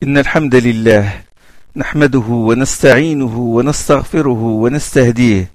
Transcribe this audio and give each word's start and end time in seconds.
إن 0.00 0.18
الحمد 0.18 0.54
لله 0.54 1.12
نحمده 1.76 2.28
ونستعينه 2.48 3.38
ونستغفره 3.38 4.42
ونستهديه 4.62 5.50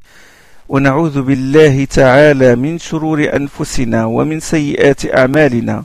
ونعوذ 0.70 1.22
بالله 1.22 1.86
تعالى 1.86 2.56
من 2.56 2.78
شرور 2.78 3.36
أنفسنا 3.36 4.06
ومن 4.06 4.40
سيئات 4.40 5.16
أعمالنا. 5.18 5.84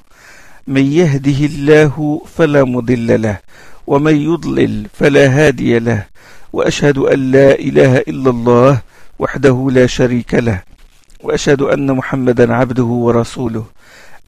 من 0.68 0.92
يهده 0.92 1.40
الله 1.46 2.22
فلا 2.37 2.65
مضل 2.65 3.22
له 3.22 3.38
ومن 3.87 4.17
يضلل 4.17 4.87
فلا 4.92 5.27
هادي 5.27 5.79
له 5.79 6.06
وأشهد 6.53 6.99
أن 6.99 7.33
لا 7.33 7.56
إله 7.58 7.99
إلا 7.99 8.31
الله 8.31 8.81
وحده 9.19 9.69
لا 9.72 9.87
شريك 9.87 10.35
له 10.35 10.63
وأشهد 11.24 11.63
أن 11.63 11.92
محمدا 11.92 12.54
عبده 12.54 12.85
ورسوله. 12.85 13.65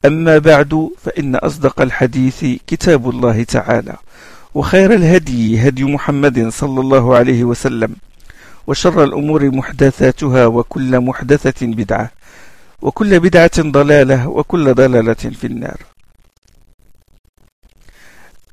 أما 0.05 0.37
بعد 0.37 0.89
فإن 1.03 1.35
أصدق 1.35 1.81
الحديث 1.81 2.45
كتاب 2.67 3.09
الله 3.09 3.43
تعالى 3.43 3.95
وخير 4.55 4.93
الهدي 4.93 5.67
هدي 5.67 5.83
محمد 5.83 6.49
صلى 6.49 6.79
الله 6.79 7.15
عليه 7.15 7.43
وسلم 7.43 7.95
وشر 8.67 9.03
الأمور 9.03 9.51
محدثاتها 9.51 10.45
وكل 10.45 10.99
محدثة 10.99 11.65
بدعة 11.67 12.11
وكل 12.81 13.19
بدعة 13.19 13.57
ضلالة 13.59 14.27
وكل 14.29 14.73
ضلالة 14.73 15.13
في 15.13 15.47
النار. 15.47 15.77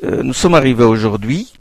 Nous 0.02 0.32
sommes 0.32 0.55
arrivés 0.55 0.85
aujourd'hui 0.85 1.52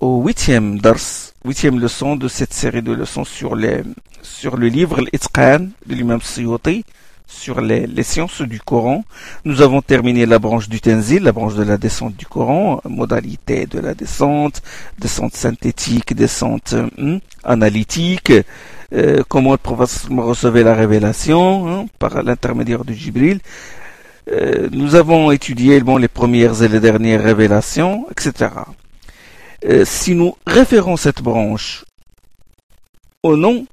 au 0.00 0.20
huitième 0.22 0.78
dars, 0.78 0.98
huitième 1.44 1.78
leçon 1.78 2.16
de 2.16 2.28
cette 2.28 2.52
série 2.52 2.82
de 2.82 2.92
leçons 2.92 3.24
sur, 3.24 3.54
les, 3.56 3.82
sur 4.22 4.56
le 4.58 4.68
livre 4.68 5.00
L'Itqan 5.00 5.68
de 5.86 5.94
l'imam 5.94 6.20
Suyuti, 6.20 6.84
sur 7.30 7.60
les, 7.60 7.86
les, 7.86 8.02
sciences 8.02 8.42
du 8.42 8.60
Coran. 8.60 9.04
Nous 9.44 9.62
avons 9.62 9.80
terminé 9.80 10.26
la 10.26 10.38
branche 10.38 10.68
du 10.68 10.80
Tenzil, 10.80 11.22
la 11.22 11.32
branche 11.32 11.54
de 11.54 11.62
la 11.62 11.78
descente 11.78 12.16
du 12.16 12.26
Coran, 12.26 12.80
modalité 12.84 13.66
de 13.66 13.78
la 13.78 13.94
descente, 13.94 14.62
descente 14.98 15.34
synthétique, 15.34 16.14
descente 16.14 16.74
hum, 16.98 17.20
analytique, 17.44 18.32
euh, 18.92 19.22
comment 19.28 19.52
le 19.52 19.58
prophète 19.58 20.08
recevait 20.10 20.64
la 20.64 20.74
révélation 20.74 21.68
hein, 21.68 21.86
par 21.98 22.22
l'intermédiaire 22.22 22.84
de 22.84 22.92
Jibril. 22.92 23.40
Euh, 24.32 24.68
nous 24.72 24.96
avons 24.96 25.30
étudié 25.30 25.80
bon, 25.80 25.96
les 25.96 26.08
premières 26.08 26.62
et 26.62 26.68
les 26.68 26.80
dernières 26.80 27.22
révélations, 27.22 28.06
etc. 28.10 28.50
Euh, 29.64 29.84
si 29.84 30.14
nous 30.14 30.36
référons 30.46 30.96
cette 30.96 31.22
branche 31.22 31.84
au 33.22 33.36
nom 33.36 33.66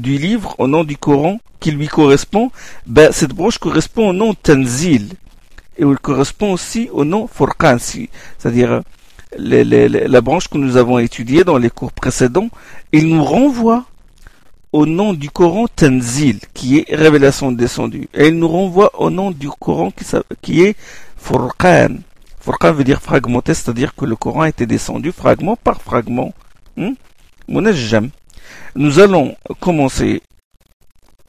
du 0.00 0.18
livre, 0.18 0.54
au 0.58 0.66
nom 0.66 0.84
du 0.84 0.96
Coran 0.96 1.38
qui 1.60 1.70
lui 1.70 1.88
correspond, 1.88 2.50
ben, 2.86 3.12
cette 3.12 3.32
branche 3.32 3.58
correspond 3.58 4.10
au 4.10 4.12
nom 4.12 4.34
Tanzil 4.34 5.08
et 5.78 5.82
elle 5.82 5.98
correspond 5.98 6.52
aussi 6.52 6.88
au 6.92 7.04
nom 7.04 7.28
Furqan, 7.28 7.78
c'est-à-dire 7.78 8.82
la 9.36 10.20
branche 10.20 10.48
que 10.48 10.58
nous 10.58 10.76
avons 10.76 10.98
étudiée 10.98 11.44
dans 11.44 11.58
les 11.58 11.70
cours 11.70 11.92
précédents, 11.92 12.48
il 12.92 13.08
nous 13.08 13.22
renvoie 13.22 13.84
au 14.72 14.86
nom 14.86 15.14
du 15.14 15.30
Coran 15.30 15.66
Tanzil, 15.74 16.40
qui 16.52 16.78
est 16.78 16.94
révélation 16.94 17.52
descendue. 17.52 18.08
Et 18.12 18.28
il 18.28 18.38
nous 18.38 18.48
renvoie 18.48 18.90
au 19.00 19.08
nom 19.10 19.30
du 19.30 19.48
Coran 19.48 19.90
qui, 19.90 20.04
qui 20.42 20.62
est 20.62 20.76
Furqan. 21.16 21.96
Furqan 22.40 22.72
veut 22.72 22.84
dire 22.84 23.00
fragmenté, 23.00 23.54
c'est-à-dire 23.54 23.94
que 23.94 24.04
le 24.04 24.16
Coran 24.16 24.44
était 24.44 24.66
descendu 24.66 25.12
fragment 25.12 25.56
par 25.56 25.80
fragment. 25.80 26.34
Hmm? 26.76 26.92
Nous 28.74 29.00
allons 29.00 29.36
commencer, 29.60 30.22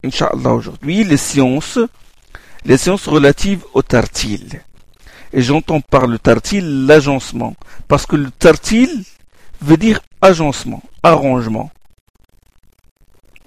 Inch'Allah, 0.03 0.53
aujourd'hui, 0.53 1.03
les 1.03 1.17
sciences, 1.17 1.79
les 2.65 2.77
sciences 2.77 3.07
relatives 3.07 3.63
au 3.73 3.81
tartil. 3.81 4.61
Et 5.31 5.41
j'entends 5.41 5.81
par 5.81 6.07
le 6.07 6.17
tartil 6.19 6.85
l'agencement. 6.85 7.55
Parce 7.87 8.05
que 8.05 8.15
le 8.15 8.31
tartil 8.31 9.03
veut 9.61 9.77
dire 9.77 9.99
agencement, 10.21 10.81
arrangement. 11.03 11.71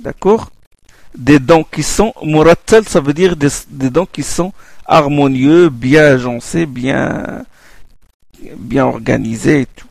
D'accord? 0.01 0.51
Des 1.17 1.39
dents 1.39 1.65
qui 1.65 1.83
sont 1.83 2.15
murattal, 2.23 2.89
ça 2.89 3.01
veut 3.01 3.13
dire 3.13 3.37
des, 3.37 3.51
dents 3.91 4.07
qui 4.07 4.23
sont 4.23 4.53
harmonieux, 4.87 5.69
bien 5.69 6.05
agencés, 6.15 6.67
bien, 6.67 7.45
bien 8.57 8.87
organisés 8.87 9.63
et 9.63 9.67
tout. 9.67 9.87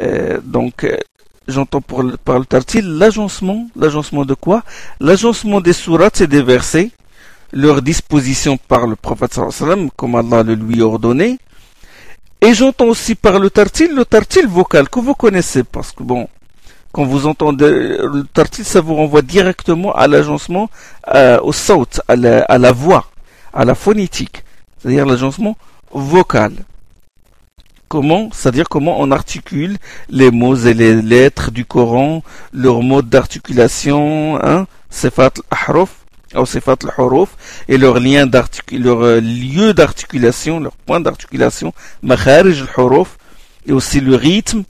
Euh, 0.00 0.40
donc, 0.42 0.86
j'entends 1.48 1.80
par 1.80 2.38
le 2.38 2.44
tartil 2.44 2.84
l'agencement. 2.98 3.66
L'agencement 3.74 4.24
de 4.24 4.34
quoi? 4.34 4.62
L'agencement 5.00 5.60
des 5.60 5.72
sourates 5.72 6.20
et 6.20 6.26
des 6.26 6.42
versets, 6.42 6.90
leur 7.52 7.82
disposition 7.82 8.56
par 8.56 8.86
le 8.86 8.94
prophète 8.94 9.34
sallam, 9.50 9.90
comme 9.96 10.14
Allah 10.14 10.42
le 10.42 10.54
lui 10.54 10.80
a 10.82 10.86
ordonné. 10.86 11.38
Et 12.40 12.54
j'entends 12.54 12.86
aussi 12.86 13.16
par 13.16 13.40
le 13.40 13.50
tartil 13.50 13.92
le 13.94 14.04
tartil 14.04 14.46
vocal 14.46 14.88
que 14.88 15.00
vous 15.00 15.14
connaissez 15.14 15.64
parce 15.64 15.90
que 15.90 16.04
bon, 16.04 16.28
quand 16.92 17.04
vous 17.04 17.26
entendez 17.26 17.68
le 17.68 18.24
tartil, 18.32 18.64
ça 18.64 18.80
vous 18.80 18.94
renvoie 18.94 19.22
directement 19.22 19.92
à 19.92 20.06
l'agencement, 20.06 20.70
euh, 21.14 21.40
au 21.42 21.52
saut, 21.52 21.86
à 22.06 22.14
la, 22.14 22.42
à 22.42 22.58
la 22.58 22.72
voix, 22.72 23.10
à 23.52 23.64
la 23.64 23.74
phonétique, 23.74 24.44
c'est-à-dire 24.78 25.04
l'agencement 25.04 25.56
vocal. 25.92 26.52
Comment 27.88 28.28
C'est-à-dire 28.32 28.68
comment 28.68 29.00
on 29.00 29.10
articule 29.10 29.78
les 30.10 30.30
mots 30.30 30.56
et 30.56 30.74
les 30.74 31.00
lettres 31.00 31.50
du 31.50 31.64
Coran, 31.64 32.22
leur 32.52 32.82
mode 32.82 33.08
d'articulation, 33.08 34.38
hein, 34.44 34.66
sifat 34.90 35.32
al-ahruf, 35.50 36.04
ou 36.34 36.44
al-huruf, 36.66 37.30
et 37.66 37.78
leur 37.78 37.98
lien 37.98 38.28
leur 38.72 39.20
lieu 39.22 39.72
d'articulation, 39.72 40.60
leur 40.60 40.76
point 40.76 41.00
d'articulation, 41.00 41.72
makharij 42.02 42.60
al-huruf, 42.60 43.16
et 43.66 43.72
aussi 43.72 44.00
le 44.00 44.14
rythme, 44.16 44.64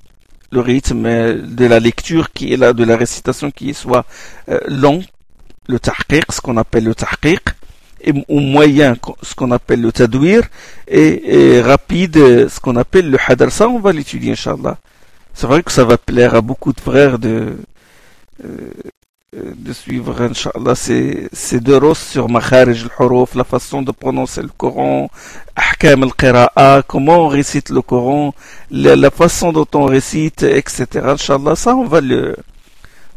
le 0.53 0.61
rythme 0.61 1.03
de 1.03 1.67
la 1.67 1.81
lecture 1.81 2.31
qui 2.33 2.53
est 2.53 2.57
là, 2.57 2.73
de 2.73 2.85
la 2.85 2.97
récitation 2.97 3.51
qui 3.51 3.75
soit 3.75 4.05
euh, 4.49 4.61
long, 4.69 5.03
le 5.67 5.81
tahqiq, 5.81 6.31
ce 6.31 6.41
qu'on 6.41 6.57
appelle 6.57 6.85
le 6.85 6.95
tahqiq, 6.95 7.43
et 8.01 8.13
au 8.29 8.41
moyen, 8.41 8.97
ce 9.23 9.35
qu'on 9.35 9.51
appelle 9.51 9.81
le 9.81 9.93
tadwir, 9.93 10.43
et, 10.87 11.57
et 11.57 11.63
rapide, 11.63 12.49
ce 12.49 12.61
qu'on 12.61 12.77
appelle 12.77 13.11
le 13.11 13.19
hadar. 13.27 13.51
Ça, 13.51 13.69
on 13.69 13.79
va 13.79 13.93
l'étudier, 13.93 14.33
Inch'Allah. 14.33 14.79
C'est 15.35 15.47
vrai 15.47 15.63
que 15.63 15.73
ça 15.73 15.85
va 15.85 15.99
plaire 15.99 16.35
à 16.35 16.41
beaucoup 16.41 16.73
de 16.73 16.81
frères 16.81 17.19
de, 17.19 17.57
euh, 18.45 18.71
de 19.35 19.73
suivre, 19.73 20.21
Inch'Allah, 20.23 20.75
ces, 20.75 21.29
ces 21.33 21.61
deux 21.61 21.77
rosses 21.77 22.07
sur 22.07 22.29
Makharij 22.29 22.85
al-Huruf, 22.99 23.35
la 23.35 23.45
façon 23.45 23.83
de 23.83 23.93
prononcer 23.93 24.43
le 24.43 24.49
Coran, 24.57 25.11
Ahkam 25.55 26.03
al-Qira'a, 26.05 26.83
comment 26.87 27.27
on 27.27 27.29
récite 27.29 27.71
le 27.71 27.83
Coran, 27.83 28.35
la, 28.71 28.97
la, 28.97 29.11
façon 29.11 29.53
dont 29.53 29.67
on 29.75 29.85
récite, 29.85 30.45
etc. 30.45 30.87
Inch'Allah, 31.05 31.57
ça, 31.57 31.77
on 31.77 31.85
va 31.85 32.01
le, 32.01 32.37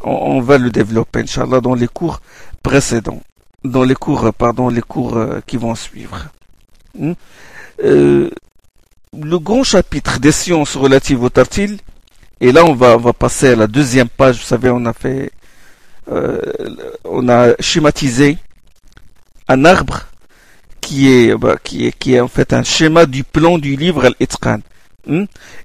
on, 0.03 0.11
on 0.11 0.41
va 0.41 0.57
le 0.57 0.69
développer, 0.69 1.21
Inch'Allah, 1.21 1.61
dans 1.61 1.75
les 1.75 1.87
cours 1.87 2.21
précédents 2.61 3.21
dans 3.63 3.83
les 3.83 3.95
cours, 3.95 4.33
pardon, 4.33 4.69
les 4.69 4.81
cours 4.81 5.17
qui 5.45 5.57
vont 5.57 5.75
suivre. 5.75 6.29
Euh, 7.83 8.29
le 9.19 9.39
grand 9.39 9.63
chapitre 9.63 10.19
des 10.19 10.31
sciences 10.31 10.75
relatives 10.75 11.23
au 11.23 11.29
tartil, 11.29 11.77
et 12.39 12.51
là 12.51 12.65
on 12.65 12.73
va, 12.73 12.95
on 12.95 12.99
va 12.99 13.13
passer 13.13 13.49
à 13.49 13.55
la 13.55 13.67
deuxième 13.67 14.07
page, 14.09 14.37
vous 14.37 14.45
savez, 14.45 14.69
on 14.69 14.85
a 14.85 14.93
fait, 14.93 15.31
euh, 16.11 16.39
on 17.03 17.27
a 17.27 17.53
schématisé 17.59 18.37
un 19.47 19.65
arbre 19.65 20.01
qui 20.79 21.11
est, 21.11 21.35
bah, 21.35 21.57
qui 21.61 21.87
est, 21.87 21.91
qui 21.91 22.13
est 22.13 22.19
en 22.19 22.27
fait 22.27 22.53
un 22.53 22.63
schéma 22.63 23.05
du 23.05 23.23
plan 23.23 23.57
du 23.57 23.75
livre 23.75 24.05
Al-Itqan. 24.05 24.59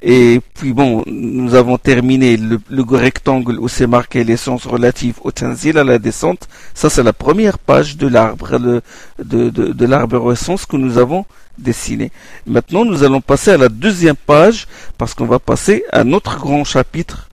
Et 0.03 0.41
puis 0.55 0.73
bon, 0.73 1.03
nous 1.07 1.55
avons 1.55 1.77
terminé 1.77 2.37
le, 2.37 2.59
le 2.71 2.83
rectangle 2.83 3.59
où 3.59 3.69
c'est 3.69 3.87
marqué 3.87 4.25
les 4.25 4.37
sciences 4.37 4.67
relatives 4.67 5.19
au 5.23 5.31
tanzil 5.31 5.77
à 5.79 5.85
la 5.85 5.99
descente. 5.99 6.49
Ça 6.75 6.89
c'est 6.89 7.03
la 7.03 7.13
première 7.13 7.59
page 7.59 7.97
de 7.97 8.09
l'arbre, 8.09 8.59
de, 8.59 8.83
de, 9.19 9.51
de 9.51 9.87
l'arborescence 9.87 10.65
que 10.65 10.77
nous 10.77 10.97
avons 10.99 11.27
dessiné. 11.59 12.13
Maintenant 12.47 12.85
nous 12.85 13.03
allons 13.03 13.21
passer 13.21 13.51
à 13.51 13.59
la 13.59 13.69
deuxième 13.69 14.17
page 14.17 14.67
parce 14.97 15.13
qu'on 15.15 15.27
va 15.27 15.39
passer 15.39 15.85
à 15.93 16.03
notre 16.03 16.39
grand 16.39 16.65
chapitre, 16.65 17.29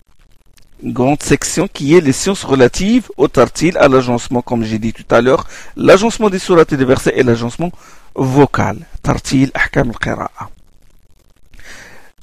une 0.84 0.92
grande 0.92 1.24
section 1.24 1.70
qui 1.72 1.96
est 1.96 2.02
les 2.02 2.12
sciences 2.12 2.44
relatives 2.44 3.10
au 3.16 3.30
tartil, 3.30 3.78
à 3.78 3.88
l'agencement 3.88 4.42
comme 4.42 4.64
j'ai 4.64 4.80
dit 4.80 4.92
tout 4.92 5.10
à 5.10 5.22
l'heure, 5.22 5.48
l'agencement 5.78 6.30
des 6.30 6.40
sourates 6.40 6.74
et 6.74 6.78
des 6.78 6.86
versets 6.86 7.14
et 7.16 7.24
l'agencement 7.24 7.72
vocal. 8.16 8.78
Tartil, 9.02 9.52
ahkam 9.54 9.90
al-qira'a. 9.90 10.50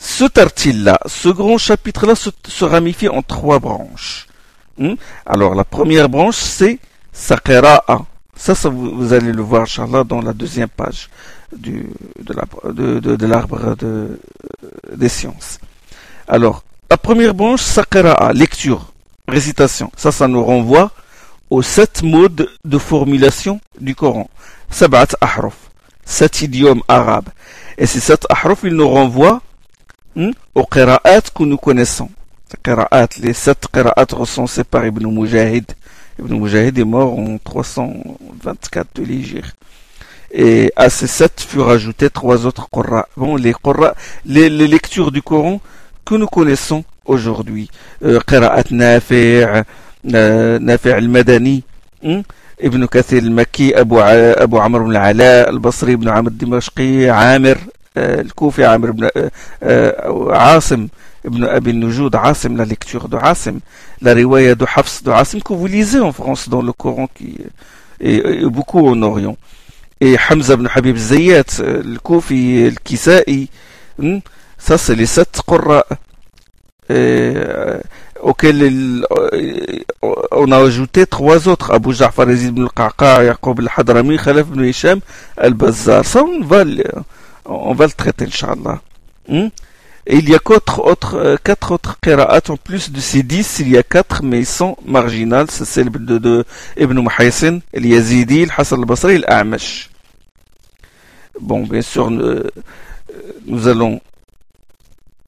Ce 0.00 0.25
tartil-là, 0.25 0.99
ce 1.05 1.29
grand 1.29 1.58
chapitre-là 1.58 2.14
se, 2.14 2.64
ramifie 2.64 3.11
en 3.11 3.20
trois 3.20 3.58
branches. 3.58 4.26
Hmm? 4.79 4.94
Alors, 5.26 5.55
la 5.55 5.64
première 5.64 6.08
branche, 6.08 6.37
c'est 6.37 6.79
Saqira'a. 7.12 8.06
Ça, 8.35 8.55
ça 8.55 8.70
vous, 8.70 8.97
vous, 8.97 9.12
allez 9.12 9.31
le 9.31 9.43
voir, 9.43 9.62
Inch'Allah, 9.62 10.02
dans 10.05 10.23
la 10.23 10.32
deuxième 10.32 10.70
page 10.70 11.11
du, 11.55 11.91
de 12.19 12.32
l'arbre 12.32 12.73
de, 12.73 12.99
de, 12.99 13.14
de, 13.14 13.75
de, 13.75 14.20
des 14.97 15.11
sciences. 15.11 15.58
Alors, 16.26 16.64
la 16.91 16.97
première 16.97 17.35
branche, 17.35 17.61
Saqira'a, 17.61 18.32
lecture, 18.32 18.94
récitation. 19.29 19.93
Ça, 19.99 20.11
ça 20.12 20.26
nous 20.29 20.43
renvoie 20.43 20.93
aux 21.50 21.61
sept 21.61 22.02
modes 22.02 22.49
de 22.64 22.79
formulation 22.79 23.61
du 23.79 23.94
Coran. 23.94 24.31
Sabat 24.70 25.08
ahruf. 25.20 25.56
sept 26.06 26.41
idiomes 26.41 26.82
arabes. 26.88 27.29
Et 27.76 27.85
ces 27.85 28.00
sept 28.00 28.25
ahruf, 28.31 28.61
ils 28.64 28.75
nous 28.75 28.88
renvoient 28.88 29.43
hmm, 30.16 30.31
aux 30.54 30.66
qira'at 30.66 31.22
que 31.33 31.44
nous 31.44 31.57
connaissons. 31.57 32.10
Les 33.22 33.33
sept 33.33 33.68
qira'at 33.74 34.07
recensés 34.12 34.63
par 34.63 34.86
Ibn 34.86 35.06
Mujahid. 35.07 35.66
Ibn 36.19 36.36
Mujahid 36.36 36.77
est 36.77 36.83
mort 36.86 37.18
en 37.18 37.38
324 37.38 38.88
de 38.95 39.04
l'Égypte. 39.04 39.56
Et 40.31 40.72
à 40.75 40.89
ces 40.89 41.07
sept 41.07 41.42
furent 41.42 41.69
ajoutés 41.69 42.10
trois 42.10 42.45
autres 42.45 42.69
qurra. 42.69 43.07
Bon, 43.18 43.36
les 43.36 43.54
qurra, 43.54 43.95
les, 44.25 44.50
les 44.50 44.68
lectures 44.68 45.12
du 45.12 45.22
Coran 45.22 45.60
que 46.06 46.16
nous 46.16 46.27
connaissons 46.27 46.83
aujourd'hui. 47.06 47.69
Euh, 48.04 48.19
qira'at 48.27 48.66
Nafi', 48.72 49.45
euh, 50.13 50.60
Nafi' 50.60 50.92
al-Madani, 50.92 51.63
hmm, 52.04 52.22
ابن 52.62 52.86
كثير 52.86 53.24
المكي 53.24 53.80
أبو 53.80 54.00
أبو 54.00 54.60
عمرو 54.60 54.86
بن 54.86 54.92
العلاء 54.92 55.50
البصري 55.50 55.95
بن 55.95 56.10
عمرو 56.10 56.27
الدمشقي 56.27 57.10
عامر 57.10 57.57
الكوفي 57.96 58.64
عامر 58.64 58.90
بن 58.90 59.08
عاصم 60.37 60.88
ابن 61.26 61.44
أبي 61.44 61.70
النجود 61.70 62.16
عاصم 62.16 62.56
لا 62.56 62.62
ليكتور 62.62 63.06
دو 63.06 63.16
عاصم 63.19 63.58
لا 64.00 64.12
رواية 64.12 64.52
دو 64.52 64.66
حفص 64.66 65.02
دو 65.02 65.12
عاصم 65.12 65.38
كو 65.40 65.58
فوليزي 65.58 65.98
اون 65.98 66.10
فرونس 66.10 66.48
دون 66.48 66.66
لو 66.66 66.72
كورون 66.72 67.08
كي 67.14 67.37
بوكو 68.48 68.88
اون 68.88 69.02
اوريون 69.02 69.37
حمزه 70.16 70.54
بن 70.54 70.69
حبيب 70.69 70.94
الزيات 70.96 71.50
الكوفي 71.60 72.69
الكسائي 72.69 73.48
سا 74.58 74.76
سي 74.76 74.94
لي 74.94 75.06
ست 75.06 75.40
قراء 75.46 75.87
اوكيل 78.20 79.04
اون 80.32 80.52
اجوتي 80.52 81.04
تخوا 81.04 81.37
زوطخ 81.37 81.70
ابو 81.70 81.92
جعفر 81.92 82.31
يزيد 82.31 82.54
بن 82.54 82.62
القعقاع 82.62 83.22
يعقوب 83.22 83.60
الحضرمي 83.60 84.19
خلف 84.19 84.46
بن 84.48 84.69
هشام 84.69 85.00
البزار 85.44 86.02
سون 86.02 86.46
فاليو 86.48 87.02
on 87.44 87.75
va 87.75 87.87
le 87.87 87.92
traiter, 87.92 88.26
Inch'Allah. 88.26 88.81
Hmm? 89.28 89.48
Et 90.06 90.16
il 90.16 90.28
y 90.28 90.34
a 90.34 90.38
quatre 90.38 90.81
autres, 90.81 91.14
euh, 91.16 91.37
quatre 91.42 91.72
autres 91.72 91.98
qira'at 92.00 92.42
en 92.48 92.56
plus 92.56 92.90
de 92.90 93.00
ces 93.00 93.22
dix, 93.22 93.58
il 93.60 93.69
y 93.69 93.76
a 93.76 93.82
quatre, 93.82 94.22
mais 94.22 94.40
ils 94.40 94.46
sont 94.46 94.76
marginales. 94.84 95.50
C'est 95.50 95.64
celle 95.64 95.90
de, 95.90 96.19
de 96.19 96.44
Ibn 96.78 96.98
Muhaysin, 96.98 97.60
al-Yazidi, 97.75 98.44
al-Hassan 98.44 98.81
al-Basri, 98.81 99.16
al-A'mash. 99.16 99.90
Bon, 101.40 101.62
bien 101.64 101.82
sûr, 101.82 102.10
nous, 102.10 102.22
euh, 102.22 102.50
nous 103.46 103.69
allons 103.69 104.00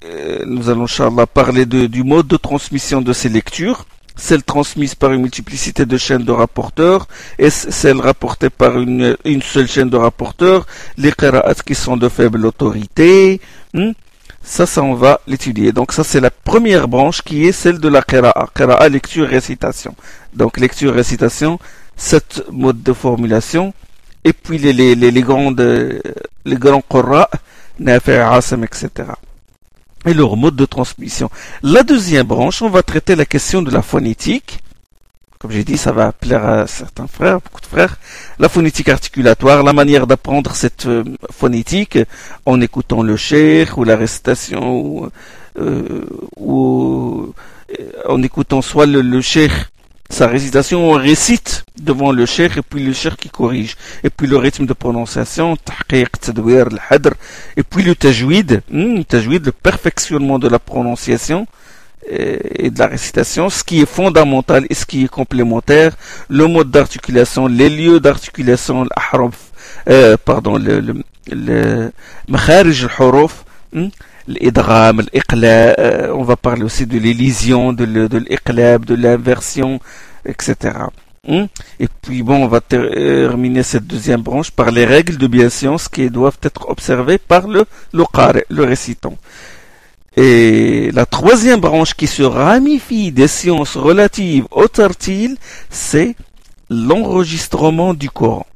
euh, 0.05 0.43
nous 0.47 0.69
allons, 0.69 0.85
Inch'Allah, 0.85 1.27
parler 1.27 1.65
de, 1.65 1.87
du 1.87 2.03
mode 2.03 2.27
de 2.27 2.37
transmission 2.37 3.01
de 3.01 3.13
ces 3.13 3.29
lectures. 3.29 3.87
Celles 4.17 4.43
transmises 4.43 4.95
par 4.95 5.13
une 5.13 5.23
multiplicité 5.23 5.87
de 5.87 5.97
chaînes 5.97 6.25
de 6.25 6.33
rapporteurs 6.33 7.09
et 7.39 7.51
celles 7.51 8.01
rapportées 8.01 8.51
par 8.51 8.79
une, 8.79 9.17
une 9.25 9.43
seule 9.43 9.67
chaîne 9.67 9.89
de 9.91 9.97
rapporteurs, 9.97 10.67
les 10.99 11.13
qira'at 11.13 11.55
qui 11.55 11.75
sont 11.75 11.97
de 11.97 12.09
faible 12.09 12.45
autorité. 12.47 13.41
Hmm? 13.75 13.93
Ça, 14.43 14.67
ça, 14.67 14.83
on 14.83 14.95
va 14.95 15.21
l'étudier. 15.27 15.73
Donc 15.73 15.93
ça, 15.93 16.05
c'est 16.05 16.21
la 16.21 16.31
première 16.31 16.89
branche 16.89 17.23
qui 17.23 17.47
est 17.47 17.53
celle 17.53 17.79
de 17.79 17.89
la 17.89 18.03
qira'a. 18.03 18.49
Qira'a, 18.55 18.89
lecture, 18.89 19.29
récitation. 19.29 19.95
Donc 20.35 20.59
lecture, 20.59 20.93
récitation, 20.93 21.59
sept 21.97 22.43
modes 22.51 22.83
de 22.83 22.93
formulation. 22.93 23.73
Et 24.25 24.33
puis 24.33 24.59
les, 24.59 24.73
les, 24.73 24.95
les, 24.95 25.11
les 25.11 25.23
grandes, 25.23 25.61
les 26.45 26.57
grands 26.57 26.83
qurra, 26.83 27.29
etc 27.81 29.13
et 30.07 30.15
leur 30.15 30.37
mode 30.37 30.57
de 30.57 30.65
transmission. 30.65 31.31
La 31.63 31.83
deuxième 31.83 32.27
branche, 32.27 32.63
on 32.63 32.71
va 32.71 32.83
traiter 32.83 33.17
la 33.17 33.25
question 33.25 33.63
de 33.63 33.71
la 33.71 33.83
phonétique. 33.83 34.61
Comme 35.39 35.51
j'ai 35.51 35.65
dit, 35.65 35.77
ça 35.77 35.91
va 35.91 36.13
plaire 36.13 36.45
à 36.45 36.67
certains 36.69 37.09
frères, 37.09 37.41
beaucoup 37.41 37.61
de 37.61 37.67
frères. 37.67 37.97
La 38.39 38.49
phonétique 38.49 38.89
articulatoire, 38.89 39.65
la 39.65 39.73
manière 39.73 40.07
d'apprendre 40.07 40.55
cette 40.55 40.87
euh, 40.87 41.03
phonétique 41.33 41.99
en 42.47 42.61
écoutant 42.61 43.03
le 43.03 43.17
cher 43.17 43.77
ou 43.77 43.83
la 43.85 43.97
récitation 43.97 44.77
ou, 44.77 45.09
euh, 45.59 46.05
euh, 46.41 47.33
en 48.09 48.23
écoutant 48.23 48.63
soit 48.63 48.87
le, 48.87 49.01
le 49.01 49.21
sa 50.13 50.27
récitation, 50.27 50.91
on 50.91 50.93
récite 50.93 51.65
devant 51.81 52.13
le 52.13 52.27
cheikh 52.27 52.59
et 52.59 52.63
puis 52.63 52.85
le 52.85 52.93
cheikh 52.93 53.17
qui 53.17 53.31
corrige. 53.31 53.77
Et 54.05 54.11
puis 54.11 54.27
le 54.27 54.37
rythme 54.37 54.67
de 54.67 54.75
prononciation, 54.75 55.57
et 55.91 56.05
puis 57.63 57.83
le 57.83 57.95
tajwid, 57.95 58.63
hmm, 58.71 59.03
tajwid, 59.05 59.47
le 59.47 59.53
perfectionnement 59.53 60.39
de 60.39 60.49
la 60.49 60.59
prononciation 60.59 61.47
et 62.11 62.69
de 62.71 62.79
la 62.79 62.89
récitation, 62.89 63.49
ce 63.49 63.65
qui 63.65 63.81
est 63.81 63.87
fondamental 63.87 64.67
et 64.69 64.75
ce 64.75 64.85
qui 64.85 65.05
est 65.05 65.09
complémentaire, 65.09 65.97
le 66.29 66.47
mode 66.47 66.71
d'articulation, 66.71 67.47
les 67.47 67.71
lieux 67.71 67.99
d'articulation, 67.99 68.87
euh, 69.89 70.17
pardon, 70.23 70.59
le, 70.59 70.81
le, 70.81 71.03
le, 71.31 71.91
l'idgham, 74.27 75.03
l'iqla, 75.13 75.75
on 76.15 76.23
va 76.23 76.37
parler 76.37 76.63
aussi 76.63 76.87
de 76.87 76.99
l'élision, 76.99 77.73
de 77.73 77.85
l'iqlab, 77.85 78.85
de 78.85 78.95
l'inversion, 78.95 79.81
etc. 80.25 80.55
Hmm? 81.29 81.45
Et 81.79 81.87
puis 82.03 82.25
bon, 82.25 82.43
on 82.45 82.49
va 82.49 82.61
terminer 82.61 83.63
cette 83.63 83.87
deuxième 83.87 84.23
branche 84.23 84.51
par 84.51 84.73
les 84.73 84.85
règles 84.85 85.17
de 85.17 85.29
bienscience 85.29 85.89
qui 85.89 86.11
doivent 86.11 86.39
être 86.43 86.69
observées 86.69 87.19
par 87.19 87.47
le, 87.47 87.65
le 87.93 88.05
le 88.49 88.65
récitant. 88.65 89.17
Et 90.17 90.91
la 90.93 91.07
troisième 91.07 91.61
branche 91.61 91.95
qui 91.95 92.09
se 92.09 92.23
ramifie 92.23 93.13
des 93.13 93.29
sciences 93.29 93.77
relatives 93.77 94.47
au 94.51 94.67
tartil, 94.67 95.37
c'est 95.71 96.17
l'enregistrement 96.69 97.95
du 97.95 98.11
Coran. 98.11 98.47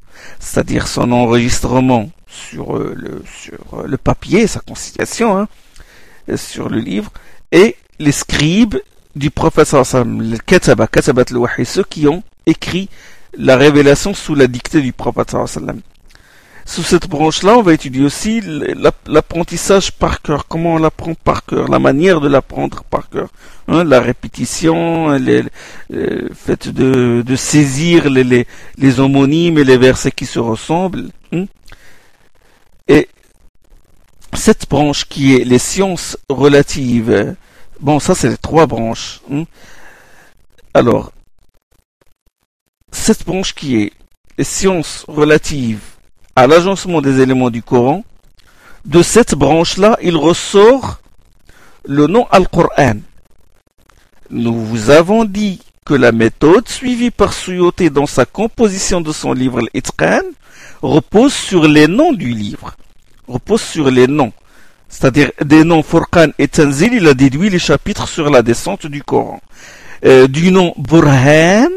C'est-à-dire 0.40 0.88
son 0.88 1.12
enregistrement 1.12 2.10
sur 2.36 2.76
euh, 2.76 2.94
le, 2.96 3.22
sur 3.26 3.80
euh, 3.80 3.86
le 3.86 3.96
papier, 3.96 4.46
sa 4.46 4.60
constitution, 4.60 5.38
hein, 5.38 5.48
sur 6.36 6.68
le 6.68 6.78
livre, 6.78 7.10
et 7.52 7.76
les 7.98 8.12
scribes 8.12 8.76
du 9.14 9.30
prophète 9.30 9.74
les 10.06 10.38
kataba, 10.38 10.86
katabat 10.86 11.24
ceux 11.64 11.84
qui 11.84 12.06
ont 12.06 12.22
écrit 12.44 12.88
la 13.36 13.56
révélation 13.56 14.14
sous 14.14 14.34
la 14.34 14.46
dictée 14.46 14.82
du 14.82 14.92
prophète 14.92 15.34
sous 16.68 16.82
cette 16.82 17.08
branche-là, 17.08 17.56
on 17.56 17.62
va 17.62 17.74
étudier 17.74 18.04
aussi 18.04 18.42
l'apprentissage 19.06 19.92
par 19.92 20.20
cœur, 20.20 20.48
comment 20.48 20.74
on 20.74 20.78
l'apprend 20.78 21.14
par 21.14 21.46
cœur, 21.46 21.68
la 21.68 21.78
manière 21.78 22.20
de 22.20 22.26
l'apprendre 22.26 22.82
par 22.82 23.08
cœur, 23.08 23.28
hein, 23.68 23.84
la 23.84 24.00
répétition, 24.00 25.16
le 25.16 25.44
fait 26.34 26.68
de, 26.68 27.22
de 27.24 27.36
saisir 27.36 28.10
les, 28.10 28.24
les, 28.24 28.48
les, 28.78 28.98
homonymes 28.98 29.58
et 29.58 29.64
les 29.64 29.76
versets 29.76 30.10
qui 30.10 30.26
se 30.26 30.40
ressemblent. 30.40 31.10
Hein. 31.32 31.44
Et 32.88 33.08
cette 34.32 34.68
branche 34.68 35.06
qui 35.06 35.34
est 35.34 35.44
les 35.44 35.58
sciences 35.58 36.16
relatives, 36.28 37.36
bon 37.80 37.98
ça 37.98 38.14
c'est 38.14 38.28
les 38.28 38.36
trois 38.36 38.66
branches. 38.66 39.20
Hein. 39.30 39.44
Alors, 40.74 41.12
cette 42.92 43.24
branche 43.24 43.54
qui 43.54 43.76
est 43.76 43.92
les 44.38 44.44
sciences 44.44 45.04
relatives 45.08 45.80
à 46.34 46.46
l'agencement 46.46 47.00
des 47.00 47.20
éléments 47.20 47.50
du 47.50 47.62
Coran, 47.62 48.04
de 48.84 49.02
cette 49.02 49.34
branche-là, 49.34 49.98
il 50.02 50.16
ressort 50.16 51.00
le 51.84 52.06
nom 52.06 52.26
Al-Qur'an. 52.30 52.98
Nous 54.30 54.54
vous 54.54 54.90
avons 54.90 55.24
dit 55.24 55.60
que 55.84 55.94
la 55.94 56.12
méthode 56.12 56.68
suivie 56.68 57.10
par 57.10 57.32
Suyuti 57.32 57.90
dans 57.90 58.06
sa 58.06 58.26
composition 58.26 59.00
de 59.00 59.12
son 59.12 59.32
livre 59.32 59.60
Al-Itqan 59.60 60.22
repose 60.86 61.34
sur 61.34 61.66
les 61.68 61.86
noms 61.86 62.12
du 62.12 62.28
livre, 62.28 62.76
repose 63.28 63.62
sur 63.62 63.90
les 63.90 64.06
noms. 64.06 64.32
C'est-à-dire 64.88 65.30
des 65.44 65.64
noms 65.64 65.82
Furqan 65.82 66.30
et 66.38 66.48
Tanzil, 66.48 66.94
il 66.94 67.06
a 67.08 67.14
déduit 67.14 67.50
les 67.50 67.58
chapitres 67.58 68.08
sur 68.08 68.30
la 68.30 68.42
descente 68.42 68.86
du 68.86 69.02
Coran. 69.02 69.40
Euh, 70.04 70.28
du 70.28 70.52
nom 70.52 70.74
Burhan, 70.76 71.68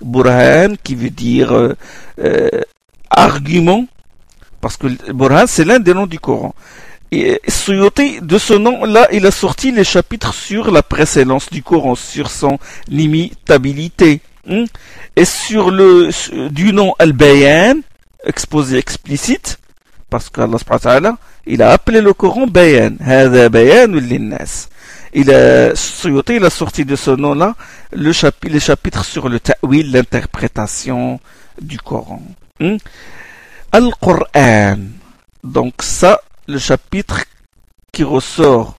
Burhan 0.00 0.74
qui 0.82 0.94
veut 0.94 1.10
dire 1.10 1.52
euh, 1.52 1.74
euh, 2.18 2.48
argument, 3.10 3.86
parce 4.60 4.76
que 4.76 4.86
Burhan 5.12 5.44
c'est 5.46 5.64
l'un 5.64 5.78
des 5.78 5.92
noms 5.92 6.06
du 6.06 6.18
Coran. 6.18 6.54
Et 7.12 7.40
de 7.44 8.38
ce 8.38 8.52
nom-là, 8.52 9.08
il 9.12 9.26
a 9.26 9.30
sorti 9.30 9.70
les 9.70 9.84
chapitres 9.84 10.34
sur 10.34 10.70
la 10.72 10.82
précédence 10.82 11.48
du 11.50 11.62
Coran, 11.62 11.94
sur 11.94 12.30
son 12.30 12.58
limitabilité. 12.88 14.20
Hein. 14.48 14.64
Et 15.14 15.24
sur 15.24 15.70
le 15.70 16.10
du 16.50 16.72
nom 16.72 16.94
Al-Bayan, 16.98 17.76
exposé 18.26 18.78
explicite, 18.78 19.58
parce 20.10 20.28
qu'Allah 20.28 21.16
il 21.46 21.62
a 21.62 21.70
appelé 21.70 22.00
le 22.00 22.12
Coran 22.12 22.46
Bayan, 22.46 22.92
Bayan 23.50 23.92
Il 25.12 25.30
a, 25.30 25.72
il 25.72 26.44
a 26.44 26.50
sorti 26.50 26.84
de 26.84 26.96
ce 26.96 27.10
nom-là 27.10 27.54
le 27.92 28.12
chapitre, 28.12 28.52
les 28.52 28.60
chapitres 28.60 29.04
sur 29.04 29.28
le 29.28 29.40
ta'wil, 29.40 29.92
l'interprétation 29.92 31.20
du 31.60 31.78
Coran. 31.78 32.22
Hmm? 32.60 32.76
Al-Qur'an. 33.72 34.78
Donc 35.42 35.74
ça, 35.80 36.20
le 36.46 36.58
chapitre 36.58 37.24
qui 37.92 38.02
ressort, 38.04 38.76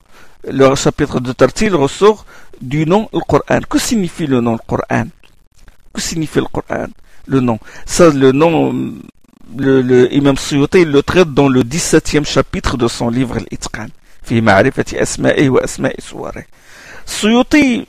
le 0.48 0.76
chapitre 0.76 1.20
de 1.20 1.32
Tartil 1.32 1.74
ressort 1.76 2.26
du 2.62 2.86
nom 2.86 3.10
Al-Qur'an. 3.14 3.62
Que 3.70 3.80
signifie 3.80 4.28
le 4.28 4.42
nom 4.42 4.54
Al-Qur'an? 4.54 5.08
Que 5.94 6.02
signifie 6.02 6.40
le 6.40 6.48
Qur'an? 6.54 6.88
Le 7.26 7.40
nom. 7.40 7.60
Ça, 7.86 8.10
le 8.10 8.32
nom 8.32 8.74
le, 9.56 9.82
le 9.82 10.14
Imam 10.14 10.38
Suyuti 10.38 10.86
le 10.86 11.04
traite 11.04 11.34
dans 11.34 11.48
le 11.48 11.64
17e 11.64 12.26
chapitre 12.26 12.78
de 12.78 12.88
son 12.88 13.10
livre 13.10 13.38
Al-Itqan, 13.38 13.88
fi. 14.24 14.42
Suyuti 17.06 17.88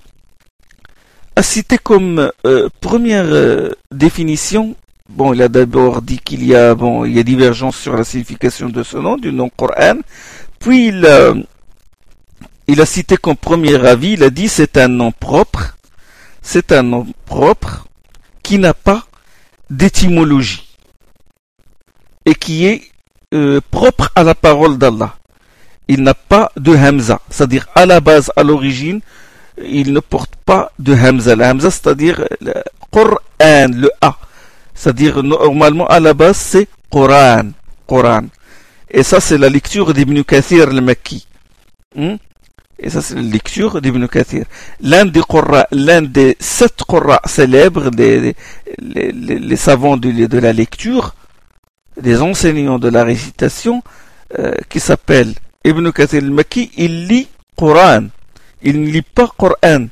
a 1.34 1.42
cité 1.42 1.78
comme 1.78 2.30
euh, 2.46 2.68
première 2.80 3.26
euh, 3.26 3.70
définition, 3.92 4.74
bon, 5.08 5.32
il 5.32 5.42
a 5.42 5.48
d'abord 5.48 6.02
dit 6.02 6.18
qu'il 6.18 6.44
y 6.44 6.54
a, 6.54 6.74
bon, 6.74 7.04
il 7.04 7.16
y 7.16 7.18
a 7.18 7.22
divergence 7.22 7.76
sur 7.76 7.96
la 7.96 8.04
signification 8.04 8.68
de 8.68 8.82
ce 8.82 8.96
nom, 8.96 9.16
du 9.16 9.32
nom 9.32 9.48
Coran, 9.48 9.98
puis 10.58 10.88
il 10.88 11.06
a, 11.06 11.34
il 12.66 12.80
a 12.80 12.86
cité 12.86 13.16
comme 13.16 13.36
premier 13.36 13.76
avis, 13.86 14.12
il 14.12 14.22
a 14.22 14.30
dit 14.30 14.48
c'est 14.48 14.76
un 14.76 14.88
nom 14.88 15.12
propre, 15.12 15.76
c'est 16.42 16.72
un 16.72 16.82
nom 16.82 17.06
propre 17.24 17.86
qui 18.42 18.58
n'a 18.58 18.74
pas 18.74 19.04
d'étymologie 19.70 20.67
et 22.28 22.34
qui 22.34 22.66
est 22.66 22.82
euh, 23.32 23.60
propre 23.70 24.10
à 24.14 24.22
la 24.22 24.34
parole 24.34 24.76
d'Allah. 24.76 25.14
Il 25.88 26.02
n'a 26.02 26.12
pas 26.12 26.52
de 26.56 26.76
Hamza, 26.76 27.20
c'est-à-dire 27.30 27.66
à 27.74 27.86
la 27.86 28.00
base, 28.00 28.30
à 28.36 28.42
l'origine, 28.42 29.00
il 29.64 29.94
ne 29.94 30.00
porte 30.00 30.36
pas 30.44 30.70
de 30.78 30.92
Hamza. 30.94 31.34
La 31.34 31.50
Hamza, 31.50 31.70
c'est-à-dire 31.70 32.26
le 32.42 32.52
Qur'an, 32.92 33.68
le 33.74 33.90
A. 34.02 34.18
C'est-à-dire 34.74 35.22
normalement 35.22 35.86
à 35.86 36.00
la 36.00 36.12
base 36.12 36.36
c'est 36.36 36.68
Quran. 36.90 37.50
Quran. 37.86 38.26
Et 38.90 39.02
ça 39.02 39.20
c'est 39.20 39.38
la 39.38 39.48
lecture 39.48 39.94
d'Ibn 39.94 40.22
Kathir 40.22 40.68
al-Makki. 40.68 41.26
Hmm? 41.96 42.16
Et 42.78 42.90
ça 42.90 43.00
c'est 43.00 43.14
la 43.16 43.22
lecture 43.22 43.80
d'Ibn 43.80 44.06
Kathir. 44.06 44.44
L'un 44.82 45.06
des 45.06 45.22
l'un 45.72 46.02
des 46.02 46.36
sept 46.38 46.84
Qurra 46.86 47.20
célèbres, 47.24 47.90
des, 47.90 48.36
les, 48.78 49.56
savants 49.56 49.96
de 49.96 50.38
la 50.38 50.52
lecture, 50.52 51.14
des 52.00 52.20
enseignants 52.20 52.78
de 52.78 52.88
la 52.88 53.04
récitation 53.04 53.82
euh, 54.38 54.52
qui 54.68 54.80
s'appelle 54.80 55.34
Ibn 55.64 55.90
Kathir 55.90 56.22
al-Maki, 56.22 56.70
il 56.76 57.06
lit 57.06 57.28
Coran. 57.56 58.08
Il 58.62 58.80
ne 58.80 58.86
lit 58.90 59.02
pas 59.02 59.28
Coran. 59.36 59.86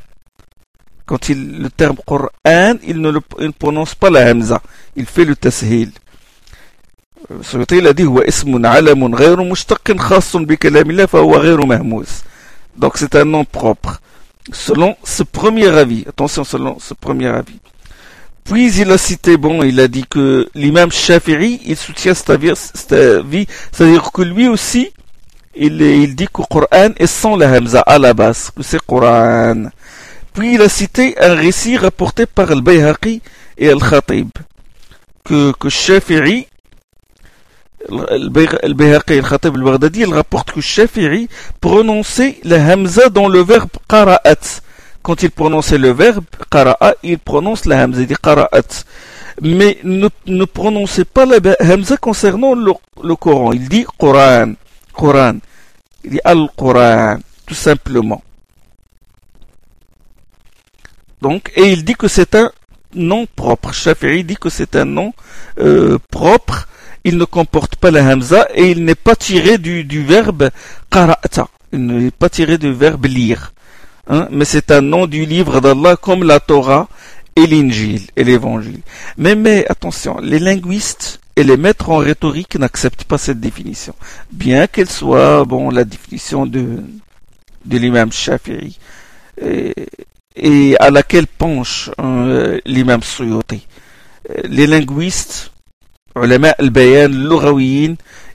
Quand 1.04 1.28
il, 1.28 1.58
le 1.58 1.70
terme 1.70 1.96
Coran, 2.06 2.28
il 2.82 3.00
ne, 3.00 3.50
prononce 3.50 3.94
pas 3.94 4.10
la 4.10 4.30
hamza. 4.30 4.60
Il 4.96 5.06
fait 5.06 5.24
le 5.24 5.36
tashil. 5.36 5.90
Euh, 7.30 7.80
l'a 7.82 7.92
dit, 7.92 8.04
Donc 12.76 12.98
c'est 12.98 13.14
un 13.16 13.24
nom 13.24 13.44
propre. 13.44 14.00
Selon 14.52 14.96
ce 15.02 15.22
premier 15.24 15.66
avis. 15.68 16.04
Attention, 16.08 16.44
selon 16.44 16.78
ce 16.78 16.94
premier 16.94 17.28
avis. 17.28 17.58
Puis 18.46 18.72
il 18.78 18.90
a 18.92 18.98
cité, 18.98 19.36
bon, 19.36 19.64
il 19.64 19.80
a 19.80 19.88
dit 19.88 20.04
que 20.08 20.48
l'imam 20.54 20.92
Shafi'i, 20.92 21.60
il 21.66 21.76
soutient 21.76 22.14
cette 22.14 22.30
avis, 22.30 22.52
c'est-à-dire 22.54 24.12
que 24.12 24.22
lui 24.22 24.46
aussi, 24.46 24.92
il, 25.56 26.14
dit 26.14 26.28
que 26.32 26.42
le 26.42 26.46
Coran 26.46 26.90
est 26.96 27.06
sans 27.08 27.36
la 27.36 27.50
Hamza 27.50 27.80
à 27.80 27.98
la 27.98 28.14
base, 28.14 28.50
que 28.54 28.62
c'est 28.62 28.80
Coran. 28.80 29.64
Puis 30.32 30.54
il 30.54 30.62
a 30.62 30.68
cité 30.68 31.16
un 31.18 31.34
récit 31.34 31.76
rapporté 31.76 32.26
par 32.26 32.54
le 32.54 32.60
Bayhaqi 32.60 33.20
et 33.58 33.68
Al-Khatib, 33.68 34.28
que, 35.24 35.52
que 35.58 35.68
Shafi'i, 35.68 36.46
le 37.88 38.28
Bayhaqi 38.74 39.14
et 39.14 39.18
Al-Khatib 39.18 39.56
al-Baghdadi, 39.56 40.00
il 40.02 40.14
rapporte 40.14 40.52
que 40.52 40.60
Shafi'i 40.60 41.28
prononçait 41.60 42.38
la 42.44 42.64
Hamza 42.64 43.08
dans 43.08 43.28
le 43.28 43.42
verbe 43.42 43.70
Qara'at 43.88 44.60
quand 45.06 45.22
il 45.22 45.30
prononçait 45.30 45.78
le 45.78 45.92
verbe 45.92 46.24
qara'a, 46.50 46.94
il 47.04 47.20
prononce 47.20 47.64
la 47.64 47.80
hamza, 47.80 48.00
il 48.00 48.08
dit 48.08 48.16
qara'at. 48.20 48.82
Mais 49.40 49.78
ne, 49.84 50.08
ne 50.26 50.44
prononcez 50.44 51.04
pas 51.04 51.24
la 51.24 51.38
hamza 51.60 51.96
concernant 51.96 52.56
le, 52.56 53.14
Coran. 53.14 53.52
Il 53.52 53.68
dit 53.68 53.86
Coran, 53.96 54.54
Coran. 54.92 55.36
Il 56.02 56.10
dit 56.10 56.20
Al-Quran, 56.24 57.20
tout 57.46 57.54
simplement. 57.54 58.20
Donc, 61.22 61.52
et 61.54 61.70
il 61.70 61.84
dit 61.84 61.94
que 61.94 62.08
c'est 62.08 62.34
un 62.34 62.50
nom 62.92 63.26
propre. 63.26 63.72
Shafi'i 63.72 64.24
dit 64.24 64.34
que 64.34 64.48
c'est 64.50 64.74
un 64.74 64.86
nom 64.86 65.12
euh, 65.60 66.00
propre. 66.10 66.66
Il 67.04 67.16
ne 67.16 67.24
comporte 67.24 67.76
pas 67.76 67.92
la 67.92 68.04
hamza 68.04 68.48
et 68.52 68.72
il 68.72 68.84
n'est 68.84 68.96
pas 68.96 69.14
tiré 69.14 69.58
du, 69.58 69.84
du 69.84 70.04
verbe 70.04 70.50
qara'ta. 70.90 71.46
Il 71.72 71.86
n'est 71.86 72.10
pas 72.10 72.28
tiré 72.28 72.58
du 72.58 72.72
verbe 72.72 73.06
lire. 73.06 73.52
Hein, 74.08 74.28
mais 74.30 74.44
c'est 74.44 74.70
un 74.70 74.80
nom 74.80 75.06
du 75.06 75.26
livre 75.26 75.60
d'Allah 75.60 75.96
comme 75.96 76.22
la 76.22 76.38
Torah 76.40 76.88
et 77.34 77.46
l'Injil 77.46 78.02
et 78.16 78.24
l'Évangile. 78.24 78.80
Mais, 79.18 79.34
mais 79.34 79.66
attention, 79.68 80.18
les 80.20 80.38
linguistes 80.38 81.20
et 81.34 81.44
les 81.44 81.56
maîtres 81.56 81.90
en 81.90 81.98
rhétorique 81.98 82.56
n'acceptent 82.56 83.04
pas 83.04 83.18
cette 83.18 83.40
définition, 83.40 83.94
bien 84.32 84.66
qu'elle 84.66 84.88
soit 84.88 85.44
bon 85.44 85.70
la 85.70 85.84
définition 85.84 86.46
de 86.46 86.82
de 87.66 87.78
l'imam 87.78 88.12
Shafi'i 88.12 88.78
et, 89.42 89.74
et, 90.36 90.76
à 90.78 90.90
laquelle 90.90 91.26
penche 91.26 91.90
euh, 92.00 92.58
l'imam 92.64 93.02
Suyuti. 93.02 93.66
Les 94.44 94.66
linguistes, 94.66 95.52
ulama 96.14 96.54
al-bayan, 96.58 97.10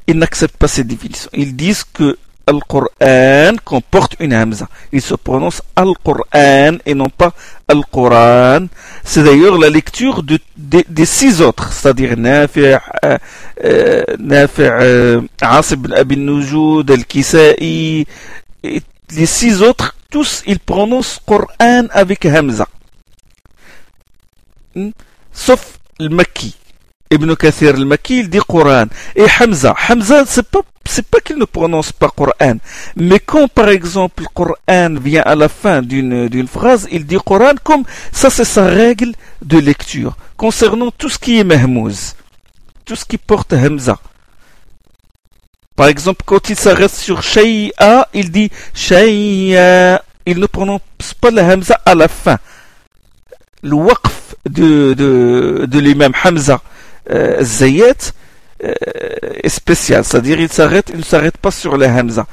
ils 0.07 0.17
n'acceptent 0.17 0.57
pas 0.57 0.67
cette 0.67 0.87
définition. 0.87 1.29
Ils 1.33 1.55
disent 1.55 1.83
que 1.83 2.17
Al-Qur'an 2.51 3.55
comporte 3.63 4.15
une 4.19 4.33
hamza. 4.33 4.67
Il 4.91 5.01
se 5.01 5.15
prononce 5.15 5.61
Al-Qur'an 5.75 6.77
et 6.85 6.93
non 6.93 7.09
pas 7.09 7.31
Al-Qur'an. 7.67 8.67
C'est 9.03 9.23
d'ailleurs 9.23 9.57
la 9.57 9.69
lecture 9.69 10.23
de, 10.23 10.37
de, 10.57 10.83
des 10.87 11.05
six 11.05 11.41
autres, 11.41 11.71
c'est-à-dire 11.71 12.17
Nafi', 12.17 12.77
euh, 13.05 13.17
euh, 13.63 15.21
Asib 15.41 15.91
Abi 15.93 16.17
Nujud, 16.17 16.89
Al-Kisa'i, 16.89 18.05
les 18.63 19.25
six 19.25 19.61
autres, 19.61 19.95
tous 20.09 20.43
ils 20.45 20.59
prononcent 20.59 21.19
Qur'an 21.25 21.87
avec 21.91 22.25
hamza. 22.25 22.67
Hmm? 24.75 24.91
Sauf 25.33 25.79
le 25.99 26.09
Makki. 26.09 26.55
Ibn 27.11 27.35
Kathir 27.35 27.75
al-Makki, 27.75 28.19
il 28.19 28.29
dit 28.29 28.39
Coran. 28.47 28.85
Et 29.15 29.25
Hamza, 29.39 29.75
Hamza, 29.89 30.23
c'est 30.25 30.47
pas, 30.47 30.61
c'est 30.85 31.05
pas 31.05 31.19
qu'il 31.19 31.37
ne 31.37 31.43
prononce 31.45 31.91
pas 31.91 32.09
Coran. 32.09 32.55
Mais 32.95 33.19
quand, 33.19 33.49
par 33.49 33.67
exemple, 33.67 34.23
le 34.23 34.29
Coran 34.33 34.95
vient 35.01 35.21
à 35.23 35.35
la 35.35 35.49
fin 35.49 35.81
d'une, 35.81 36.29
d'une 36.29 36.47
phrase, 36.47 36.87
il 36.89 37.05
dit 37.05 37.17
Coran 37.23 37.53
comme 37.63 37.83
ça, 38.13 38.29
c'est 38.29 38.45
sa 38.45 38.65
règle 38.65 39.11
de 39.43 39.57
lecture. 39.59 40.15
Concernant 40.37 40.89
tout 40.91 41.09
ce 41.09 41.19
qui 41.19 41.37
est 41.37 41.43
mahmouz. 41.43 42.15
Tout 42.85 42.95
ce 42.95 43.03
qui 43.05 43.17
porte 43.17 43.51
Hamza. 43.53 43.99
Par 45.75 45.87
exemple, 45.87 46.23
quand 46.25 46.49
il 46.49 46.55
s'arrête 46.55 46.91
sur 46.91 47.21
Shay'a, 47.23 48.07
il 48.13 48.31
dit 48.31 48.49
Shay'a. 48.73 50.01
Il 50.25 50.39
ne 50.39 50.45
prononce 50.45 50.79
pas 51.19 51.31
la 51.31 51.43
Hamza 51.45 51.79
à 51.85 51.93
la 51.93 52.07
fin. 52.07 52.37
Le 53.63 53.73
waqf 53.73 54.35
de, 54.49 54.93
de, 54.93 55.65
de 55.67 55.79
l'imam 55.79 56.13
Hamza 56.23 56.61
Zayet 57.40 58.12
euh, 58.64 58.72
est 59.42 59.48
spécial, 59.48 60.04
c'est-à-dire 60.04 60.40
il 60.40 60.50
s'arrête, 60.50 60.90
il 60.92 60.98
ne 60.98 61.04
s'arrête 61.04 61.36
pas 61.36 61.50
sur 61.50 61.76
les 61.76 61.86
Hamza. 61.86 62.26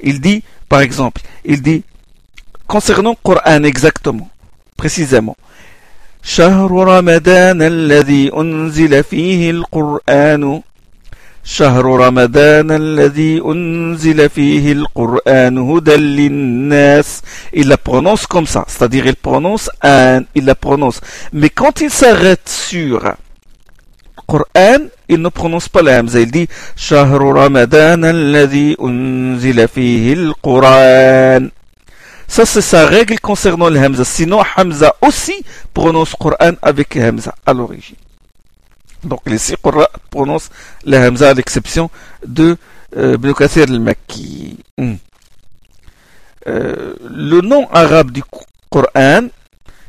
Il 0.00 0.20
dit, 0.20 0.42
par 0.68 0.80
exemple, 0.80 1.20
il 1.44 1.60
dit, 1.60 1.84
concernant 2.66 3.10
le 3.10 3.16
Coran 3.22 3.64
exactement, 3.64 4.28
précisément, 4.76 5.36
شهر 6.22 6.70
رمضان 6.70 7.62
الذي 7.62 8.30
أنزل 8.36 9.04
فيه 9.04 9.50
القرآن 9.50 10.62
شهر 11.44 11.84
رمضان 11.84 12.70
الذي 12.70 13.40
أنزل 13.40 14.28
فيه 14.28 14.72
القرآن 14.72 15.58
هدى 15.58 15.96
للناس 15.96 17.22
il 17.54 17.68
la 17.68 17.76
prononce 17.78 18.26
comme 18.26 18.46
ça 18.46 18.64
c'est-à-dire 18.68 19.06
il 19.06 19.16
prononce 19.16 19.70
un 19.82 20.22
il 20.34 20.44
la 20.44 20.54
prononce 20.54 21.00
mais 21.32 21.50
quand 21.50 21.80
il 21.80 21.90
s'arrête 21.90 22.48
sur 22.48 23.14
Coran, 24.33 24.87
il 25.09 25.21
ne 25.21 25.29
prononce 25.29 25.69
pas 25.69 25.83
la 25.83 25.99
Hamza. 25.99 26.19
Il 26.19 26.31
dit 26.31 26.47
Shahru 26.75 27.33
Ramadan 27.33 28.01
alladhi 28.01 28.75
unzila 28.79 29.67
fihi 29.67 30.13
al-Quran. 30.13 31.49
Ça, 32.27 32.43
c'est 32.43 32.61
sa 32.61 32.87
règle 32.87 33.19
concernant 33.19 33.69
le 33.69 33.79
Hamza. 33.79 34.03
Sinon, 34.03 34.41
Hamza 34.57 34.95
aussi 35.01 35.45
prononce 35.71 36.15
Coran 36.15 36.53
avec 36.63 36.97
Hamza 36.97 37.35
à 37.45 37.53
l'origine. 37.53 37.95
Donc, 39.03 39.19
les 39.27 39.37
six 39.37 39.55
Qur'an 39.61 39.85
prononcent 40.09 40.49
le 40.83 40.97
Hamza 40.97 41.29
à 41.29 41.33
l'exception 41.35 41.91
de 42.25 42.57
euh, 42.97 43.17
al-Makki. 43.55 44.57
Hmm. 44.79 44.95
Euh, 46.47 46.95
le 47.07 47.41
nom 47.41 47.69
arabe 47.71 48.09
du 48.09 48.23
Coran 48.71 49.27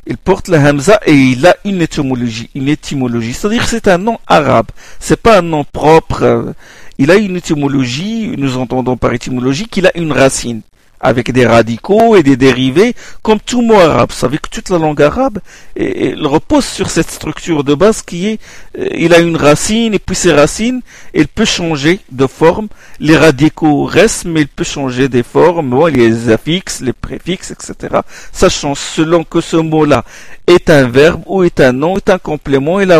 il 0.07 0.17
porte 0.17 0.47
la 0.47 0.59
Hamza 0.59 0.99
et 1.05 1.13
il 1.13 1.45
a 1.47 1.55
une 1.65 1.81
étymologie, 1.81 2.49
une 2.53 2.67
étymologie. 2.67 3.33
C'est-à-dire 3.33 3.63
que 3.63 3.69
c'est 3.69 3.87
un 3.87 3.97
nom 3.97 4.19
arabe. 4.27 4.67
C'est 4.99 5.19
pas 5.19 5.39
un 5.39 5.41
nom 5.41 5.63
propre. 5.63 6.53
Il 6.97 7.11
a 7.11 7.15
une 7.15 7.35
étymologie, 7.35 8.35
nous 8.37 8.57
entendons 8.57 8.97
par 8.97 9.13
étymologie 9.13 9.67
qu'il 9.67 9.87
a 9.87 9.97
une 9.97 10.11
racine 10.11 10.61
avec 11.05 11.31
des 11.31 11.45
radicaux 11.45 12.15
et 12.15 12.23
des 12.23 12.37
dérivés, 12.37 12.95
comme 13.21 13.39
tout 13.39 13.61
mot 13.61 13.79
arabe. 13.79 14.09
Vous 14.09 14.15
savez 14.15 14.37
que 14.37 14.49
toute 14.49 14.69
la 14.69 14.77
langue 14.77 15.01
arabe 15.01 15.39
elle 15.77 16.25
repose 16.25 16.65
sur 16.65 16.89
cette 16.89 17.11
structure 17.11 17.63
de 17.63 17.73
base 17.75 18.01
qui 18.01 18.27
est, 18.27 18.39
euh, 18.77 18.87
il 18.95 19.13
a 19.13 19.19
une 19.19 19.35
racine, 19.35 19.93
et 19.93 19.99
puis 19.99 20.15
ces 20.15 20.33
racines, 20.33 20.81
il 21.13 21.27
peut 21.27 21.45
changer 21.45 21.99
de 22.11 22.27
forme. 22.27 22.67
Les 22.99 23.17
radicaux 23.17 23.83
restent, 23.83 24.25
mais 24.25 24.41
il 24.41 24.47
peut 24.47 24.63
changer 24.63 25.09
des 25.09 25.23
formes. 25.23 25.87
Les 25.89 26.29
affixes, 26.29 26.81
les 26.81 26.93
préfixes, 26.93 27.51
etc. 27.51 27.99
Ça 28.31 28.49
change 28.49 28.79
selon 28.79 29.23
que 29.23 29.41
ce 29.41 29.57
mot-là 29.57 30.03
est 30.47 30.69
un 30.69 30.87
verbe 30.87 31.23
ou 31.25 31.43
est 31.43 31.59
un 31.59 31.71
nom, 31.71 31.97
est 31.97 32.09
un 32.09 32.19
complément, 32.19 32.79
il, 32.79 32.93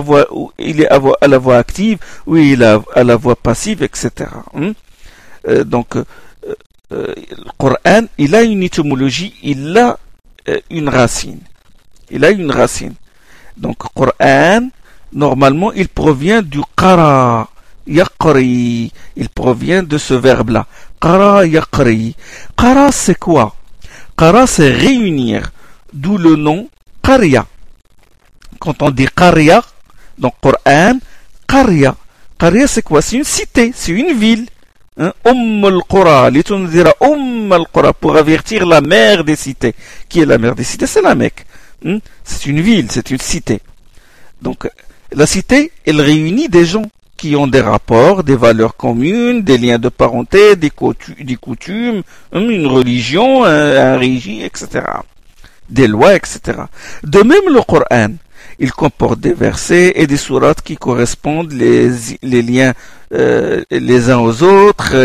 il 0.59 0.81
est 0.81 0.89
à 0.89 1.27
la 1.27 1.37
voix 1.37 1.57
active 1.57 1.99
ou 2.25 2.37
il 2.37 2.61
est 2.61 2.77
à 2.93 3.03
la 3.03 3.15
voix 3.15 3.35
passive, 3.35 3.83
etc. 3.83 4.11
Hein. 4.55 4.73
Euh, 5.47 5.63
donc, 5.63 5.95
euh, 6.91 7.07
euh, 7.07 7.13
le 7.31 7.51
Coran, 7.57 8.05
il 8.17 8.35
a 8.35 8.43
une 8.43 8.63
étymologie, 8.63 9.33
il 9.43 9.77
a 9.77 9.97
une 10.69 10.89
racine. 10.89 11.39
Il 12.09 12.23
a 12.23 12.31
une 12.31 12.51
racine. 12.51 12.93
Donc, 13.57 13.77
Coran, 13.93 14.69
normalement, 15.13 15.71
il 15.73 15.87
provient 15.87 16.41
du 16.41 16.61
qara, 16.77 17.49
yaqri. 17.87 18.91
Il 19.15 19.29
provient 19.29 19.83
de 19.83 19.97
ce 19.97 20.13
verbe-là. 20.13 20.67
Qara, 21.01 21.45
yaqri. 21.45 22.15
Qara, 22.57 22.91
c'est 22.91 23.17
quoi? 23.17 23.55
Qara, 24.17 24.45
c'est 24.45 24.71
réunir. 24.71 25.51
D'où 25.93 26.17
le 26.17 26.35
nom 26.35 26.67
Qarya. 27.01 27.45
Quand 28.59 28.81
on 28.81 28.91
dit 28.91 29.07
Qarya, 29.15 29.63
donc 30.17 30.33
Coran, 30.41 30.99
Qarya. 31.47 31.95
Qarya, 32.37 32.67
c'est 32.67 32.81
quoi? 32.81 33.01
C'est 33.01 33.17
une 33.17 33.23
cité, 33.23 33.71
c'est 33.75 33.91
une 33.91 34.17
ville. 34.17 34.47
Hein? 34.97 35.13
Pour 37.99 38.17
avertir 38.17 38.65
la 38.65 38.81
mère 38.81 39.23
des 39.23 39.35
cités. 39.35 39.75
Qui 40.07 40.21
est 40.21 40.25
la 40.25 40.37
mère 40.37 40.55
des 40.55 40.63
cités? 40.63 40.87
C'est 40.87 41.01
la 41.01 41.15
Mecque. 41.15 41.45
Hein? 41.85 41.99
C'est 42.23 42.45
une 42.45 42.61
ville, 42.61 42.87
c'est 42.89 43.11
une 43.11 43.19
cité. 43.19 43.59
Donc, 44.41 44.69
la 45.11 45.25
cité, 45.25 45.71
elle 45.85 46.01
réunit 46.01 46.49
des 46.49 46.65
gens 46.65 46.85
qui 47.17 47.35
ont 47.35 47.47
des 47.47 47.61
rapports, 47.61 48.23
des 48.23 48.35
valeurs 48.35 48.75
communes, 48.75 49.41
des 49.41 49.57
liens 49.57 49.79
de 49.79 49.89
parenté, 49.89 50.55
des, 50.55 50.69
coutumes, 50.69 52.03
hein, 52.33 52.49
une 52.49 52.67
religion, 52.67 53.45
un, 53.45 53.97
régime, 53.97 54.41
etc. 54.41 54.83
Des 55.69 55.87
lois, 55.87 56.15
etc. 56.15 56.39
De 57.03 57.21
même 57.23 57.47
le 57.49 57.61
Coran, 57.61 58.13
il 58.59 58.71
comporte 58.71 59.19
des 59.19 59.33
versets 59.33 59.93
et 59.95 60.07
des 60.07 60.17
sourates 60.17 60.61
qui 60.61 60.77
correspondent 60.77 61.51
les, 61.51 61.89
liens 62.41 62.73
euh, 63.13 63.63
les 63.69 64.09
uns 64.09 64.19
aux 64.19 64.43
autres 64.43 64.95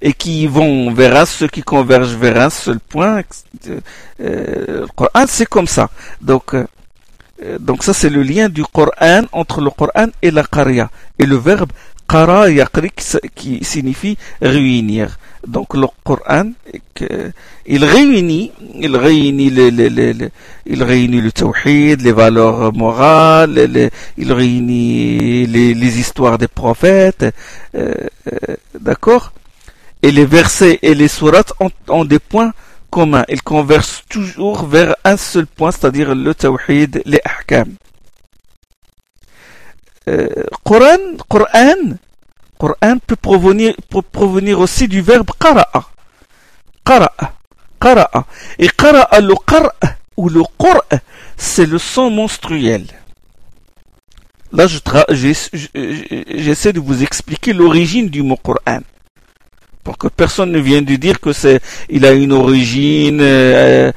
et, 0.00 0.12
qui 0.14 0.46
vont 0.46 0.92
vers 0.92 1.26
ceux 1.26 1.48
qui 1.48 1.62
convergent 1.62 2.16
vers 2.16 2.40
un 2.40 2.50
seul 2.50 2.80
point. 2.80 3.22
Euh, 3.68 3.80
le 4.18 4.86
Coran, 4.94 5.24
c'est 5.26 5.46
comme 5.46 5.66
ça. 5.66 5.90
Donc, 6.20 6.54
euh, 6.54 6.66
ça, 7.80 7.92
c'est 7.92 8.10
le 8.10 8.22
lien 8.22 8.48
du 8.48 8.64
Coran 8.64 9.22
entre 9.32 9.60
le 9.60 9.70
Coran 9.70 10.08
et 10.20 10.30
la 10.30 10.44
Qariya. 10.44 10.90
Et 11.18 11.26
le 11.26 11.36
verbe 11.36 11.72
Qara 12.08 12.46
qui 13.34 13.64
signifie 13.64 14.16
réunir. 14.40 15.18
Donc 15.46 15.74
le 15.74 15.86
Coran, 16.04 16.52
il 17.66 17.84
réunit, 17.84 18.52
il 18.76 18.96
réunit 18.96 19.50
le, 19.50 20.30
il 20.66 20.82
réunit 20.82 21.20
le 21.20 21.32
tawhid, 21.32 22.00
les 22.00 22.12
valeurs 22.12 22.72
morales, 22.72 23.90
il 24.16 24.32
réunit 24.32 25.46
les, 25.46 25.98
histoires 25.98 26.38
des 26.38 26.48
prophètes, 26.48 27.26
euh, 27.74 27.92
euh, 28.32 28.56
d'accord? 28.78 29.32
Et 30.02 30.12
les 30.12 30.26
versets 30.26 30.78
et 30.82 30.94
les 30.94 31.08
sourates 31.08 31.52
ont, 31.88 32.04
des 32.04 32.18
points 32.20 32.52
communs. 32.90 33.24
Ils 33.28 33.42
conversent 33.42 34.02
toujours 34.08 34.66
vers 34.66 34.94
un 35.04 35.16
seul 35.16 35.46
point, 35.46 35.72
c'est-à-dire 35.72 36.14
le 36.14 36.34
tawhid, 36.34 37.02
les 37.04 37.20
ahkam. 37.24 37.74
Euh, 40.08 40.28
Coran, 40.64 41.16
Coran, 41.28 41.96
Coran 42.62 42.98
peut 43.04 43.16
provenir, 43.16 44.60
aussi 44.60 44.86
du 44.86 45.00
verbe 45.00 45.32
qara'a. 45.36 45.84
Qara'a. 46.84 47.32
Qara'a. 47.80 48.24
Et 48.56 48.68
qara'a, 48.68 49.20
le 49.20 49.34
qara' 49.44 49.74
ou 50.16 50.28
le 50.28 50.42
qur'a, 50.60 51.00
c'est 51.36 51.66
le 51.66 51.78
son 51.78 52.08
menstruel. 52.08 52.86
Là, 54.52 54.68
j'essaie 54.68 56.72
de 56.72 56.78
vous 56.78 57.02
expliquer 57.02 57.52
l'origine 57.52 58.08
du 58.08 58.22
mot 58.22 58.36
Coran 58.36 58.82
pour 59.84 59.98
que 59.98 60.08
personne 60.08 60.52
ne 60.52 60.58
vienne 60.58 60.84
de 60.84 60.96
dire 60.96 61.20
que 61.20 61.32
c'est 61.32 61.60
il 61.88 62.06
a 62.06 62.12
une 62.12 62.32
origine 62.32 63.18
euh, 63.20 63.90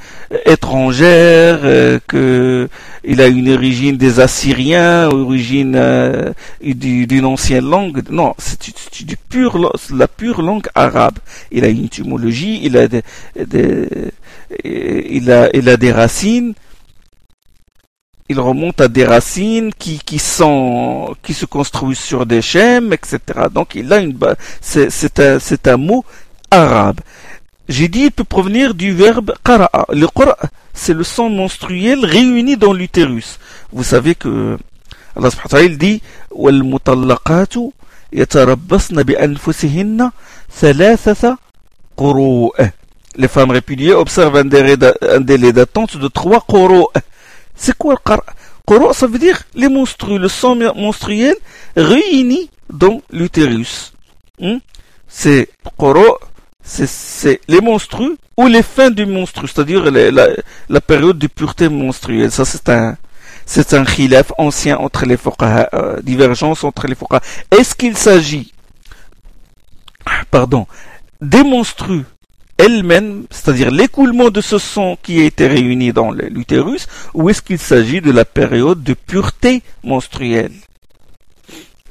étrangère, 0.46 1.60
euh, 1.64 2.00
que 2.08 2.68
il 3.04 3.22
a 3.22 3.28
une 3.28 3.54
origine 3.54 3.98
des 3.98 4.20
Assyriens, 4.20 5.10
origine 5.10 5.76
euh, 5.76 6.34
d'une 6.62 7.26
ancienne 7.26 7.70
langue. 7.70 8.02
Non, 8.10 8.34
c'est 8.40 9.06
du 9.06 9.18
pur 9.18 9.72
la 9.94 10.08
pure 10.08 10.42
langue 10.42 10.68
arabe. 10.74 11.20
Il 11.52 11.64
a 11.64 11.68
une 11.68 11.86
étymologie, 11.86 12.62
il 12.64 12.78
a 12.78 12.88
des, 12.88 13.04
il 14.64 15.32
a 15.32 15.50
il 15.54 15.70
a 15.70 15.78
des 15.78 15.92
racines 15.92 16.54
il 18.28 18.40
remonte 18.40 18.82
à 18.82 18.88
des 18.88 19.06
racines 19.06 19.72
qui, 19.78 20.00
qui 20.00 20.18
sont 20.18 21.16
qui 21.22 21.34
se 21.34 21.46
construisent 21.46 22.00
sur 22.00 22.26
des 22.26 22.42
schèmes, 22.42 22.92
etc. 22.92 23.20
Donc 23.54 23.76
il 23.76 23.92
a 23.94 24.00
une 24.00 24.18
c'est 24.62 24.90
c'est 24.90 25.68
un, 25.68 25.78
mot 25.78 26.04
arabe. 26.50 27.02
J'ai 27.70 27.88
dit 27.88 28.06
il 28.06 28.12
peut 28.12 28.24
provenir 28.24 28.74
du 28.74 28.94
verbe 28.94 29.34
qara'a. 29.44 29.86
Le 29.90 30.08
qara'a, 30.08 30.38
c'est 30.74 30.94
le 30.94 31.04
sang 31.04 31.30
menstruel 31.30 32.04
réuni 32.04 32.58
dans 32.58 32.74
l'utérus. 32.74 33.40
Vous 33.72 33.84
savez 33.84 34.16
que 34.16 34.58
Allah 35.16 35.30
subhanahu 35.30 35.54
wa 35.54 35.60
ta'ala 35.60 35.76
dit 35.76 36.02
wal 36.32 36.64
mutallaqatu 36.64 37.72
yatarabbasna 38.12 39.04
bi 39.04 39.16
anfusihinna. 39.18 40.12
Les 43.18 43.30
femmes 43.30 43.52
répudiées 43.52 43.94
observent 43.94 44.36
un 44.38 44.46
délai 44.46 45.54
d'attente 45.54 45.98
de 45.98 46.08
trois 46.08 46.44
quru'. 46.48 46.90
C'est 47.56 47.78
quoi 47.78 47.96
le 47.96 48.94
ça 48.94 49.08
veut 49.08 49.20
dire 49.20 49.44
les 49.54 49.70
monstrues, 49.70 50.18
le 50.18 50.28
sang 50.28 50.56
monstruel 50.76 51.36
réuni 51.76 52.50
dans 52.70 53.02
l'utérus. 53.12 53.94
Hmm? 54.40 54.58
C'est 55.08 55.50
qara, 55.78 56.02
c'est 56.64 57.40
les 57.48 57.62
monstrues 57.62 58.18
ou 58.38 58.48
les 58.48 58.64
fins 58.64 58.90
du 58.90 59.06
monstru, 59.06 59.48
c'est-à-dire 59.48 59.90
la, 59.92 60.82
période 60.82 61.18
de 61.18 61.28
pureté 61.28 61.70
menstruelle. 61.70 62.32
Ça, 62.32 62.44
c'est 62.44 62.68
un, 62.70 62.98
c'est 63.46 63.74
un 63.74 63.86
khilaf 63.86 64.34
ancien 64.38 64.78
entre 64.78 65.06
les 65.06 65.18
fuqaha, 65.18 65.70
euh, 65.74 66.02
divergence 66.02 66.64
entre 66.64 66.88
les 66.88 66.96
fuqaha. 66.96 67.22
Est-ce 67.52 67.76
qu'il 67.76 67.96
s'agit, 67.96 68.52
pardon, 70.32 70.68
des 71.22 71.44
monstrues 71.44 72.04
elle-même, 72.58 73.26
c'est-à-dire 73.30 73.72
l'écoulement 73.72 74.30
de 74.30 74.42
ce 74.42 74.58
sang 74.58 74.98
qui 75.02 75.22
a 75.22 75.26
été 75.26 75.48
réuni 75.48 75.92
dans 75.94 76.12
l'utérus, 76.12 76.88
ou 77.14 77.30
est-ce 77.30 77.42
qu'il 77.42 77.60
s'agit 77.60 78.02
de 78.02 78.12
la 78.12 78.26
période 78.26 78.84
de 78.84 78.94
pureté 78.94 79.62
menstruelle? 79.84 80.54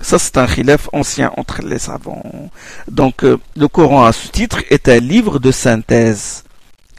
Ça, 0.00 0.18
c'est 0.18 0.36
un 0.36 0.46
khilaf 0.46 0.88
ancien 0.92 1.32
entre 1.36 1.62
les 1.62 1.78
savants. 1.78 2.50
Donc, 2.88 3.24
euh, 3.24 3.38
le 3.56 3.68
Coran, 3.68 4.04
à 4.04 4.12
ce 4.12 4.28
titre, 4.28 4.58
est 4.68 4.88
un 4.88 4.98
livre 4.98 5.38
de 5.38 5.50
synthèse. 5.50 6.44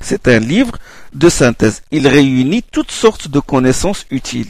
C'est 0.02 0.28
un 0.28 0.40
livre 0.40 0.78
de 1.14 1.30
synthèse. 1.30 1.84
Il 1.92 2.08
réunit 2.08 2.64
toutes 2.64 2.92
sortes 2.92 3.28
de 3.28 3.40
connaissances 3.40 4.06
utiles. 4.10 4.50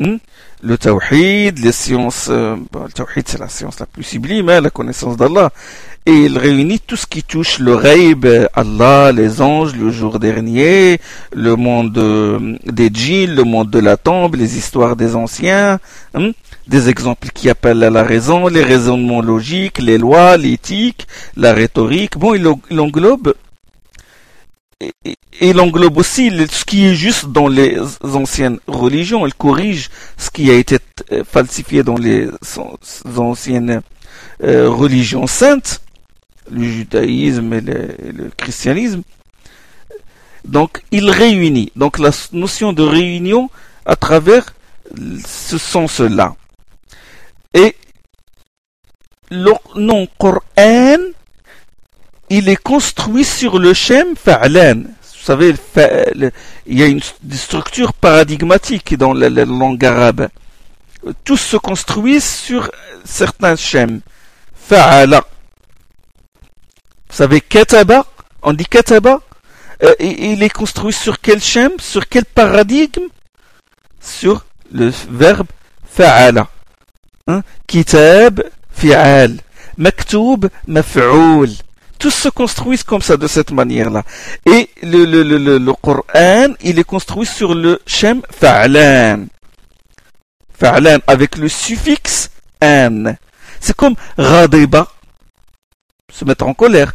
Hmm? 0.00 0.16
Le 0.62 0.78
tawhid, 0.78 1.58
les 1.58 1.72
sciences, 1.72 2.28
euh, 2.30 2.56
le 2.74 2.92
tawhid 2.92 3.28
c'est 3.28 3.38
la 3.38 3.48
science 3.48 3.78
la 3.80 3.86
plus 3.86 4.02
sublime, 4.02 4.48
hein, 4.48 4.60
la 4.60 4.70
connaissance 4.70 5.16
d'Allah 5.16 5.52
et 6.06 6.12
il 6.12 6.38
réunit 6.38 6.80
tout 6.80 6.96
ce 6.96 7.06
qui 7.06 7.22
touche 7.22 7.58
le 7.58 7.74
Reib, 7.74 8.26
Allah, 8.54 9.12
les 9.12 9.42
anges, 9.42 9.76
le 9.76 9.90
jour 9.90 10.18
dernier, 10.18 10.98
le 11.34 11.56
monde 11.56 11.96
euh, 11.98 12.56
des 12.64 12.90
djinns, 12.92 13.34
le 13.34 13.44
monde 13.44 13.70
de 13.70 13.78
la 13.78 13.96
tombe, 13.96 14.34
les 14.34 14.56
histoires 14.56 14.96
des 14.96 15.14
anciens, 15.14 15.78
hein, 16.14 16.30
des 16.66 16.88
exemples 16.88 17.28
qui 17.34 17.50
appellent 17.50 17.82
à 17.82 17.90
la 17.90 18.02
raison, 18.02 18.48
les 18.48 18.62
raisonnements 18.62 19.20
logiques, 19.20 19.78
les 19.78 19.98
lois, 19.98 20.36
l'éthique, 20.36 21.06
la 21.36 21.52
rhétorique. 21.52 22.16
Bon, 22.16 22.34
il, 22.34 22.80
englobe 22.80 23.34
et 24.80 25.16
il 25.40 25.60
englobe 25.60 25.98
aussi 25.98 26.30
ce 26.50 26.64
qui 26.64 26.86
est 26.86 26.94
juste 26.94 27.26
dans 27.26 27.48
les 27.48 27.78
anciennes 28.02 28.58
religions. 28.66 29.26
Il 29.26 29.34
corrige 29.34 29.90
ce 30.16 30.30
qui 30.30 30.50
a 30.50 30.54
été 30.54 30.78
euh, 31.12 31.24
falsifié 31.24 31.82
dans 31.82 31.96
les 31.96 32.28
anciennes 33.16 33.82
euh, 34.42 34.68
religions 34.68 35.26
saintes 35.26 35.82
le 36.50 36.64
judaïsme 36.64 37.52
et 37.52 37.60
le, 37.60 38.30
christianisme. 38.36 39.02
Donc, 40.44 40.82
il 40.90 41.10
réunit. 41.10 41.72
Donc, 41.76 41.98
la 41.98 42.10
notion 42.32 42.72
de 42.72 42.82
réunion 42.82 43.50
à 43.86 43.96
travers 43.96 44.54
ce 45.26 45.58
sens-là. 45.58 46.34
Et 47.54 47.76
le 49.30 49.52
nom 49.76 50.08
Coran, 50.18 50.98
il 52.30 52.48
est 52.48 52.56
construit 52.56 53.24
sur 53.24 53.58
le 53.58 53.74
shem 53.74 54.16
fa'lan. 54.16 54.84
Vous 55.20 55.26
savez, 55.26 55.54
il 56.66 56.78
y 56.78 56.82
a 56.82 56.86
une 56.86 57.02
structure 57.32 57.92
paradigmatique 57.92 58.96
dans 58.96 59.12
la, 59.12 59.28
langue 59.28 59.84
arabe. 59.84 60.28
Tout 61.24 61.36
se 61.36 61.56
construit 61.56 62.20
sur 62.20 62.70
certains 63.04 63.56
shem. 63.56 64.00
Fa'ala. 64.54 65.24
Vous 67.10 67.16
savez, 67.16 67.40
kataba, 67.40 68.06
on 68.42 68.52
dit 68.52 68.64
kataba, 68.64 69.20
euh, 69.82 69.94
il 70.00 70.42
est 70.42 70.50
construit 70.50 70.92
sur 70.92 71.20
quel 71.20 71.40
shem, 71.40 71.72
sur 71.78 72.08
quel 72.08 72.24
paradigme? 72.24 73.08
Sur 74.00 74.46
le 74.72 74.90
verbe 75.10 75.48
fa'ala. 75.84 76.48
Hein? 77.26 77.42
Kitab, 77.66 78.42
fi'al. 78.72 79.36
Maktoub, 79.76 80.48
maf'oul. 80.66 81.50
Tous 82.00 82.10
se 82.10 82.30
construisent 82.30 82.82
comme 82.82 83.02
ça, 83.02 83.18
de 83.18 83.26
cette 83.26 83.50
manière-là. 83.52 84.02
Et 84.46 84.70
le, 84.82 85.04
le, 85.04 85.72
Coran, 85.74 86.54
il 86.62 86.78
est 86.78 86.84
construit 86.84 87.26
sur 87.26 87.54
le 87.54 87.78
shem 87.86 88.22
fa'lan. 88.30 89.26
Fa'lan 90.58 90.98
avec 91.06 91.36
le 91.36 91.48
suffixe 91.48 92.30
an. 92.64 93.14
C'est 93.60 93.76
comme 93.76 93.94
radeba, 94.16 94.88
se 96.10 96.24
mettre 96.24 96.46
en 96.46 96.54
colère. 96.54 96.94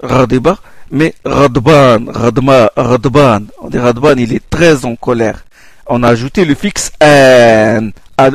Radeba, 0.00 0.58
mais 0.92 1.12
radban, 1.24 2.06
radma, 2.06 2.70
radban. 2.76 3.40
On 3.60 3.68
dit 3.68 3.78
radban, 3.78 4.14
il 4.16 4.32
est 4.32 4.48
très 4.48 4.84
en 4.84 4.94
colère. 4.94 5.44
On 5.86 6.04
a 6.04 6.08
ajouté 6.08 6.44
le 6.44 6.54
fixe 6.54 6.92
an 7.02 7.90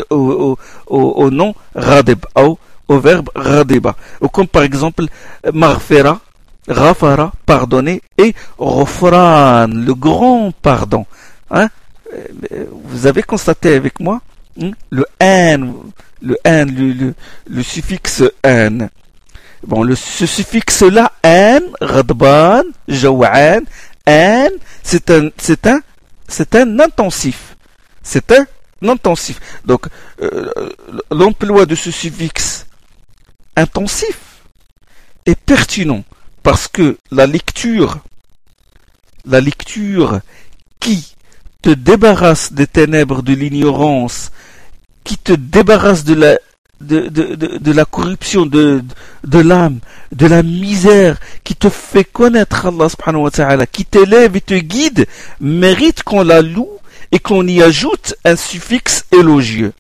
au, 0.10 1.29
nom 1.31 1.55
radeb, 1.73 2.25
au, 2.87 2.99
verbe 2.99 3.29
radeba. 3.35 3.95
Ou 4.21 4.27
comme 4.27 4.47
par 4.47 4.63
exemple 4.63 5.05
marfera, 5.53 6.19
rafara, 6.67 7.31
pardonner, 7.45 8.01
et 8.17 8.33
rofran, 8.57 9.67
le 9.67 9.93
grand 9.93 10.51
pardon. 10.61 11.05
Hein? 11.51 11.69
Vous 12.83 13.07
avez 13.07 13.23
constaté 13.23 13.75
avec 13.75 13.99
moi 13.99 14.21
hein? 14.61 14.71
le 14.89 15.05
an, 15.21 15.73
le 16.21 16.37
an, 16.45 16.65
le, 17.47 17.63
suffixe 17.63 18.23
an. 18.45 18.87
Bon, 19.65 19.83
le, 19.83 19.95
ce 19.95 20.25
suffixe-là, 20.25 21.11
an, 21.23 21.59
radban, 21.81 22.63
jawan, 22.87 23.63
an, 24.07 24.49
c'est 24.83 25.09
un, 25.09 25.29
c'est 25.37 25.65
un, 25.65 25.81
c'est 26.27 26.55
un 26.55 26.79
intensif. 26.79 27.55
C'est 28.03 28.31
un 28.31 28.45
intensif. 28.87 29.39
Donc, 29.65 29.87
euh, 30.21 30.51
l'emploi 31.09 31.65
de 31.65 31.73
ce 31.73 31.89
suffixe 31.89 32.67
intensif 33.55 34.43
est 35.25 35.39
pertinent 35.39 36.03
parce 36.43 36.67
que 36.67 36.97
la 37.11 37.25
lecture, 37.25 37.99
la 39.25 39.41
lecture 39.41 40.19
qui 40.79 41.15
te 41.61 41.71
débarrasse 41.71 42.53
des 42.53 42.67
ténèbres 42.67 43.23
de 43.23 43.33
l'ignorance, 43.33 44.31
qui 45.03 45.17
te 45.17 45.33
débarrasse 45.33 46.03
de 46.03 46.13
la 46.13 46.37
de, 46.81 47.07
de, 47.07 47.35
de, 47.35 47.71
la 47.71 47.85
corruption 47.85 48.45
de, 48.45 48.83
de 49.23 49.39
l'âme, 49.39 49.79
de 50.11 50.27
la 50.27 50.43
misère, 50.43 51.17
qui 51.43 51.55
te 51.55 51.69
fait 51.69 52.03
connaître 52.03 52.65
Allah 52.65 52.89
subhanahu 52.89 53.23
wa 53.23 53.31
ta'ala, 53.31 53.65
qui 53.65 53.85
t'élève 53.85 54.35
et 54.35 54.41
te 54.41 54.55
guide, 54.55 55.07
mérite 55.39 56.03
qu'on 56.03 56.23
la 56.23 56.41
loue 56.41 56.69
et 57.11 57.19
qu'on 57.19 57.47
y 57.47 57.61
ajoute 57.63 58.15
un 58.25 58.35
suffixe 58.35 59.05
élogieux. 59.11 59.73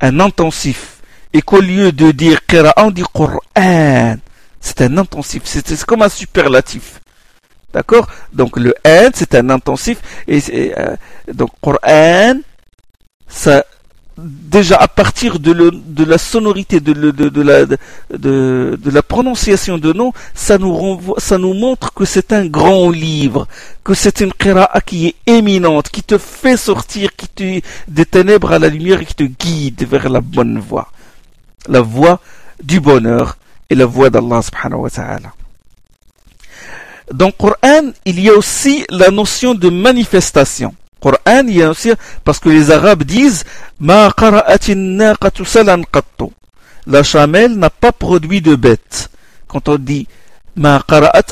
Un 0.00 0.20
intensif. 0.20 0.93
Et 1.34 1.42
qu'au 1.42 1.60
lieu 1.60 1.92
de 1.92 2.10
dire 2.12 2.40
on 2.78 2.90
dit 2.90 3.04
Qur'an. 3.12 4.16
C'est 4.60 4.80
un 4.80 4.96
intensif. 4.96 5.42
C'est 5.44 5.84
comme 5.84 6.02
un 6.02 6.08
superlatif. 6.08 7.00
D'accord? 7.74 8.06
Donc 8.32 8.56
le 8.56 8.74
N, 8.84 9.10
c'est 9.14 9.34
un 9.34 9.50
intensif. 9.50 9.98
Et, 10.28 10.40
euh, 10.78 10.96
donc 11.32 11.50
Qur'an, 11.60 12.38
ça 13.28 13.64
déjà 14.16 14.76
à 14.76 14.88
partir 14.88 15.38
de, 15.38 16.04
la 16.04 16.18
sonorité, 16.18 16.80
de, 16.80 16.92
la, 17.42 17.66
de, 17.66 19.00
prononciation 19.00 19.78
de 19.78 19.92
nom, 19.92 20.12
ça 20.34 20.58
nous, 20.58 20.74
renvoie, 20.74 21.16
ça 21.18 21.38
nous 21.38 21.54
montre 21.54 21.92
que 21.92 22.04
c'est 22.04 22.32
un 22.32 22.46
grand 22.46 22.90
livre, 22.90 23.48
que 23.82 23.94
c'est 23.94 24.20
une 24.20 24.32
qira'a 24.32 24.80
qui 24.80 25.08
est 25.08 25.14
éminente, 25.26 25.88
qui 25.88 26.02
te 26.02 26.18
fait 26.18 26.56
sortir 26.56 27.14
qui 27.16 27.28
te, 27.28 27.60
des 27.88 28.06
ténèbres 28.06 28.52
à 28.52 28.58
la 28.58 28.68
lumière 28.68 29.00
et 29.00 29.04
qui 29.04 29.14
te 29.14 29.24
guide 29.24 29.86
vers 29.88 30.08
la 30.08 30.20
bonne 30.20 30.58
voie. 30.58 30.88
La 31.68 31.80
voie 31.80 32.20
du 32.62 32.80
bonheur 32.80 33.36
et 33.70 33.74
la 33.74 33.86
voie 33.86 34.10
d'Allah 34.10 34.42
subhanahu 34.42 34.82
wa 34.82 34.90
ta'ala. 34.90 35.32
Dans 37.12 37.26
le 37.26 37.32
Coran, 37.32 37.92
il 38.04 38.20
y 38.20 38.30
a 38.30 38.34
aussi 38.34 38.84
la 38.88 39.10
notion 39.10 39.54
de 39.54 39.68
manifestation. 39.68 40.74
Coran, 41.00 41.46
il 41.46 41.56
y 41.56 41.62
a 41.62 41.70
aussi, 41.70 41.92
parce 42.24 42.38
que 42.38 42.48
les 42.48 42.70
Arabes 42.70 43.02
disent 43.02 43.44
Ma 43.78 44.10
La 46.86 47.02
chamelle 47.02 47.54
n'a 47.56 47.70
pas 47.70 47.92
produit 47.92 48.40
de 48.40 48.54
bête. 48.54 49.10
Quand 49.48 49.68
on 49.68 49.76
dit 49.76 50.06
Ma 50.56 50.82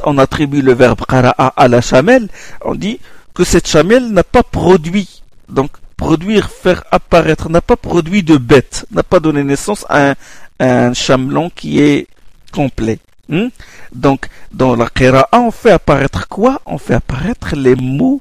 on 0.05 0.19
attribue 0.19 0.63
le 0.63 0.75
verbe 0.75 1.01
qara'a 1.09 1.49
à 1.57 1.69
la 1.69 1.81
chamelle, 1.81 2.29
on 2.65 2.75
dit 2.75 3.01
que 3.35 3.45
cette 3.45 3.69
chamelle 3.69 4.13
n'a 4.13 4.25
pas 4.25 4.43
produit. 4.43 5.23
Donc, 5.49 5.71
produire, 6.03 6.51
faire 6.51 6.83
apparaître, 6.91 7.49
n'a 7.49 7.61
pas 7.61 7.77
produit 7.77 8.25
de 8.25 8.37
bête, 8.37 8.87
n'a 8.91 9.05
pas 9.05 9.21
donné 9.21 9.45
naissance 9.45 9.87
à 9.89 10.11
un, 10.11 10.15
un 10.59 10.93
chamelon 10.95 11.49
qui 11.49 11.81
est 11.81 12.09
complet. 12.53 12.99
Hmm? 13.29 13.49
Donc, 13.93 14.29
dans 14.51 14.75
la 14.75 14.89
qira'a, 14.89 15.29
on 15.33 15.53
fait 15.53 15.71
apparaître 15.71 16.27
quoi? 16.29 16.61
On 16.67 16.79
fait 16.79 16.95
apparaître 16.95 17.55
les 17.55 17.77
mots, 17.77 18.21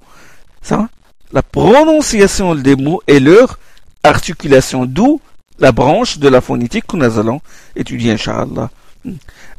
ça, 0.62 0.90
la 1.34 1.42
prononciation 1.42 2.54
des 2.54 2.76
mots 2.76 3.02
et 3.08 3.20
leur 3.20 3.58
articulation, 4.04 4.86
d'où 4.86 5.20
la 5.58 5.72
branche 5.72 6.20
de 6.20 6.28
la 6.28 6.42
phonétique 6.42 6.86
que 6.86 6.98
nous 6.98 7.20
allons 7.20 7.42
étudier, 7.76 8.12
Inch'Allah. 8.12 8.70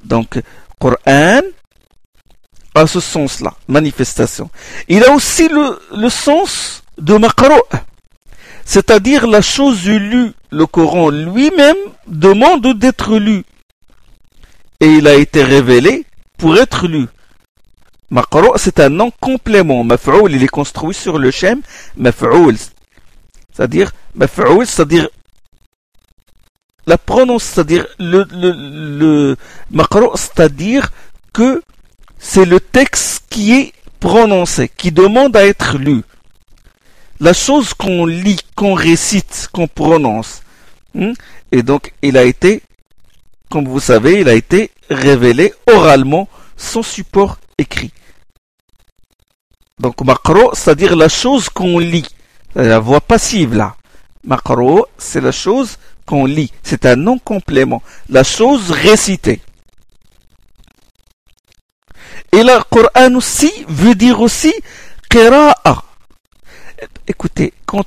Donc, 0.05 0.41
Coran 0.79 1.41
a 2.75 2.87
ce 2.87 3.01
sens-là, 3.01 3.53
manifestation. 3.67 4.49
Il 4.89 5.03
a 5.05 5.13
aussi 5.13 5.49
le, 5.49 6.09
sens 6.09 6.83
de 6.99 7.17
makro, 7.17 7.61
c'est-à-dire 8.65 9.27
la 9.27 9.41
chose 9.41 9.87
lue. 9.87 10.33
Le 10.51 10.67
Coran 10.67 11.11
lui-même 11.11 11.77
demande 12.07 12.79
d'être 12.79 13.17
lu. 13.17 13.45
Et 14.81 14.87
il 14.87 15.07
a 15.07 15.15
été 15.15 15.43
révélé 15.43 16.05
pour 16.37 16.59
être 16.59 16.87
lu. 16.87 17.07
Maqro, 18.11 18.55
c'est 18.57 18.81
un 18.81 18.91
nom 18.91 19.11
complément. 19.21 19.85
Maf'oul, 19.85 20.33
il 20.33 20.43
est 20.43 20.49
construit 20.49 20.95
sur 20.95 21.19
le 21.19 21.31
shem 21.31 21.63
maf'oul. 21.97 22.57
C'est-à-dire, 23.53 23.93
maf'oul, 24.15 24.67
c'est-à-dire 24.67 25.09
la 26.87 26.99
prononce, 26.99 27.45
c'est-à-dire 27.45 27.87
le, 27.99 28.27
le, 28.33 28.53
le 28.99 29.37
c'est-à-dire 30.17 30.91
que 31.33 31.63
c'est 32.19 32.45
le 32.45 32.61
texte 32.61 33.25
qui 33.31 33.55
est 33.55 33.73
prononcé, 34.01 34.69
qui 34.69 34.91
demande 34.91 35.37
à 35.37 35.47
être 35.47 35.79
lu. 35.79 36.03
La 37.23 37.33
chose 37.33 37.73
qu'on 37.73 38.05
lit, 38.05 38.41
qu'on 38.57 38.75
récite, 38.75 39.49
qu'on 39.53 39.69
prononce. 39.69 40.43
Hmm, 40.93 41.13
et 41.53 41.63
donc, 41.63 41.93
il 42.03 42.17
a 42.19 42.25
été, 42.25 42.63
comme 43.49 43.69
vous 43.69 43.79
savez, 43.79 44.23
il 44.23 44.29
a 44.29 44.35
été 44.35 44.73
révélé 44.91 45.55
oralement, 45.69 46.29
sans 46.57 46.83
support 46.83 47.39
écrit. 47.59 47.93
Donc 49.79 50.05
makro, 50.05 50.51
c'est-à-dire 50.55 50.97
la 50.97 51.09
chose 51.09 51.49
qu'on 51.49 51.79
lit. 51.79 52.09
La 52.57 52.81
voix 52.81 53.01
passive 53.01 53.55
là. 53.55 53.77
Makro, 54.25 54.89
c'est 54.99 55.21
la 55.21 55.31
chose 55.31 55.77
qu'on 56.05 56.27
lit. 56.27 56.51
C'est 56.65 56.87
un 56.87 56.97
non 56.97 57.19
complément. 57.19 57.85
La 58.09 58.25
chose 58.25 58.73
récitée. 58.73 59.41
Et 62.33 62.43
le 62.43 62.61
Coran 62.69 63.15
aussi 63.15 63.53
veut 63.69 63.95
dire 63.95 64.21
aussi 64.21 64.53
qira'a. 65.09 65.85
Écoutez, 67.07 67.53
quand, 67.67 67.85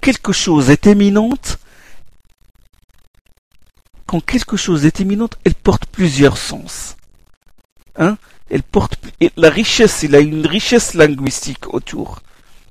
quelque 0.00 0.32
chose 0.32 0.70
est 0.70 0.86
éminente, 0.86 1.58
quand 4.06 4.20
quelque 4.20 4.56
chose 4.56 4.84
est 4.84 5.00
éminente, 5.00 5.38
elle 5.44 5.54
porte 5.54 5.86
plusieurs 5.86 6.36
sens. 6.36 6.96
Hein? 7.96 8.16
Elle 8.50 8.62
porte 8.62 8.98
la 9.36 9.50
richesse, 9.50 10.02
il 10.02 10.14
a 10.14 10.20
une 10.20 10.46
richesse 10.46 10.94
linguistique 10.94 11.72
autour. 11.72 12.20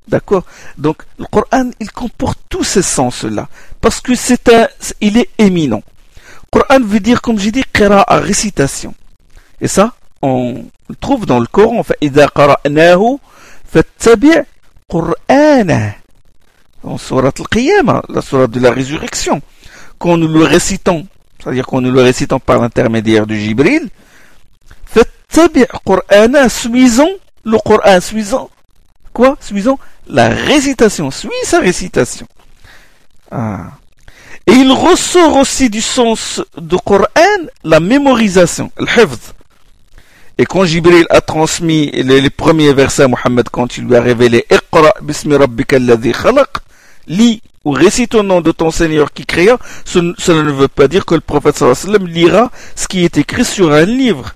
D'accord? 0.06 0.44
Donc 0.76 1.02
le 1.18 1.24
Coran, 1.24 1.70
il 1.80 1.90
comporte 1.90 2.38
tous 2.48 2.64
ces 2.64 2.82
sens-là 2.82 3.48
parce 3.80 4.00
que 4.00 4.14
c'est 4.14 4.48
un 4.50 4.68
il 5.00 5.16
est 5.16 5.30
éminent. 5.38 5.82
Le 6.16 6.60
Coran 6.60 6.80
veut 6.84 7.00
dire 7.00 7.22
comme 7.22 7.38
j'ai 7.38 7.50
dit 7.50 7.64
à 7.80 8.18
récitation. 8.18 8.94
Et 9.60 9.68
ça 9.68 9.94
on 10.20 10.64
le 10.88 10.96
trouve 10.96 11.26
dans 11.26 11.40
le 11.40 11.46
Coran 11.46 11.82
fait 11.82 11.96
dans 16.82 16.98
surat 16.98 17.28
al-qiyamah, 17.38 18.02
la 18.08 18.20
surat 18.20 18.46
de 18.46 18.60
la 18.60 18.70
résurrection. 18.70 19.40
Quand 19.98 20.16
nous 20.16 20.28
le 20.28 20.44
récitons 20.44 21.06
c'est-à-dire 21.44 21.66
qu'on 21.66 21.82
nous 21.82 21.90
le 21.90 22.00
récitant 22.00 22.40
par 22.40 22.58
l'intermédiaire 22.58 23.26
du 23.26 23.38
Jibril, 23.38 23.90
Qur'ana, 25.84 26.48
suivant 26.48 27.08
le 27.44 27.58
Coran, 27.58 28.00
suivant 28.00 28.48
quoi? 29.12 29.36
Suivant 29.40 29.78
la 30.06 30.28
récitation, 30.28 31.10
suis 31.10 31.28
sa 31.42 31.60
récitation. 31.60 32.26
Ah. 33.30 33.72
Et 34.46 34.52
il 34.52 34.70
ressort 34.72 35.36
aussi 35.36 35.68
du 35.68 35.82
sens 35.82 36.40
du 36.56 36.76
Coran 36.78 37.08
la 37.62 37.80
mémorisation, 37.80 38.70
le 38.78 38.86
Et 40.36 40.46
quand 40.46 40.64
Jibril 40.64 41.06
a 41.10 41.20
transmis 41.20 41.90
les, 41.92 42.30
premiers 42.30 42.72
versets 42.72 43.04
à 43.04 43.08
Mohammed, 43.08 43.48
quand 43.50 43.76
il 43.76 43.84
lui 43.84 43.96
a 43.96 44.00
révélé 44.00 44.46
bismi 45.02 45.36
rabbika 45.36 45.78
khalaq, 45.78 46.48
lis 47.06 47.40
ou 47.64 47.70
récite 47.70 48.14
au 48.14 48.22
nom 48.22 48.40
de 48.40 48.50
ton 48.50 48.70
Seigneur 48.70 49.12
qui 49.12 49.24
créa, 49.24 49.58
cela 49.84 50.42
ne 50.42 50.50
veut 50.50 50.68
pas 50.68 50.88
dire 50.88 51.06
que 51.06 51.14
le 51.14 51.20
prophète 51.20 51.56
sallam 51.56 52.06
lira 52.06 52.50
ce 52.74 52.88
qui 52.88 53.04
est 53.04 53.16
écrit 53.16 53.44
sur 53.44 53.72
un 53.72 53.84
livre. 53.84 54.34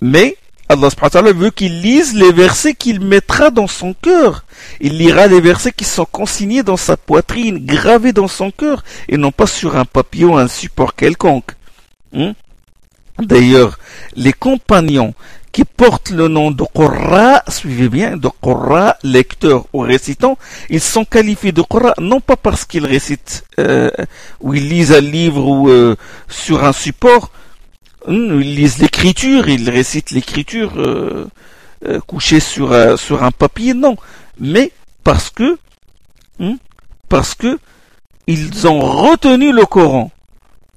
Mais 0.00 0.36
Allah 0.68 0.88
veut 1.32 1.50
qu'il 1.50 1.80
lise 1.80 2.14
les 2.14 2.32
versets 2.32 2.74
qu'il 2.74 3.00
mettra 3.00 3.50
dans 3.50 3.66
son 3.66 3.94
cœur. 3.94 4.44
Il 4.80 4.98
lira 4.98 5.26
les 5.26 5.40
versets 5.40 5.72
qui 5.72 5.84
sont 5.84 6.06
consignés 6.06 6.62
dans 6.62 6.76
sa 6.76 6.96
poitrine, 6.96 7.64
gravés 7.64 8.12
dans 8.12 8.28
son 8.28 8.50
cœur, 8.50 8.82
et 9.08 9.16
non 9.16 9.30
pas 9.32 9.46
sur 9.46 9.76
un 9.76 9.84
papier 9.84 10.24
ou 10.24 10.36
un 10.36 10.48
support 10.48 10.94
quelconque. 10.94 11.52
Hmm? 12.12 12.32
D'ailleurs, 13.18 13.78
les 14.16 14.32
compagnons 14.32 15.14
qui 15.52 15.64
portent 15.64 16.10
le 16.10 16.28
nom 16.28 16.50
de 16.50 16.64
Qurra, 16.74 17.42
suivez 17.48 17.90
bien, 17.90 18.16
de 18.16 18.28
Qurra, 18.42 18.96
lecteur 19.02 19.66
ou 19.74 19.80
récitant, 19.80 20.38
ils 20.70 20.80
sont 20.80 21.04
qualifiés 21.04 21.52
de 21.52 21.60
Qurra 21.62 21.92
non 21.98 22.20
pas 22.20 22.36
parce 22.36 22.64
qu'ils 22.64 22.86
récitent 22.86 23.44
euh, 23.58 23.90
ou 24.40 24.54
ils 24.54 24.66
lisent 24.66 24.92
un 24.92 25.02
livre 25.02 25.46
ou 25.46 25.68
euh, 25.68 25.94
sur 26.28 26.64
un 26.64 26.72
support, 26.72 27.30
ils 28.08 28.54
lisent 28.56 28.78
l'écriture, 28.78 29.48
ils 29.48 29.68
récitent 29.68 30.10
l'écriture 30.10 30.72
euh, 30.76 31.28
euh 31.86 32.00
couchée 32.00 32.40
sur, 32.40 32.74
sur 32.98 33.22
un 33.22 33.30
papier, 33.30 33.74
non, 33.74 33.96
mais 34.40 34.72
parce 35.04 35.28
que 35.28 35.58
hmm, 36.38 36.54
parce 37.10 37.34
que 37.34 37.58
ils 38.26 38.66
ont 38.66 38.80
retenu 38.80 39.52
le 39.52 39.66
Coran, 39.66 40.10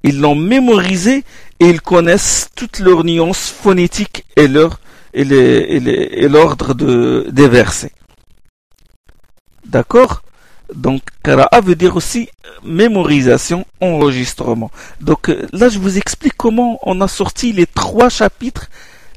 ils 0.02 0.20
l'ont 0.20 0.34
mémorisé 0.34 1.24
et 1.60 1.68
ils 1.68 1.80
connaissent 1.80 2.48
toutes 2.54 2.78
leurs 2.78 3.04
nuances 3.04 3.48
phonétiques 3.50 4.24
et 4.36 4.48
leur 4.48 4.80
et 5.14 6.28
l'ordre 6.28 6.74
de, 6.74 7.26
des 7.30 7.48
versets. 7.48 7.92
D'accord? 9.64 10.22
Donc, 10.74 11.00
Qara'a 11.22 11.60
veut 11.60 11.74
dire 11.74 11.96
aussi 11.96 12.28
mémorisation, 12.64 13.64
enregistrement. 13.80 14.70
Donc 15.00 15.28
euh, 15.28 15.46
là, 15.52 15.68
je 15.68 15.78
vous 15.78 15.96
explique 15.96 16.36
comment 16.36 16.78
on 16.82 17.00
a 17.00 17.08
sorti 17.08 17.52
les 17.52 17.66
trois 17.66 18.08
chapitres, 18.08 18.68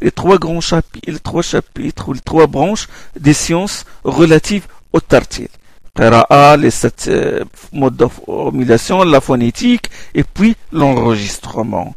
les 0.02 0.12
trois 0.12 0.38
grands 0.38 0.62
chapitres, 0.62 1.12
les 1.12 1.20
trois 1.20 1.42
chapitres 1.42 2.10
ou 2.10 2.14
les 2.14 2.20
trois 2.20 2.48
branches 2.48 2.88
des 3.20 3.34
sciences 3.34 3.86
relatives 4.04 4.68
au 4.94 5.00
tartil. 5.00 5.50
Qara'a, 5.96 6.56
les 6.56 6.72
sept 6.72 7.06
euh, 7.08 7.44
modes 7.74 7.98
de 7.98 8.06
formulation, 8.06 9.04
la 9.04 9.20
phonétique 9.20 9.90
et 10.14 10.24
puis 10.24 10.56
l'enregistrement. 10.72 11.96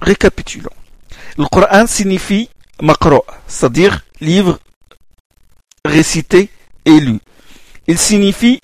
Récapitulons. 0.00 0.70
Le 1.36 1.46
Coran 1.46 1.86
signifie 1.86 2.48
makro, 2.80 3.24
c'est-à-dire 3.46 4.04
livre 4.20 4.58
récité 5.84 6.50
et 6.84 7.00
lu. 7.00 7.18
Il 7.86 7.98
signifie 7.98 8.60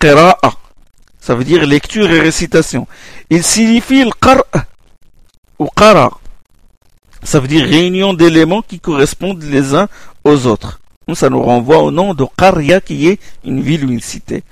qira'a, 0.00 0.38
ça 1.20 1.34
veut 1.34 1.44
dire 1.44 1.66
lecture 1.66 2.10
et 2.10 2.20
récitation. 2.20 2.86
Il 3.30 3.42
signifie 3.42 4.04
le 4.04 4.10
ou 5.58 5.68
qara, 5.76 6.18
ça 7.22 7.38
veut 7.38 7.48
dire 7.48 7.64
réunion 7.66 8.14
d'éléments 8.14 8.62
qui 8.62 8.80
correspondent 8.80 9.42
les 9.42 9.74
uns 9.74 9.88
aux 10.24 10.46
autres. 10.46 10.80
Ça 11.14 11.28
nous 11.30 11.42
renvoie 11.42 11.78
au 11.78 11.90
nom 11.90 12.14
de 12.14 12.24
Qarya 12.36 12.80
qui 12.80 13.08
est 13.08 13.20
une 13.44 13.60
ville 13.60 13.84
ou 13.84 13.90
une 13.90 14.00
cité. 14.00 14.42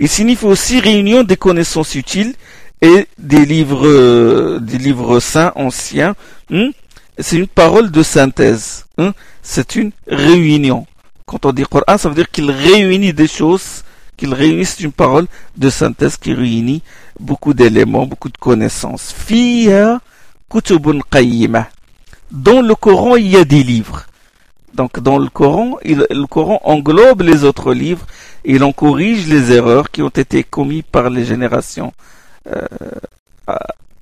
Il 0.00 0.08
signifie 0.08 0.46
aussi 0.46 0.80
réunion 0.80 1.22
des 1.24 1.36
connaissances 1.36 1.94
utiles 1.94 2.34
et 2.82 3.06
des 3.16 3.46
livres, 3.46 4.58
des 4.58 4.76
livres 4.76 5.20
saints 5.20 5.52
anciens. 5.54 6.14
Hmm? 6.50 6.70
C'est 7.18 7.36
une 7.36 7.46
parole 7.46 7.90
de 7.90 8.02
synthèse. 8.02 8.86
Hein? 8.98 9.12
C'est 9.42 9.76
une 9.76 9.92
réunion. 10.08 10.86
Quand 11.24 11.46
on 11.46 11.52
dit 11.52 11.62
Coran, 11.62 11.96
ça 11.96 12.08
veut 12.08 12.16
dire 12.16 12.30
qu'il 12.30 12.50
réunit 12.50 13.12
des 13.12 13.28
choses, 13.28 13.84
qu'il 14.16 14.34
réunit, 14.34 14.64
c'est 14.64 14.82
une 14.82 14.92
parole 14.92 15.26
de 15.56 15.70
synthèse 15.70 16.16
qui 16.16 16.34
réunit 16.34 16.82
beaucoup 17.20 17.54
d'éléments, 17.54 18.04
beaucoup 18.06 18.28
de 18.28 18.36
connaissances. 18.36 19.14
Fiya 19.16 20.00
kutubun 20.50 20.98
qayyima. 21.10 21.68
Dans 22.32 22.62
le 22.62 22.74
Coran, 22.74 23.16
il 23.16 23.28
y 23.28 23.36
a 23.36 23.44
des 23.44 23.62
livres. 23.62 24.06
Donc 24.74 24.98
dans 24.98 25.18
le 25.18 25.28
Coran, 25.28 25.76
le 25.84 26.26
Coran 26.26 26.60
englobe 26.64 27.22
les 27.22 27.44
autres 27.44 27.74
livres 27.74 28.06
et 28.44 28.54
il 28.54 28.64
en 28.64 28.72
corrige 28.72 29.28
les 29.28 29.52
erreurs 29.52 29.90
qui 29.90 30.02
ont 30.02 30.08
été 30.08 30.42
commises 30.42 30.84
par 30.90 31.10
les 31.10 31.24
générations 31.24 31.92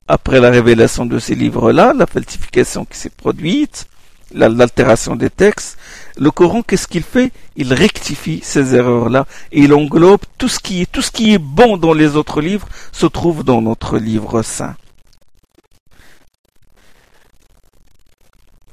après 0.08 0.40
la 0.40 0.50
révélation 0.50 1.06
de 1.06 1.18
ces 1.18 1.34
livres-là, 1.34 1.92
la 1.96 2.06
falsification 2.06 2.84
qui 2.84 2.98
s'est 2.98 3.10
produite, 3.10 3.86
l'altération 4.32 5.16
des 5.16 5.30
textes, 5.30 5.78
le 6.16 6.30
Coran, 6.30 6.62
qu'est-ce 6.62 6.86
qu'il 6.86 7.02
fait? 7.02 7.32
Il 7.56 7.72
rectifie 7.72 8.40
ces 8.42 8.74
erreurs-là. 8.74 9.26
Et 9.52 9.62
il 9.62 9.72
englobe 9.74 10.20
tout 10.38 10.48
ce 10.48 10.58
qui 10.58 10.82
est 10.82 10.90
tout 10.90 11.02
ce 11.02 11.10
qui 11.10 11.34
est 11.34 11.38
bon 11.38 11.76
dans 11.76 11.92
les 11.92 12.16
autres 12.16 12.40
livres 12.40 12.68
se 12.92 13.06
trouve 13.06 13.44
dans 13.44 13.62
notre 13.62 13.98
livre 13.98 14.42
saint. 14.42 14.76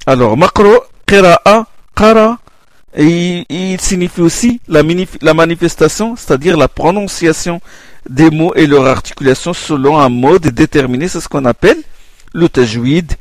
Alors, 0.06 0.36
makro, 0.36 0.82
qira'a, 1.06 1.66
qara, 1.94 2.38
il 2.96 3.80
signifie 3.80 4.22
aussi 4.22 4.60
la 4.68 5.34
manifestation, 5.34 6.16
c'est-à-dire 6.16 6.56
la 6.56 6.68
prononciation 6.68 7.60
des 8.08 8.30
mots 8.30 8.54
et 8.54 8.66
leur 8.66 8.86
articulation 8.86 9.52
selon 9.52 9.98
un 9.98 10.08
mode 10.08 10.48
déterminé, 10.48 11.08
c'est 11.08 11.20
ce 11.20 11.28
qu'on 11.28 11.44
appelle 11.44 11.78
le 12.32 12.48
tajwid, 12.48 13.14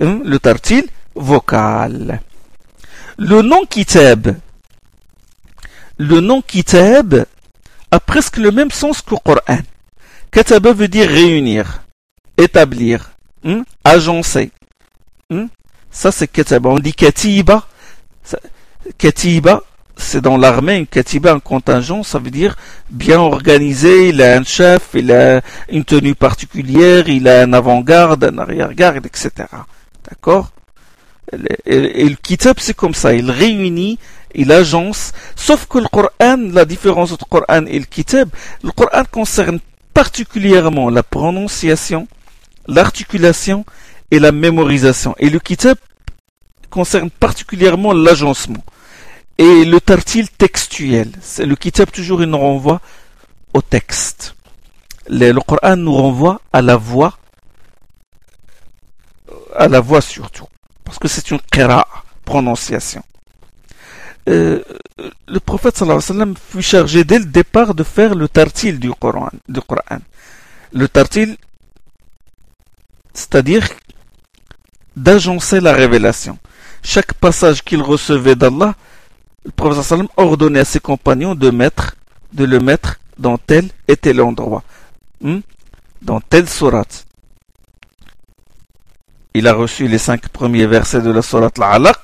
hein, 0.00 0.20
le 0.24 0.38
tartil 0.38 0.86
vocal. 1.14 2.20
Le 3.18 3.42
nom 3.42 3.64
kitab, 3.64 4.36
le 5.98 6.20
nom 6.20 6.42
kitab 6.42 7.24
a 7.90 8.00
presque 8.00 8.38
le 8.38 8.50
même 8.50 8.70
sens 8.70 9.02
que 9.02 9.14
Coran. 9.14 9.60
Kataba 10.30 10.72
veut 10.72 10.88
dire 10.88 11.08
réunir, 11.08 11.82
établir, 12.38 13.12
hein, 13.44 13.64
agencer. 13.84 14.50
Hein. 15.30 15.48
Ça 15.90 16.10
c'est 16.10 16.26
kataba. 16.26 16.70
On 16.70 16.78
dit 16.78 16.94
katiba. 16.94 17.66
Katiba, 18.98 19.62
c'est 19.96 20.20
dans 20.20 20.36
l'armée, 20.36 20.76
un 20.76 20.84
katiba, 20.84 21.32
un 21.32 21.40
contingent, 21.40 22.02
ça 22.02 22.18
veut 22.18 22.30
dire 22.30 22.56
bien 22.90 23.18
organisé, 23.18 24.08
il 24.08 24.22
a 24.22 24.36
un 24.36 24.44
chef, 24.44 24.90
il 24.94 25.12
a 25.12 25.40
une 25.68 25.84
tenue 25.84 26.14
particulière, 26.14 27.08
il 27.08 27.28
a 27.28 27.42
un 27.42 27.52
avant-garde, 27.52 28.24
un 28.24 28.38
arrière-garde, 28.38 29.06
etc. 29.06 29.30
D'accord? 30.08 30.50
Et, 31.64 32.08
le 32.08 32.16
kitab, 32.16 32.56
c'est 32.58 32.74
comme 32.74 32.94
ça, 32.94 33.14
il 33.14 33.30
réunit, 33.30 33.98
il 34.34 34.52
agence, 34.52 35.12
sauf 35.36 35.66
que 35.66 35.78
le 35.78 35.88
Coran, 35.88 36.36
la 36.52 36.64
différence 36.64 37.12
entre 37.12 37.26
le 37.30 37.38
Coran 37.38 37.66
et 37.66 37.78
le 37.78 37.84
kitab, 37.84 38.28
le 38.62 38.70
Coran 38.70 39.04
concerne 39.10 39.58
particulièrement 39.94 40.90
la 40.90 41.02
prononciation, 41.02 42.08
l'articulation 42.66 43.64
et 44.10 44.18
la 44.18 44.32
mémorisation. 44.32 45.14
Et 45.18 45.30
le 45.30 45.38
kitab 45.38 45.78
concerne 46.70 47.10
particulièrement 47.10 47.92
l'agencement 47.92 48.64
et 49.42 49.64
le 49.64 49.80
tartil 49.80 50.28
textuel. 50.28 51.10
C'est 51.20 51.46
le 51.46 51.56
kitab 51.56 51.90
toujours 51.90 52.22
il 52.22 52.28
nous 52.28 52.38
renvoie 52.38 52.80
au 53.54 53.60
texte. 53.60 54.36
Le, 55.08 55.32
Coran 55.40 55.76
nous 55.76 55.94
renvoie 55.94 56.40
à 56.52 56.62
la 56.62 56.76
voix, 56.76 57.18
à 59.56 59.66
la 59.66 59.80
voix 59.80 60.00
surtout, 60.00 60.46
parce 60.84 60.98
que 61.00 61.08
c'est 61.08 61.32
une 61.32 61.40
qira, 61.40 61.88
prononciation. 62.24 63.02
Euh, 64.28 64.62
le 65.26 65.40
prophète 65.40 65.76
sallallahu 65.76 65.98
alayhi 65.98 66.12
wa 66.12 66.14
sallam 66.14 66.34
fut 66.36 66.62
chargé 66.62 67.02
dès 67.02 67.18
le 67.18 67.24
départ 67.24 67.74
de 67.74 67.82
faire 67.82 68.14
le 68.14 68.28
tartil 68.28 68.78
du 68.78 68.92
Coran. 68.92 69.30
Du 69.48 69.60
Coran. 69.60 69.98
Le 70.72 70.86
tartil, 70.86 71.36
c'est-à-dire 73.12 73.66
d'agencer 74.94 75.58
la 75.60 75.72
révélation. 75.72 76.38
Chaque 76.84 77.14
passage 77.14 77.64
qu'il 77.64 77.82
recevait 77.82 78.36
d'Allah, 78.36 78.76
le 79.45 79.51
prophète 79.51 79.83
sallam 79.83 80.07
ordonnait 80.17 80.59
à 80.59 80.65
ses 80.65 80.79
compagnons 80.79 81.35
de 81.35 81.49
mettre, 81.49 81.95
de 82.33 82.45
le 82.45 82.59
mettre 82.59 82.99
dans 83.17 83.37
tel 83.37 83.69
et 83.87 83.95
tel 83.95 84.21
endroit, 84.21 84.63
hmm? 85.21 85.39
dans 86.01 86.21
telle 86.21 86.49
sourate. 86.49 87.05
Il 89.33 89.47
a 89.47 89.53
reçu 89.53 89.87
les 89.87 89.99
cinq 89.99 90.29
premiers 90.29 90.65
versets 90.65 91.01
de 91.01 91.11
la 91.11 91.21
sourate 91.21 91.59
Al-Alaq, 91.59 91.97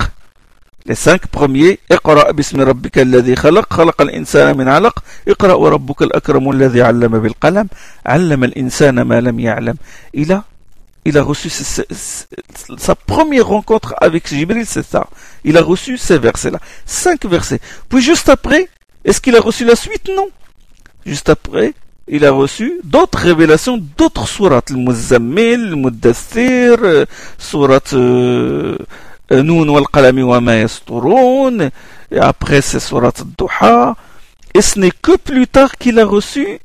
Les 0.86 0.95
cinq 0.95 1.28
premiers, 1.28 1.80
اقرأ 1.91 2.32
باسم 2.32 2.62
ربك 2.62 2.99
الذي 2.99 3.36
خلق 3.36 3.73
خلق 3.73 4.02
الإنسان 4.02 4.58
من 4.58 4.67
علق 4.67 5.04
اقرأ 5.28 5.54
وربك 5.54 6.02
الأكرم 6.02 6.52
الذي 6.52 6.82
علم 6.82 7.19
بالقلم 7.19 7.67
علم 8.06 8.43
الإنسان 8.43 9.02
ما 9.02 9.21
لم 9.21 9.39
يعلم. 9.39 9.76
Il 10.13 10.32
a, 10.34 10.43
il 11.04 11.16
a 11.16 11.22
reçu 11.22 11.48
sa 11.50 12.94
première 12.94 13.46
rencontre 13.46 13.94
avec 13.98 14.28
Jibril, 14.28 14.66
c'est 14.66 14.84
ça. 14.84 15.06
Il 15.44 15.56
a 15.56 15.62
reçu 15.62 15.96
ces 15.96 16.18
versets-là. 16.18 16.61
Cinq 16.84 17.24
versets. 17.24 17.61
Puis 17.88 18.02
juste 18.02 18.28
après, 18.28 18.68
est-ce 19.04 19.20
qu'il 19.20 19.37
a 19.37 19.40
reçu 19.40 19.64
la 19.64 19.76
suite? 19.76 20.11
Non. 20.14 20.28
Juste 21.06 21.30
après, 21.30 21.72
il 22.08 22.24
a 22.24 22.32
reçu 22.32 22.80
d'autres 22.84 23.18
révélations, 23.18 23.78
d'autres 23.96 24.28
sourates. 24.28 24.70
Le 24.70 24.76
Muzammil, 24.76 25.70
le 25.70 25.76
Muddathir, 25.76 26.78
sourate 27.38 27.94
euh, 27.94 28.76
Noun 29.30 29.68
wal 29.70 29.84
Qalami 29.92 30.22
wa 30.22 30.40
ma 30.40 30.56
et 30.56 32.18
après 32.18 32.62
c'est 32.62 32.80
sourate 32.80 33.22
Duha. 33.38 33.94
Et 34.54 34.62
ce 34.62 34.78
n'est 34.78 34.90
que 34.90 35.16
plus 35.16 35.46
tard 35.46 35.76
qu'il 35.76 35.98
a 35.98 36.06
reçu 36.06 36.58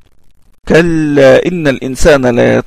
Inna 0.70 1.70
al-insana 1.70 2.32
la 2.32 2.62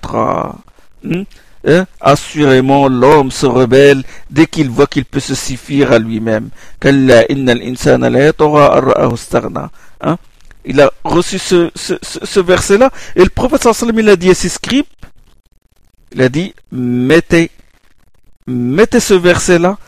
hmm? 1.03 1.23
Hein? 1.67 1.87
Assurément, 2.01 2.89
l'homme 2.89 3.31
se 3.31 3.47
rebelle 3.47 4.03
dès 4.31 4.47
qu'il 4.47 4.71
voit 4.71 4.87
qu'il 4.87 5.05
peut 5.05 5.21
se 5.21 5.35
suffire 5.35 5.93
à 5.93 5.99
lui-même. 5.99 6.51
Hein? 10.01 10.19
il 10.67 10.81
a 10.81 10.93
reçu 11.05 11.39
ce, 11.39 11.71
ce, 11.75 11.95
ce, 12.03 12.41
verset-là, 12.41 12.91
et 13.15 13.23
le 13.23 13.31
prophète 13.31 13.63
sallam 13.63 13.99
il 13.99 14.09
a 14.09 14.17
dit 14.17 14.31
à 14.31 14.35
ses 14.35 14.49
scribes, 14.49 14.85
il 16.13 16.21
a 16.21 16.29
dit, 16.29 16.55
mettez, 16.73 17.51
mettez 18.47 19.01
ce 19.01 19.15
verset-là 19.15 19.79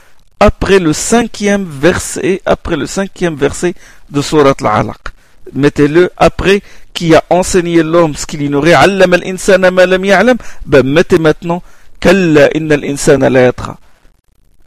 après 0.40 0.78
le 0.78 0.92
cinquième 0.92 1.64
verset, 1.64 2.40
après 2.46 2.76
le 2.76 2.86
cinquième 2.86 3.34
verset 3.34 3.74
de 4.10 4.22
Surat 4.22 4.54
al-Alaq. 4.60 4.98
Mettez-le 5.54 6.10
après 6.16 6.62
qui 6.92 7.14
a 7.14 7.22
enseigné 7.30 7.82
l'homme 7.82 8.14
ce 8.14 8.26
qu'il 8.26 8.42
ignorait, 8.42 8.72
Allam 8.72 9.14
al-insana 9.14 9.70
ma 9.70 9.86
lam 9.86 10.04
ya'lam, 10.04 10.36
ben 10.66 10.82
mettez 10.82 11.18
maintenant, 11.18 11.62
Kalla 12.00 12.48
inna 12.56 12.74
al-insana 12.74 13.30
la. 13.30 13.52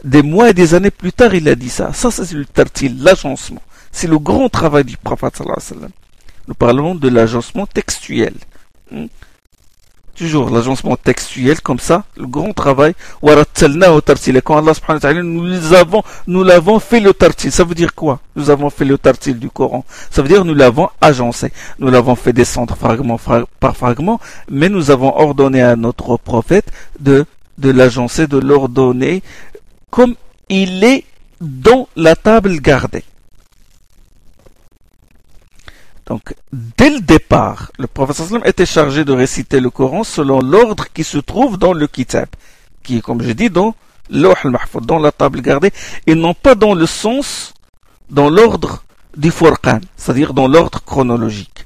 Des 0.04 0.24
mois 0.24 0.50
et 0.50 0.54
des 0.54 0.74
années 0.74 0.91
plus 0.91 1.13
tard, 1.13 1.36
il 1.36 1.48
a 1.48 1.56
dit 1.56 1.70
ça. 1.70 1.94
Ça, 1.94 2.10
c'est 2.10 2.34
le 2.34 2.46
tartil, 2.46 3.04
l'agencement. 3.04 3.62
C'est 3.91 4.08
le 4.08 4.17
grand 4.17 4.50
travail 4.50 4.84
du 4.84 4.98
prophète 4.98 5.36
sallallahu 5.36 5.58
alayhi 5.58 5.74
wa 5.74 5.78
sallam. 5.80 5.91
Nous 6.48 6.54
parlons 6.56 6.96
de 6.96 7.10
l'agencement 7.10 7.67
textuel. 7.67 8.34
Toujours 10.22 10.52
l'agencement 10.52 10.96
textuel 10.98 11.62
comme 11.62 11.80
ça, 11.80 12.04
le 12.16 12.28
grand 12.28 12.54
travail. 12.54 12.94
Quand 13.24 13.30
Allah 14.56 14.74
subhanahu 14.76 15.24
nous 15.24 15.74
avons, 15.74 16.04
nous 16.28 16.44
l'avons 16.44 16.80
fait 16.80 17.00
le 17.00 17.12
tartil. 17.12 17.52
Ça 17.52 17.64
veut 17.64 17.74
dire 17.74 17.96
quoi? 17.96 18.20
Nous 18.36 18.52
avons 18.52 18.70
fait 18.70 18.86
le 18.86 19.00
tartil 19.00 19.40
du 19.40 19.50
Coran. 19.50 19.84
Ça 20.12 20.22
veut 20.22 20.28
dire 20.28 20.46
nous 20.46 20.54
l'avons 20.54 20.90
agencé. 21.02 21.52
Nous 21.80 21.90
l'avons 21.90 22.14
fait 22.14 22.34
descendre 22.34 22.76
fragment 22.78 23.20
par 23.60 23.76
fragment, 23.76 24.20
mais 24.48 24.70
nous 24.70 24.92
avons 24.92 25.12
ordonné 25.18 25.64
à 25.64 25.76
notre 25.76 26.18
prophète 26.18 26.72
de, 27.00 27.26
de 27.58 27.72
l'agencer, 27.72 28.28
de 28.28 28.38
l'ordonner 28.38 29.24
comme 29.90 30.14
il 30.50 30.84
est 30.84 31.04
dans 31.42 31.88
la 31.96 32.16
table 32.16 32.58
gardée. 32.60 33.04
Donc, 36.12 36.36
dès 36.52 36.89
le 36.89 37.00
départ, 37.00 37.71
le 37.80 37.88
sallam 38.12 38.41
était 38.43 38.65
chargé 38.65 39.06
de 39.06 39.13
réciter 39.13 39.62
le 39.62 39.69
Coran 39.69 40.04
selon 40.04 40.41
l'ordre 40.41 40.88
qui 40.93 41.06
se 41.06 41.17
trouve 41.17 41.58
dans 41.58 41.71
le 41.71 41.88
kitab, 41.88 42.28
qui 42.84 42.97
est, 42.97 43.02
comme 43.02 43.21
je 43.24 43.32
dis, 43.32 43.50
dans 43.50 43.76
al-Mahfoud, 44.12 44.86
dans 44.86 45.00
la 45.00 45.13
table 45.13 45.39
gardée, 45.41 45.71
et 46.08 46.13
non 46.13 46.34
pas 46.34 46.54
dans 46.54 46.74
le 46.74 46.86
sens, 46.86 47.54
dans 48.10 48.30
l'ordre 48.30 48.84
du 49.15 49.32
Furqan, 49.32 49.80
c'est-à-dire 49.95 50.34
dans 50.34 50.50
l'ordre 50.50 50.84
chronologique. 50.84 51.65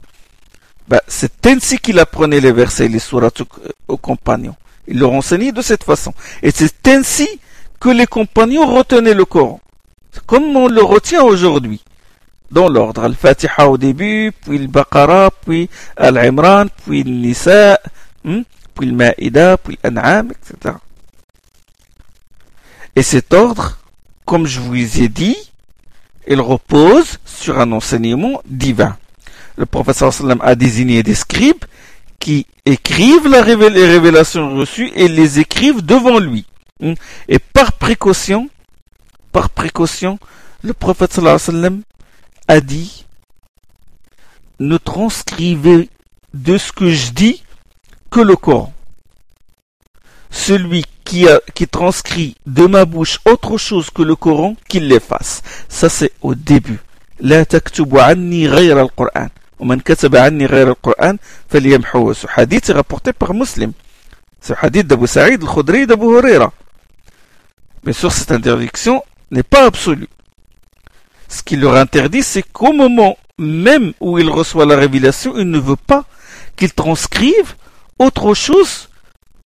Ben, 0.88 1.02
c'est 1.08 1.48
ainsi 1.48 1.80
qu'il 1.80 1.98
apprenait 1.98 2.40
les 2.40 2.52
versets, 2.52 2.88
les 2.88 3.00
sourates 3.00 3.42
aux 3.88 3.98
compagnons. 3.98 4.56
Il 4.88 5.00
leur 5.00 5.14
enseignait 5.14 5.54
de 5.54 5.64
cette 5.64 5.84
façon. 5.84 6.14
Et 6.44 6.52
c'est 6.52 6.88
ainsi 6.88 7.28
que 7.80 7.90
les 7.90 8.06
compagnons 8.06 8.68
retenaient 8.76 9.16
le 9.16 9.26
Coran. 9.26 9.60
Comme 10.28 10.56
on 10.56 10.68
le 10.68 10.84
retient 10.84 11.24
aujourd'hui 11.24 11.82
dans 12.56 12.70
l'ordre. 12.70 13.04
Al-Fatiha 13.04 13.70
au 13.70 13.78
début, 13.78 14.32
puis 14.32 14.58
le 14.58 14.68
Baqara, 14.68 15.30
puis 15.46 15.70
Al-Imran, 15.98 16.66
puis 16.86 17.04
le 17.04 17.12
Nisa, 17.12 17.80
hmm, 18.24 18.42
puis 18.74 18.88
le 18.88 18.94
Ma'ida, 18.94 19.58
puis 19.58 19.78
l'An'am, 19.84 20.32
etc. 20.32 20.76
Et 22.96 23.04
cet 23.04 23.34
ordre, 23.34 23.78
comme 24.24 24.48
je 24.48 24.62
vous 24.62 25.02
ai 25.02 25.10
dit, 25.10 25.38
il 26.28 26.40
repose 26.40 27.20
sur 27.26 27.60
un 27.60 27.72
enseignement 27.74 28.42
divin. 28.46 28.98
Le 29.58 29.66
professeur 29.66 30.14
sallam 30.14 30.40
a 30.42 30.56
désigné 30.56 31.04
des 31.04 31.14
scribes 31.14 31.66
qui 32.20 32.48
écrivent 32.66 33.28
les 33.28 33.42
révélations 33.42 34.56
reçues 34.56 34.92
et 34.96 35.08
les 35.08 35.40
écrivent 35.40 35.86
devant 35.86 36.20
lui. 36.20 36.46
Hmm. 36.80 36.94
Et 37.28 37.40
par 37.40 37.74
précaution, 37.74 38.50
par 39.34 39.50
précaution, 39.50 40.18
le 40.64 40.74
prophète 40.74 41.14
sallam 41.14 41.84
a 42.49 42.61
dit 42.61 43.07
ne 44.59 44.77
transcrivez 44.77 45.89
de 46.35 46.59
ce 46.59 46.71
que 46.73 46.91
je 46.91 47.11
dis 47.13 47.43
que 48.11 48.21
le 48.21 48.37
Coran. 48.37 48.73
Celui 50.31 50.85
qui, 51.05 51.29
a, 51.29 51.41
qui 51.55 51.67
transcrit 51.67 52.37
de 52.47 52.67
ma 52.67 52.85
bouche 52.85 53.19
autre 53.25 53.57
chose 53.57 53.91
que 53.91 54.03
le 54.03 54.15
Coran, 54.15 54.55
qu'il 54.69 54.87
l'efface. 54.87 55.43
Ça 55.69 55.89
c'est 55.89 56.13
au 56.23 56.35
début. 56.35 56.79
La 57.23 57.45
تكتب 57.45 57.99
عني 57.99 58.49
غير 58.49 58.81
القرآن 58.81 59.29
ومن 59.59 59.81
كتب 59.81 60.17
عني 60.17 60.47
غير 60.47 60.69
القرآن 60.69 61.19
فليمحوه 61.49 62.15
ce 62.15 62.27
hadith 62.27 62.71
est 62.71 62.73
rapporté 62.73 63.13
par 63.13 63.35
Muslim 63.35 63.73
ce 64.41 64.55
hadith 64.63 64.87
d'Abu 64.87 65.07
Sa'id 65.07 65.43
al-Khudri 65.43 65.87
d'Abu 65.87 66.07
Huraira 66.07 66.51
bien 67.85 67.93
sûr 67.93 68.11
cette 68.11 68.33
interdiction 68.33 69.03
n'est 69.31 69.43
pas 69.43 69.67
absolue 69.67 70.09
ce 71.36 71.44
qui 71.44 71.58
leur 71.58 71.76
interdit, 71.76 72.24
c'est 72.24 72.44
qu'au 72.44 72.74
moment 72.74 73.18
même 73.38 73.94
où 74.00 74.18
il 74.18 74.30
reçoit 74.30 74.66
la 74.66 74.78
révélation, 74.78 75.38
il 75.38 75.50
ne 75.50 75.60
veut 75.60 75.76
pas 75.76 76.06
qu'il 76.56 76.74
transcrive 76.74 77.56
autre 78.00 78.34
chose 78.34 78.90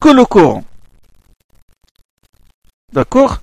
que 0.01 0.09
le 0.09 0.25
Coran. 0.25 0.63
D'accord? 2.93 3.41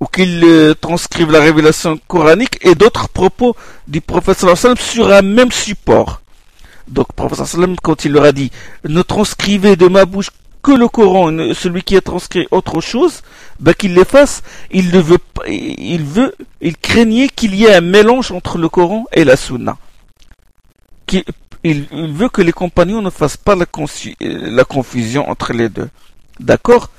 Ou 0.00 0.06
qu'il 0.06 0.42
euh, 0.44 0.74
transcrive 0.74 1.30
la 1.30 1.40
révélation 1.40 1.98
coranique 2.08 2.58
et 2.62 2.74
d'autres 2.74 3.08
propos 3.08 3.54
du 3.86 4.00
prophète 4.00 4.44
sur 4.80 5.12
un 5.12 5.22
même 5.22 5.52
support. 5.52 6.22
Donc, 6.88 7.06
le 7.10 7.14
prophète 7.14 7.78
quand 7.82 8.04
il 8.04 8.12
leur 8.12 8.24
a 8.24 8.32
dit, 8.32 8.50
ne 8.84 9.02
transcrivez 9.02 9.76
de 9.76 9.86
ma 9.86 10.04
bouche 10.04 10.30
que 10.62 10.72
le 10.72 10.88
Coran, 10.88 11.54
celui 11.54 11.82
qui 11.82 11.96
a 11.96 12.00
transcrit 12.00 12.46
autre 12.50 12.80
chose, 12.80 13.22
ben 13.58 13.74
qu'il 13.74 13.94
l'efface. 13.94 14.42
Il 14.70 14.92
ne 14.92 15.00
veut 15.00 15.18
pas, 15.18 15.48
il 15.48 16.04
veut, 16.04 16.34
il 16.60 16.76
craignait 16.76 17.28
qu'il 17.28 17.54
y 17.54 17.64
ait 17.64 17.74
un 17.74 17.80
mélange 17.80 18.30
entre 18.30 18.58
le 18.58 18.68
Coran 18.68 19.04
et 19.12 19.24
la 19.24 19.36
Sunna. 19.36 19.76
Il, 21.64 21.86
veut 21.92 22.28
que 22.28 22.42
les 22.42 22.52
compagnons 22.52 23.02
ne 23.02 23.10
fassent 23.10 23.36
pas 23.36 23.54
la, 23.54 23.66
la 24.20 24.64
confusion 24.64 25.28
entre 25.28 25.52
les 25.52 25.68
deux. 25.68 25.90
D'accord? 26.40 26.90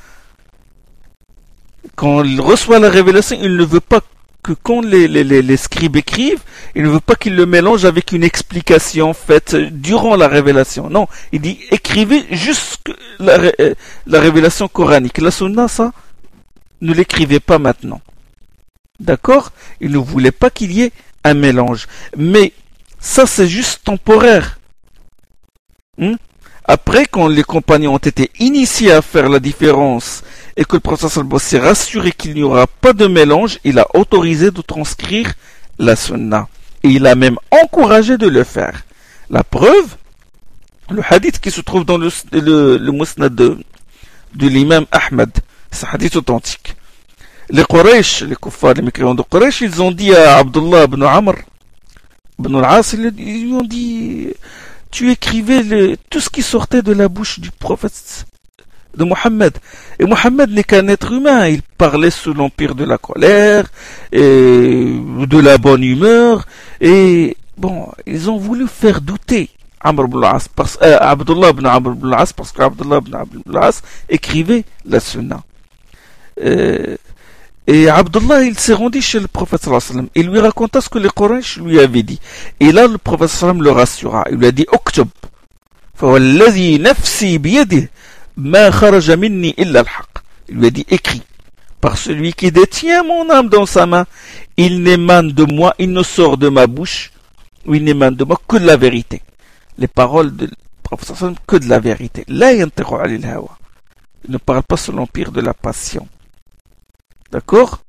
Quand 1.95 2.23
il 2.23 2.39
reçoit 2.39 2.79
la 2.79 2.89
révélation, 2.89 3.37
il 3.41 3.55
ne 3.55 3.65
veut 3.65 3.81
pas 3.81 4.01
que 4.43 4.51
quand 4.51 4.81
les, 4.81 5.07
les, 5.07 5.23
les, 5.23 5.57
scribes 5.57 5.95
écrivent, 5.95 6.43
il 6.75 6.83
ne 6.83 6.89
veut 6.89 6.99
pas 6.99 7.15
qu'ils 7.15 7.35
le 7.35 7.45
mélangent 7.45 7.85
avec 7.85 8.11
une 8.11 8.23
explication 8.23 9.13
faite 9.13 9.55
durant 9.55 10.15
la 10.15 10.27
révélation. 10.27 10.89
Non, 10.89 11.07
il 11.31 11.41
dit 11.41 11.59
écrivez 11.71 12.25
jusque 12.29 12.91
la, 13.19 13.39
euh, 13.59 13.73
la 14.05 14.19
révélation 14.19 14.67
coranique. 14.67 15.19
La 15.19 15.31
sunna, 15.31 15.67
ça, 15.67 15.93
ne 16.81 16.93
l'écrivez 16.93 17.39
pas 17.39 17.57
maintenant. 17.57 18.01
D'accord? 18.99 19.51
Il 19.79 19.91
ne 19.91 19.97
voulait 19.97 20.31
pas 20.31 20.49
qu'il 20.49 20.73
y 20.73 20.81
ait 20.83 20.91
un 21.23 21.33
mélange. 21.33 21.87
Mais 22.17 22.53
ça, 22.99 23.25
c'est 23.25 23.47
juste 23.47 23.83
temporaire. 23.85 24.59
Hmm? 25.97 26.15
Après, 26.65 27.05
quand 27.05 27.27
les 27.27 27.43
compagnons 27.43 27.95
ont 27.95 27.97
été 27.97 28.31
initiés 28.39 28.91
à 28.91 29.01
faire 29.01 29.29
la 29.29 29.39
différence 29.39 30.23
et 30.55 30.65
que 30.65 30.75
le 30.75 30.79
professeur 30.79 31.23
s'est 31.39 31.59
rassuré 31.59 32.11
qu'il 32.11 32.35
n'y 32.35 32.43
aura 32.43 32.67
pas 32.67 32.93
de 32.93 33.07
mélange, 33.07 33.59
il 33.63 33.79
a 33.79 33.87
autorisé 33.95 34.51
de 34.51 34.61
transcrire 34.61 35.33
la 35.79 35.95
sunna. 35.95 36.47
Et 36.83 36.89
il 36.89 37.07
a 37.07 37.15
même 37.15 37.37
encouragé 37.49 38.17
de 38.17 38.27
le 38.27 38.43
faire. 38.43 38.83
La 39.29 39.43
preuve, 39.43 39.95
le 40.91 41.01
hadith 41.09 41.39
qui 41.39 41.49
se 41.49 41.61
trouve 41.61 41.85
dans 41.85 41.97
le, 41.97 42.09
le, 42.33 42.77
le 42.77 42.91
musnad 42.91 43.33
de, 43.33 43.57
de 44.35 44.47
l'imam 44.47 44.85
Ahmad, 44.91 45.31
c'est 45.71 45.87
un 45.87 45.89
hadith 45.93 46.15
authentique. 46.17 46.75
Les 47.49 47.63
Quraysh, 47.63 48.23
les 48.23 48.35
kuffars, 48.35 48.73
les 48.75 48.81
mécréants 48.81 49.15
de 49.15 49.23
Quraysh, 49.23 49.61
ils 49.61 49.81
ont 49.81 49.91
dit 49.91 50.13
à 50.13 50.37
Abdullah 50.37 50.83
ibn 50.83 51.03
Amr, 51.03 51.35
ibn 52.39 52.55
al-As, 52.57 52.93
ils 52.93 53.09
lui 53.09 53.53
ont 53.53 53.63
dit, 53.63 54.29
tu 54.91 55.09
écrivais 55.11 55.97
tout 56.09 56.19
ce 56.19 56.29
qui 56.29 56.41
sortait 56.43 56.81
de 56.81 56.93
la 56.93 57.07
bouche 57.07 57.39
du 57.39 57.49
prophète 57.49 58.25
de 58.96 59.04
Mohammed. 59.04 59.56
Et 59.98 60.04
Mohammed 60.04 60.50
n'est 60.50 60.64
qu'un 60.64 60.88
être 60.88 61.12
humain. 61.12 61.46
Il 61.46 61.62
parlait 61.62 62.10
sous 62.10 62.34
l'empire 62.34 62.74
de 62.74 62.84
la 62.84 62.98
colère 62.98 63.66
et 64.12 64.96
de 65.34 65.38
la 65.38 65.58
bonne 65.58 65.82
humeur. 65.84 66.46
Et 66.80 67.36
bon, 67.56 67.88
ils 68.06 68.30
ont 68.30 68.38
voulu 68.38 68.66
faire 68.66 69.00
douter 69.00 69.50
Amr 69.80 70.04
ibn 70.06 70.20
parce, 70.56 70.78
euh, 70.82 70.98
Abdullah 71.00 71.50
ibn 71.50 71.66
Amr 71.66 71.92
ibn 71.92 72.12
al 72.12 72.26
parce 72.36 72.50
qu'Abdullah 72.52 72.98
ibn 72.98 73.14
Amr 73.14 73.36
ibn 73.46 73.56
al 73.56 73.72
écrivait 74.08 74.64
la 74.84 75.00
sunna. 75.00 75.40
Euh, 76.42 76.96
et 77.66 77.88
Abdullah, 77.88 78.42
il 78.42 78.58
s'est 78.58 78.72
rendu 78.72 79.00
chez 79.02 79.20
le 79.20 79.28
prophète 79.28 79.62
sallam. 79.62 80.08
Il 80.14 80.28
lui 80.28 80.40
raconta 80.40 80.80
ce 80.80 80.88
que 80.88 80.98
les 80.98 81.10
Quraysh 81.10 81.58
lui 81.58 81.78
avaient 81.78 82.02
dit. 82.02 82.18
Et 82.60 82.72
là, 82.72 82.86
le 82.86 82.98
prophète 82.98 83.28
sallam 83.28 83.62
le 83.62 83.70
rassura. 83.70 84.24
Il 84.30 84.38
lui 84.38 84.46
a 84.46 84.52
dit, 84.52 84.66
Oktub. 84.72 85.08
فوالذي 85.98 86.78
نفسي 86.78 87.38
بيده 87.38 87.90
il 88.37 88.45
lui 90.49 90.67
a 90.67 90.69
dit, 90.69 90.85
écrit. 90.89 91.21
Par 91.81 91.97
celui 91.97 92.33
qui 92.33 92.51
détient 92.51 93.03
mon 93.03 93.29
âme 93.29 93.49
dans 93.49 93.65
sa 93.65 93.85
main, 93.85 94.05
il 94.55 94.83
n'émane 94.83 95.31
de 95.31 95.43
moi, 95.43 95.75
il 95.79 95.91
ne 95.91 96.01
sort 96.01 96.37
de 96.37 96.47
ma 96.47 96.65
bouche, 96.65 97.11
ou 97.65 97.75
il 97.75 97.83
n'émane 97.83 98.15
de 98.15 98.23
moi 98.23 98.39
que 98.47 98.57
de 98.57 98.65
la 98.65 98.77
vérité. 98.77 99.21
Les 99.77 99.87
paroles 99.87 100.35
de 100.35 100.49
prophète 100.81 101.35
que 101.45 101.57
de 101.57 101.67
la 101.67 101.79
vérité. 101.79 102.23
La 102.27 102.47
hawa. 102.49 103.57
Il 104.25 104.31
ne 104.31 104.37
parle 104.37 104.63
pas 104.63 104.77
sous 104.77 104.93
l'empire 104.93 105.31
de 105.31 105.41
la 105.41 105.53
passion. 105.53 106.07
D'accord? 107.31 107.83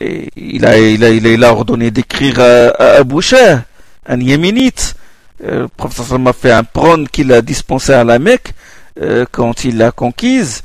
Et 0.00 0.30
il 0.36 0.64
a, 0.66 0.78
il 0.78 1.04
a, 1.04 1.10
il 1.10 1.26
a, 1.26 1.30
il 1.30 1.44
a 1.44 1.52
ordonné 1.52 1.90
d'écrire 1.90 2.40
à, 2.40 2.98
à 3.00 3.20
Shah, 3.20 3.64
un 4.06 4.20
yéménite. 4.20 4.96
Euh, 5.44 5.62
Le 5.62 5.68
professeur 5.68 6.18
m'a 6.18 6.32
fait 6.32 6.50
un 6.50 6.64
prône 6.64 7.08
qu'il 7.08 7.32
a 7.32 7.42
dispensé 7.42 7.92
à 7.92 8.02
la 8.04 8.18
Mecque 8.18 8.52
euh, 9.00 9.24
quand 9.30 9.64
il 9.64 9.78
l'a 9.78 9.92
conquise. 9.92 10.62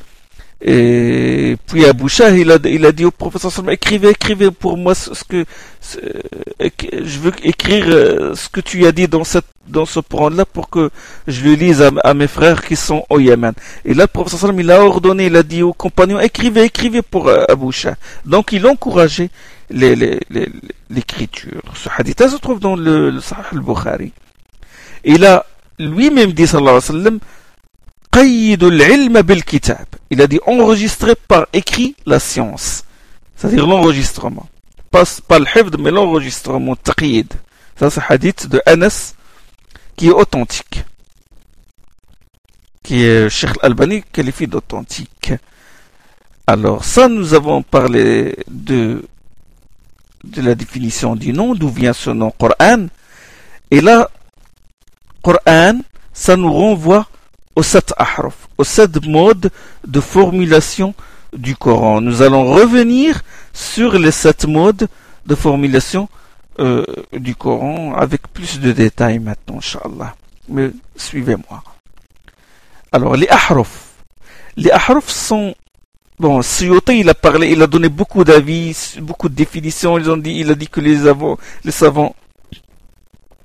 Et 0.66 1.58
puis 1.68 1.84
Abu 1.86 2.06
il 2.38 2.50
a, 2.52 2.58
il 2.64 2.86
a 2.86 2.92
dit 2.94 3.04
au 3.04 3.12
professeur 3.12 3.52
écrivez, 3.70 4.12
écrivez 4.12 4.50
pour 4.50 4.78
moi 4.78 4.96
ce, 4.96 5.10
que 5.26 5.44
je 6.62 7.20
veux 7.20 7.34
écrire 7.44 7.86
euh, 7.90 8.34
ce 8.34 8.48
que 8.48 8.62
tu 8.62 8.86
as 8.86 8.94
dit 8.94 9.10
dans 9.10 9.26
cette 9.26 9.44
dans 9.68 9.86
ce 9.86 10.00
prendre-là 10.00 10.46
pour 10.46 10.70
que 10.70 10.90
je 11.28 11.44
le 11.44 11.54
lise 11.54 11.82
à, 12.04 12.14
mes 12.14 12.28
frères 12.28 12.64
qui 12.64 12.76
sont 12.76 13.06
au 13.10 13.20
Yémen. 13.20 13.54
Et 13.86 13.94
là, 13.94 14.04
le 14.04 14.08
professeur 14.08 14.52
il 14.58 14.72
a 14.72 14.84
ordonné, 14.84 15.28
il 15.28 15.36
a 15.36 15.44
dit 15.44 15.64
aux 15.64 15.74
compagnons, 15.74 16.20
écrivez, 16.20 16.64
écrivez 16.64 17.02
pour 17.02 17.28
euh, 17.28 17.46
Abu 17.48 17.72
Shah. 17.72 17.96
Donc, 18.26 18.52
il 18.52 18.66
a 18.66 18.70
encouragé 18.70 19.30
l'écriture. 19.70 21.62
Ce 21.76 21.90
hadith 21.98 22.28
se 22.28 22.36
trouve 22.38 22.60
dans 22.60 22.76
le, 22.76 23.10
le 23.10 23.22
Sahih 23.22 23.44
al-Bukhari. 23.54 24.12
Et 25.04 25.18
là, 25.18 25.46
lui-même 25.80 26.34
dit, 26.34 26.48
sallallahu 26.48 26.76
alayhi 26.78 26.88
wa 26.88 27.02
sallam, 27.04 27.20
il 28.16 30.22
a 30.22 30.28
dit 30.28 30.40
enregistrer 30.46 31.16
par 31.16 31.48
écrit 31.54 31.96
la 32.06 32.20
science. 32.20 32.84
C'est-à-dire 33.36 33.66
l'enregistrement. 33.66 34.48
Pas, 34.92 35.04
pas 35.28 35.40
le 35.40 35.46
hifd, 35.46 35.80
mais 35.80 35.92
l'enregistrement, 35.92 36.76
taqiyid. 36.76 37.34
Ça, 37.78 37.90
c'est 37.90 38.02
hadith 38.08 38.48
de 38.48 38.62
Anas 38.66 39.16
qui 39.96 40.08
est 40.08 40.12
authentique, 40.12 40.84
qui 42.84 43.04
est 43.04 43.30
Sheikh 43.30 43.64
Albani 43.64 44.04
qualifié 44.04 44.48
d'authentique. 44.48 45.34
Alors 46.46 46.84
ça, 46.84 47.08
nous 47.08 47.34
avons 47.34 47.64
parlé 47.64 48.36
de, 48.48 49.06
de 50.24 50.42
la 50.42 50.56
définition 50.56 51.16
du 51.16 51.34
nom, 51.34 51.56
d'où 51.56 51.70
vient 51.70 51.94
ce 51.94 52.10
nom 52.10 52.32
Coran. 52.32 52.88
Et 53.72 53.82
là, 53.82 54.10
Coran, 55.24 55.80
ça 56.12 56.36
nous 56.36 56.52
renvoie 56.52 57.08
aux 57.56 57.64
sept 57.64 57.94
ahraf, 57.98 58.48
aux 58.58 58.64
sept 58.64 59.06
modes 59.06 59.52
de 59.88 60.00
formulation 60.00 60.94
du 61.36 61.56
Coran. 61.56 62.02
Nous 62.02 62.22
allons 62.22 62.46
revenir 62.54 63.22
sur 63.54 63.98
les 63.98 64.12
sept 64.12 64.46
modes 64.46 64.88
de 65.26 65.36
formulation 65.36 66.10
euh, 66.60 66.86
du 67.14 67.36
Coran 67.36 67.94
avec 67.96 68.28
plus 68.28 68.60
de 68.60 68.72
détails 68.72 69.20
maintenant, 69.20 69.58
Inch'Allah. 69.58 70.16
Mais 70.50 70.72
suivez-moi. 70.96 71.64
Alors, 72.92 73.16
les 73.16 73.28
ahruf. 73.30 73.96
Les 74.56 74.72
ahruf 74.72 75.10
sont... 75.10 75.56
Bon, 76.20 76.42
Suyuti, 76.44 77.00
il 77.00 77.10
a 77.10 77.16
parlé, 77.16 77.52
il 77.52 77.62
a 77.62 77.68
donné 77.68 77.90
beaucoup 77.90 78.24
d'avis, 78.24 78.98
beaucoup 79.02 79.30
de 79.30 79.34
définitions. 79.34 79.98
Ils 79.98 80.12
ont 80.12 80.18
dit, 80.18 80.36
il 80.38 80.52
a 80.52 80.56
dit 80.56 80.68
que 80.68 80.80
les, 80.80 81.08
avants, 81.08 81.40
les 81.64 81.72
savants 81.72 82.16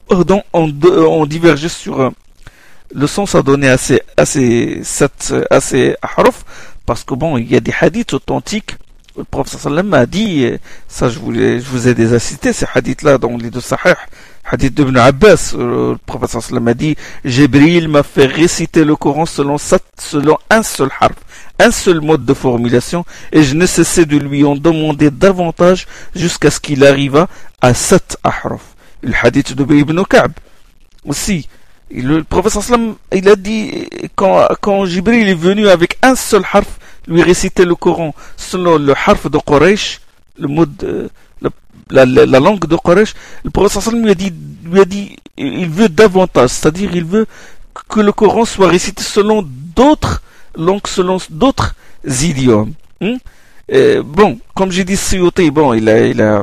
pardon, 0.06 0.42
ont, 0.52 0.70
ont 0.84 1.26
divergé 1.26 1.68
sur 1.70 2.00
euh, 2.00 2.10
le 2.94 3.06
sens 3.06 3.34
à 3.34 3.42
donner 3.42 3.68
à 3.68 3.76
ces, 3.76 4.02
à 4.16 4.24
ces, 4.24 4.82
à 5.50 5.60
ces 5.60 5.96
ahruf, 6.02 6.44
parce 6.86 7.04
que 7.04 7.14
bon, 7.14 7.36
il 7.36 7.50
y 7.50 7.56
a 7.56 7.60
des 7.60 7.74
hadiths 7.80 8.14
authentiques 8.14 8.76
le 9.18 9.24
prophète 9.24 9.58
sallam 9.58 9.92
a 9.94 10.06
dit, 10.06 10.48
ça 10.86 11.08
je, 11.08 11.18
voulais, 11.18 11.58
je 11.60 11.66
vous 11.68 11.88
ai 11.88 11.94
déjà 11.94 12.20
cité 12.20 12.52
ces 12.52 12.66
hadiths-là 12.72 13.18
dans 13.18 13.36
les 13.36 13.50
deux 13.50 13.60
sahih, 13.60 13.96
hadith 14.44 14.74
d'Ibn 14.74 14.96
Abbas, 14.96 15.54
le 15.58 15.96
prophète 16.06 16.40
sallam 16.40 16.68
a 16.68 16.74
dit, 16.74 16.96
Jibril 17.24 17.88
m'a 17.88 18.04
fait 18.04 18.26
réciter 18.26 18.84
le 18.84 18.94
Coran 18.94 19.26
selon, 19.26 19.56
selon 19.58 20.38
un 20.50 20.62
seul 20.62 20.88
harf, 21.00 21.16
un 21.58 21.72
seul 21.72 22.00
mode 22.00 22.24
de 22.24 22.32
formulation, 22.32 23.04
et 23.32 23.42
je 23.42 23.56
ne 23.56 23.66
cessais 23.66 24.06
de 24.06 24.16
lui 24.16 24.44
en 24.44 24.54
demander 24.54 25.10
davantage 25.10 25.88
jusqu'à 26.14 26.50
ce 26.52 26.60
qu'il 26.60 26.84
arriva 26.84 27.26
à 27.60 27.74
sept 27.74 28.16
ahraf. 28.22 28.62
Le 29.02 29.14
hadith 29.20 29.52
de 29.52 29.74
Ibn 29.74 30.02
Ka'b 30.04 30.32
aussi. 31.04 31.48
Le 31.90 32.22
prophète 32.22 32.60
sallam, 32.62 32.96
il 33.12 33.28
a 33.28 33.36
dit, 33.36 33.88
quand, 34.14 34.46
quand 34.60 34.84
Jibril 34.84 35.28
est 35.28 35.34
venu 35.34 35.68
avec 35.68 35.98
un 36.02 36.14
seul 36.14 36.42
harf, 36.52 36.78
lui 37.06 37.22
réciter 37.22 37.64
le 37.64 37.74
Coran 37.74 38.14
selon 38.36 38.76
le 38.76 38.92
harf 38.92 39.30
de 39.30 39.38
Quraysh, 39.38 40.00
le 40.38 40.48
mode, 40.48 41.10
la, 41.90 42.04
la, 42.04 42.40
langue 42.40 42.66
de 42.66 42.76
Quraysh, 42.76 43.14
le 43.44 43.50
prophète 43.50 43.92
lui 43.92 44.10
a 44.10 44.14
dit, 44.14 44.32
lui 44.64 44.80
a 44.80 44.84
dit, 44.84 45.16
il 45.38 45.68
veut 45.68 45.88
davantage, 45.88 46.50
c'est-à-dire 46.50 46.94
il 46.94 47.04
veut 47.04 47.26
que 47.88 48.00
le 48.00 48.12
Coran 48.12 48.44
soit 48.44 48.68
récité 48.68 49.02
selon 49.02 49.42
d'autres 49.74 50.22
langues, 50.54 50.86
selon 50.86 51.18
d'autres 51.30 51.74
idiomes. 52.04 52.72
Hmm? 53.00 53.16
bon, 54.04 54.38
comme 54.54 54.70
j'ai 54.70 54.84
dit, 54.84 54.96
Suyuti, 54.96 55.50
bon, 55.50 55.72
il 55.72 55.88
a, 55.88 56.06
il 56.06 56.20
a, 56.20 56.42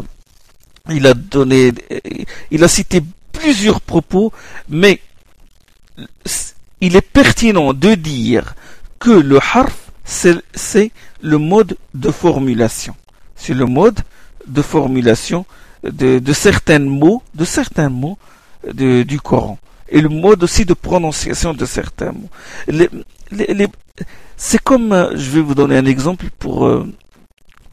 il 0.90 1.06
a 1.06 1.14
donné, 1.14 1.72
il 2.52 2.64
a 2.64 2.68
cité 2.68 3.02
plusieurs 3.32 3.82
propos, 3.82 4.32
mais 4.70 5.00
il 6.82 6.96
est 6.96 7.02
pertinent 7.02 7.74
de 7.74 7.96
dire 7.96 8.56
que 9.00 9.12
le 9.12 9.38
harf 9.38 9.86
c'est 10.06 10.92
le 11.22 11.38
mode 11.38 11.78
de 11.94 12.12
formulation. 12.12 12.96
C'est 13.36 13.54
le 13.54 13.66
mode 13.66 14.00
de 14.48 14.62
formulation 14.62 15.46
de, 15.84 16.34
certains 16.34 16.80
mots, 16.80 17.24
de 17.34 17.46
certains 17.46 17.90
mots 17.90 18.18
du 18.74 19.20
Coran. 19.22 19.58
Et 19.90 20.02
le 20.02 20.10
mode 20.10 20.44
aussi 20.44 20.66
de 20.66 20.74
prononciation 20.74 21.54
de 21.54 21.66
certains 21.66 22.12
mots. 22.12 22.30
c'est 24.38 24.62
comme, 24.62 24.92
euh, 24.92 25.12
je 25.16 25.30
vais 25.30 25.42
vous 25.42 25.54
donner 25.54 25.78
un 25.78 25.86
exemple 25.86 26.26
pour, 26.40 26.66
euh, 26.66 26.92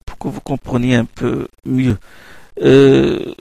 pour 0.05 0.19
que 0.19 0.29
vous 0.29 0.41
compreniez 0.41 0.97
un 0.97 1.07
peu 1.07 1.49
mieux. 1.65 1.97
Euh, 2.61 3.35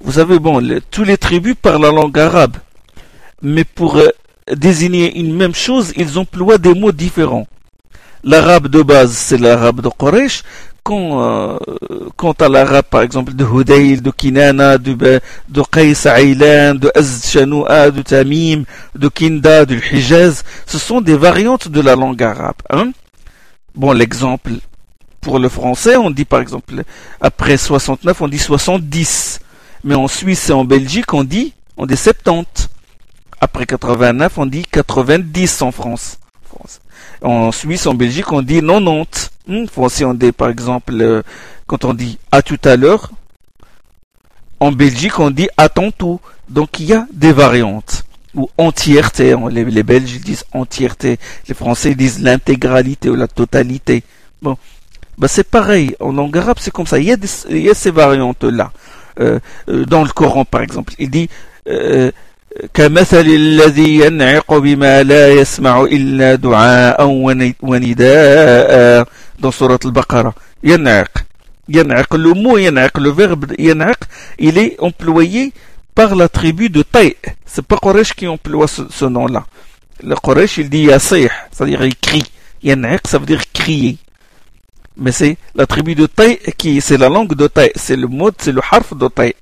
vous 0.00 0.12
savez, 0.12 0.38
bon, 0.38 0.80
tous 0.90 1.04
les 1.04 1.18
tribus 1.18 1.54
parlent 1.60 1.82
la 1.82 1.92
langue 1.92 2.18
arabe. 2.18 2.56
Mais 3.42 3.64
pour 3.64 4.00
désigner 4.52 5.18
une 5.18 5.34
même 5.34 5.54
chose, 5.54 5.92
ils 5.96 6.18
emploient 6.18 6.58
des 6.58 6.74
mots 6.74 6.92
différents. 6.92 7.46
L'arabe 8.22 8.68
de 8.68 8.82
base, 8.82 9.12
c'est 9.12 9.38
l'arabe 9.38 9.80
de 9.80 9.88
Quraysh. 9.88 10.42
Quand, 10.82 11.22
euh, 11.22 11.58
quant 12.16 12.32
à 12.32 12.48
l'arabe, 12.48 12.84
par 12.90 13.00
exemple, 13.00 13.32
de 13.32 13.44
Hudayl, 13.44 14.02
de 14.02 14.10
Kinana, 14.10 14.76
de, 14.76 15.20
de 15.48 15.62
Qais 15.72 16.06
Aïlan, 16.06 16.74
de 16.74 16.90
Az 16.94 17.30
Shanoua, 17.30 17.90
de 17.90 18.02
Tamim, 18.02 18.64
de 18.94 19.08
Kinda, 19.08 19.64
du 19.64 19.82
Hijaz, 19.92 20.42
ce 20.66 20.78
sont 20.78 21.00
des 21.00 21.16
variantes 21.16 21.68
de 21.68 21.80
la 21.80 21.96
langue 21.96 22.22
arabe. 22.22 22.56
Hein. 22.68 22.90
Bon, 23.74 23.92
l'exemple 23.92 24.52
pour 25.22 25.38
le 25.38 25.48
français, 25.48 25.96
on 25.96 26.10
dit 26.10 26.26
par 26.26 26.40
exemple, 26.40 26.82
après 27.18 27.56
69, 27.56 28.20
on 28.20 28.28
dit 28.28 28.38
70. 28.38 29.40
Mais 29.84 29.94
en 29.94 30.06
Suisse 30.06 30.50
et 30.50 30.52
en 30.52 30.64
Belgique, 30.64 31.12
on 31.14 31.24
dit, 31.24 31.54
on 31.78 31.86
dit 31.86 31.96
70. 31.96 32.68
Après 33.40 33.66
89, 33.66 34.38
on 34.38 34.46
dit 34.46 34.64
90 34.70 35.62
en 35.62 35.72
France. 35.72 36.18
En 37.22 37.52
Suisse, 37.52 37.86
en 37.86 37.94
Belgique, 37.94 38.32
on 38.32 38.42
dit 38.42 38.60
90. 38.60 39.30
Hmm, 39.46 39.66
on 39.76 40.14
dit, 40.14 40.32
par 40.32 40.48
exemple, 40.48 40.94
euh, 41.00 41.22
quand 41.66 41.84
on 41.84 41.94
dit 41.94 42.18
à 42.32 42.42
tout 42.42 42.60
à 42.64 42.76
l'heure, 42.76 43.10
en 44.60 44.72
Belgique, 44.72 45.18
on 45.18 45.30
dit 45.30 45.48
à 45.56 45.68
tantôt. 45.68 46.20
Donc, 46.48 46.80
il 46.80 46.86
y 46.86 46.92
a 46.92 47.06
des 47.12 47.32
variantes. 47.32 48.04
Ou 48.34 48.48
entièreté. 48.58 49.36
Les, 49.50 49.64
les 49.64 49.82
Belges 49.82 50.20
disent 50.20 50.44
entièreté. 50.52 51.18
Les 51.48 51.54
Français 51.54 51.94
disent 51.94 52.20
l'intégralité 52.20 53.08
ou 53.08 53.14
la 53.14 53.28
totalité. 53.28 54.02
Bon. 54.42 54.56
Bah, 55.18 55.28
c'est 55.28 55.48
pareil. 55.48 55.94
En 56.00 56.12
langue 56.12 56.36
arabe, 56.36 56.56
c'est 56.60 56.72
comme 56.72 56.86
ça. 56.86 56.98
Il 56.98 57.04
y 57.04 57.12
a, 57.12 57.16
il 57.50 57.58
y 57.58 57.70
a 57.70 57.74
ces 57.74 57.90
variantes-là. 57.90 58.72
Euh, 59.20 59.38
euh, 59.68 59.84
dans 59.84 60.02
le 60.02 60.10
Coran, 60.10 60.44
par 60.44 60.62
exemple, 60.62 60.92
il 60.98 61.10
dit 61.10 61.28
كمثل 62.74 63.26
الذي 63.26 63.98
ينعق 63.98 64.54
بما 64.54 65.02
لا 65.02 65.32
يسمع 65.32 65.82
إلا 65.82 66.34
دعاء 66.34 67.04
ونداء. 67.62 69.06
دون 69.38 69.50
سورة 69.50 69.80
البقرة 69.84 70.34
ينعق. 70.64 71.10
ينعق 71.68 72.16
لو 72.16 72.34
مو 72.34 72.56
ينعق 72.56 72.98
لو 72.98 73.14
فيرب 73.14 73.60
ينعق 73.60 73.98
إلي 74.40 74.76
أمبلويي 74.82 75.52
باغ 75.96 76.14
لا 76.14 76.26
تريبي 76.26 76.68
دو 76.68 76.82
طيء 76.92 77.16
سي 77.46 77.62
با 77.70 77.76
قريش 77.76 78.12
كي 78.12 78.26
أمبلوا 78.26 78.66
سو 78.66 79.08
نون 79.08 79.42
لا 80.00 80.14
قريش 80.14 80.58
اللي 80.58 80.84
يصيح 80.84 81.48
صديق 81.52 81.82
يكري 81.82 82.22
ينعق 82.64 83.06
صديق 83.06 83.42
كري 83.56 83.96
مي 84.96 85.12
سي 85.12 85.36
لا 85.54 85.64
تريبي 85.64 85.94
دو 85.94 86.06
طيء 86.06 86.50
كي 86.58 86.80
سي 86.80 86.96
لا 86.96 87.06
لونغ 87.06 87.26
دو 87.26 87.46
طيء 87.46 87.72
سي 87.76 87.96
لو 87.96 88.08
مود 88.08 88.34
سي 88.38 88.52
لو 88.52 88.62
حرف 88.62 88.94
دو 88.94 89.06
طيء 89.06 89.36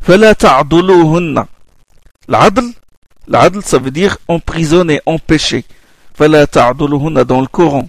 فلا 0.00 0.32
تعضلوهن 0.32 1.44
L'adl, 2.27 2.65
l'adl 3.27 3.61
ça 3.63 3.77
veut 3.77 3.91
dire 3.91 4.17
emprisonner, 4.27 5.01
empêcher. 5.05 5.63
فلا 6.13 6.45
تعضلهن 6.45 7.25
dans 7.25 7.41
le 7.41 7.47
Coran. 7.47 7.87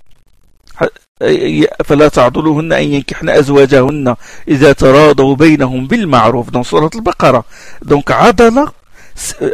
فلا 1.84 2.09
تعضلهن 2.09 2.72
أن 2.72 2.82
ينكحن 2.82 3.28
أزواجهن 3.28 4.16
إذا 4.48 4.72
تراضوا 4.72 5.36
بينهم 5.36 5.86
بالمعروف 5.86 6.50
dans 6.50 6.62
Surat 6.64 6.90
al-Baqarah. 6.94 7.44
Donc 7.82 8.11
adala, 8.11 8.72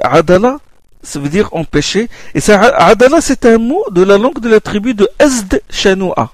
adala 0.02 0.58
ça 1.02 1.18
veut 1.18 1.28
dire 1.28 1.48
empêcher. 1.52 2.08
Et 2.34 2.40
ça, 2.40 2.60
adala 2.60 3.20
c'est 3.20 3.44
un 3.46 3.58
mot 3.58 3.84
de 3.90 4.02
la 4.02 4.16
langue 4.18 4.40
de 4.40 4.48
la 4.48 4.60
tribu 4.60 4.94
de 4.94 5.08
Azd 5.18 5.60
Shanoua. 5.70 6.32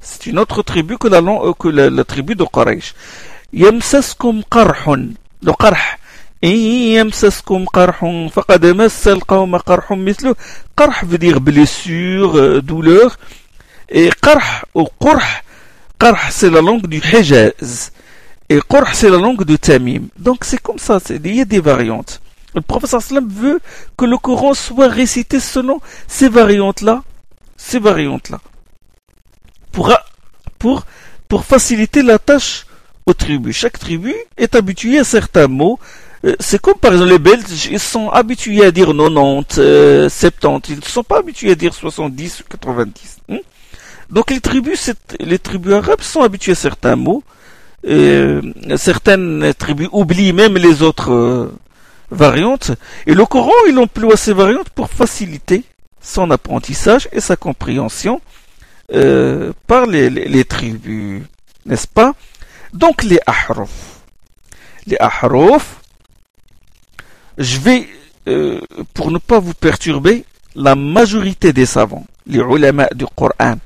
C'est 0.00 0.26
une 0.26 0.38
autre 0.38 0.62
tribu 0.62 0.98
que 0.98 1.08
la, 1.08 1.20
langue, 1.20 1.54
que 1.56 1.68
la, 1.68 1.88
la 1.88 2.04
tribu 2.04 2.34
de 2.34 2.44
Quraysh. 2.44 2.94
يمسسكم 3.54 4.42
قرح 4.50 4.88
le 5.42 5.52
qarh 5.52 5.76
إن 6.44 6.56
يمسسكم 6.96 7.64
قرح 7.64 8.28
فقد 8.32 8.66
مس 8.66 9.08
القوم 9.08 9.56
قرح 9.56 9.92
مثله 9.92 10.34
قرح 10.76 11.04
veut 11.04 11.18
dire 11.18 11.40
blessure, 11.40 12.62
douleur 12.62 13.16
et 13.88 14.10
qarh 14.20 14.64
ou 14.74 14.88
qurh 15.00 15.22
qarh 16.00 16.18
c'est 16.30 16.50
la 16.50 16.60
langue 16.60 16.86
du 16.88 16.98
Hijaz 16.98 17.92
et 18.48 18.60
qurh 18.68 18.88
c'est 18.92 19.08
la 19.10 19.18
langue 19.18 19.44
de 19.44 19.54
Tamim 19.56 20.04
donc 20.18 20.44
c'est 20.44 20.60
comme 20.60 20.78
ça, 20.78 20.98
il 21.10 21.36
y 21.36 21.40
a 21.40 21.44
des 21.44 21.60
variantes 21.60 22.20
le 22.56 22.60
professeur 22.60 23.00
sallam 23.02 23.28
veut 23.28 23.60
que 23.96 24.04
le 24.04 24.18
Coran 24.18 24.54
soit 24.54 24.88
récité 24.88 25.38
selon 25.38 25.80
ces 26.08 26.28
variantes 26.28 26.80
là 26.80 27.04
ces 27.56 27.78
variantes 27.78 28.30
là 28.30 28.40
pour, 29.70 29.96
pour, 30.58 30.84
pour 31.28 31.44
faciliter 31.44 32.02
la 32.02 32.18
tâche 32.18 32.66
aux 33.06 33.14
tribus 33.14 33.56
chaque 33.56 33.78
tribu 33.78 34.12
est 34.36 34.56
habituée 34.56 34.98
à 34.98 35.04
certains 35.04 35.46
mots 35.46 35.78
euh, 35.80 36.05
c'est 36.39 36.59
comme 36.59 36.75
par 36.75 36.93
exemple 36.93 37.11
les 37.11 37.19
Belges, 37.19 37.67
ils 37.71 37.79
sont 37.79 38.09
habitués 38.09 38.63
à 38.63 38.71
dire 38.71 38.87
90, 38.87 40.09
70, 40.09 40.73
ils 40.73 40.79
ne 40.79 40.81
sont 40.81 41.03
pas 41.03 41.19
habitués 41.19 41.51
à 41.51 41.55
dire 41.55 41.73
70 41.73 42.41
ou 42.41 42.43
90. 42.49 43.17
Hein. 43.29 43.37
Donc 44.09 44.31
les 44.31 44.39
tribus, 44.39 44.91
les 45.19 45.39
tribus 45.39 45.73
arabes 45.73 46.01
sont 46.01 46.21
habitués 46.21 46.53
à 46.53 46.55
certains 46.55 46.95
mots. 46.95 47.23
Euh, 47.85 48.41
certaines 48.77 49.53
tribus 49.57 49.89
oublient 49.91 50.33
même 50.33 50.57
les 50.57 50.81
autres 50.81 51.11
euh, 51.11 51.51
variantes. 52.09 52.71
Et 53.05 53.13
le 53.13 53.25
Coran, 53.25 53.51
il 53.67 53.77
emploie 53.77 54.17
ces 54.17 54.33
variantes 54.33 54.69
pour 54.69 54.89
faciliter 54.89 55.63
son 56.01 56.31
apprentissage 56.31 57.07
et 57.11 57.19
sa 57.19 57.35
compréhension 57.35 58.21
par 59.67 59.85
les, 59.85 60.09
les 60.09 60.45
tribus. 60.45 61.21
N'est-ce 61.65 61.87
pas? 61.87 62.13
Donc 62.73 63.03
les 63.03 63.19
ahruf. 63.25 63.69
Les 64.85 64.97
ahruf, 64.99 65.81
je 67.37 67.59
vais, 67.59 67.87
euh, 68.27 68.59
pour 68.93 69.11
ne 69.11 69.17
pas 69.17 69.39
vous 69.39 69.53
perturber, 69.53 70.25
la 70.55 70.75
majorité 70.75 71.53
des 71.53 71.65
savants, 71.65 72.05
les 72.25 72.39
ulama 72.39 72.87
du 72.95 73.05
Coran, 73.05 73.57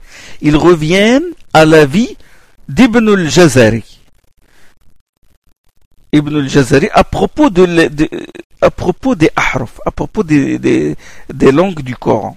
ils 0.42 0.56
reviennent 0.56 1.32
à 1.54 1.66
la 1.66 1.86
vie 1.86 2.18
d'Ibn 2.68 3.10
al-Jazari. 3.10 4.00
Ibn 6.14 6.36
al-Jazari 6.36 6.90
à 6.94 7.06
propos 7.06 7.50
de, 7.50 7.66
à 8.62 8.70
propos 8.70 9.16
des 9.16 9.32
ahruf, 9.36 9.80
à 9.86 9.92
propos 9.92 10.24
des, 10.24 10.96
langues 11.40 11.82
du 11.82 11.96
Coran. 11.96 12.36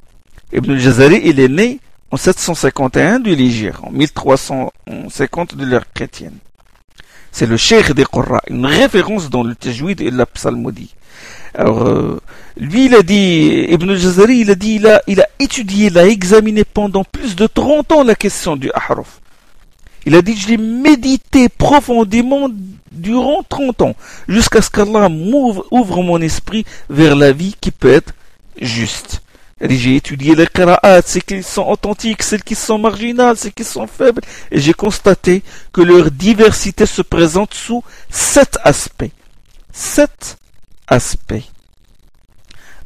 Ibn 0.52 0.70
al-Jazari, 0.70 1.20
il 1.24 1.40
est 1.40 1.48
né 1.48 1.80
en 2.12 2.16
751 2.16 3.18
du 3.18 3.34
Ligir, 3.34 3.80
en 3.82 3.90
1350 3.90 5.56
de 5.56 5.64
l'ère 5.64 5.92
chrétienne. 5.92 6.38
C'est 7.36 7.46
le 7.46 7.56
cheikh 7.56 7.90
des 7.94 8.04
Qurra, 8.04 8.40
une 8.46 8.64
référence 8.64 9.28
dans 9.28 9.42
le 9.42 9.56
Tajwid 9.56 10.00
et 10.00 10.12
la 10.12 10.24
psalmodie. 10.24 10.94
Alors, 11.52 11.82
euh, 11.82 12.20
lui, 12.56 12.84
il 12.86 12.94
a 12.94 13.02
dit, 13.02 13.66
Ibn 13.70 13.90
al-Jazari, 13.90 14.38
il 14.42 14.52
a 14.52 14.54
dit, 14.54 14.76
il 14.76 14.86
a, 14.86 15.02
il 15.08 15.20
a 15.20 15.26
étudié, 15.40 15.88
il 15.88 15.98
a 15.98 16.06
examiné 16.06 16.62
pendant 16.62 17.02
plus 17.02 17.34
de 17.34 17.48
30 17.48 17.90
ans 17.90 18.04
la 18.04 18.14
question 18.14 18.54
du 18.54 18.70
ahruf. 18.72 19.20
Il 20.06 20.14
a 20.14 20.22
dit, 20.22 20.36
je 20.36 20.46
l'ai 20.46 20.58
médité 20.58 21.48
profondément 21.48 22.48
durant 22.92 23.42
30 23.42 23.82
ans, 23.82 23.96
jusqu'à 24.28 24.62
ce 24.62 24.70
qu'Allah 24.70 25.08
ouvre 25.08 26.02
mon 26.04 26.20
esprit 26.20 26.64
vers 26.88 27.16
la 27.16 27.32
vie 27.32 27.56
qui 27.60 27.72
peut 27.72 27.92
être 27.92 28.14
juste. 28.62 29.23
J'ai 29.60 29.96
étudié 29.96 30.34
les 30.34 30.46
qira'at, 30.46 31.02
celles 31.02 31.22
qui 31.22 31.42
sont 31.42 31.66
authentiques, 31.66 32.22
celles 32.22 32.42
qui 32.42 32.54
sont 32.54 32.78
marginales, 32.78 33.36
celles 33.36 33.52
qui 33.52 33.64
sont 33.64 33.86
faibles, 33.86 34.20
et 34.50 34.60
j'ai 34.60 34.74
constaté 34.74 35.42
que 35.72 35.80
leur 35.80 36.10
diversité 36.10 36.86
se 36.86 37.02
présente 37.02 37.54
sous 37.54 37.82
sept 38.10 38.58
aspects. 38.64 39.12
Sept 39.72 40.36
aspects 40.88 41.50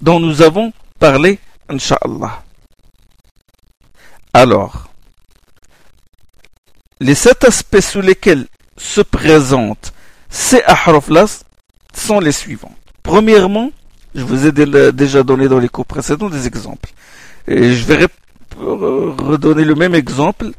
dont 0.01 0.21
nous 0.21 0.43
avons 0.43 0.73
parlé, 0.99 1.39
Inch'Allah. 1.69 2.43
Alors, 4.33 4.91
les 7.01 7.15
sept 7.15 7.45
aspects 7.45 7.81
sous 7.81 8.01
lesquels 8.01 8.47
se 8.77 9.01
présentent 9.01 9.93
ces 10.31 10.63
ahraf-là 10.65 11.25
sont 11.95 12.21
les 12.21 12.33
suivants. 12.33 12.75
Premièrement, 13.03 13.71
je 14.15 14.23
vous 14.23 14.47
ai 14.47 14.53
déjà 14.93 15.23
donné 15.23 15.49
dans 15.49 15.59
les 15.59 15.69
cours 15.69 15.87
précédents 15.87 16.31
des 16.31 16.47
exemples. 16.47 16.91
Et 17.47 17.73
je 17.73 17.85
vais 17.85 18.07
redonner 18.59 19.65
le 19.65 19.75
même 19.75 19.95
exemple. 19.95 20.51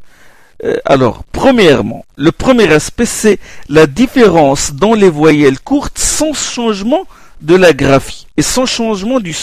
Euh, 0.64 0.78
alors, 0.86 1.24
premièrement, 1.32 2.06
le 2.18 2.32
premier 2.32 2.72
aspect, 2.72 3.06
c'est 3.06 3.39
la 3.70 3.88
différence 3.88 4.74
dans 4.74 4.93
les 4.93 5.10
voyelles 5.10 5.60
courtes 5.60 5.97
sans 5.97 6.34
changement 6.34 7.06
de 7.41 7.56
la 7.56 7.74
graphie 7.74 8.28
et 8.36 8.41
sans 8.41 8.66
changement 8.66 9.20
du, 9.20 9.34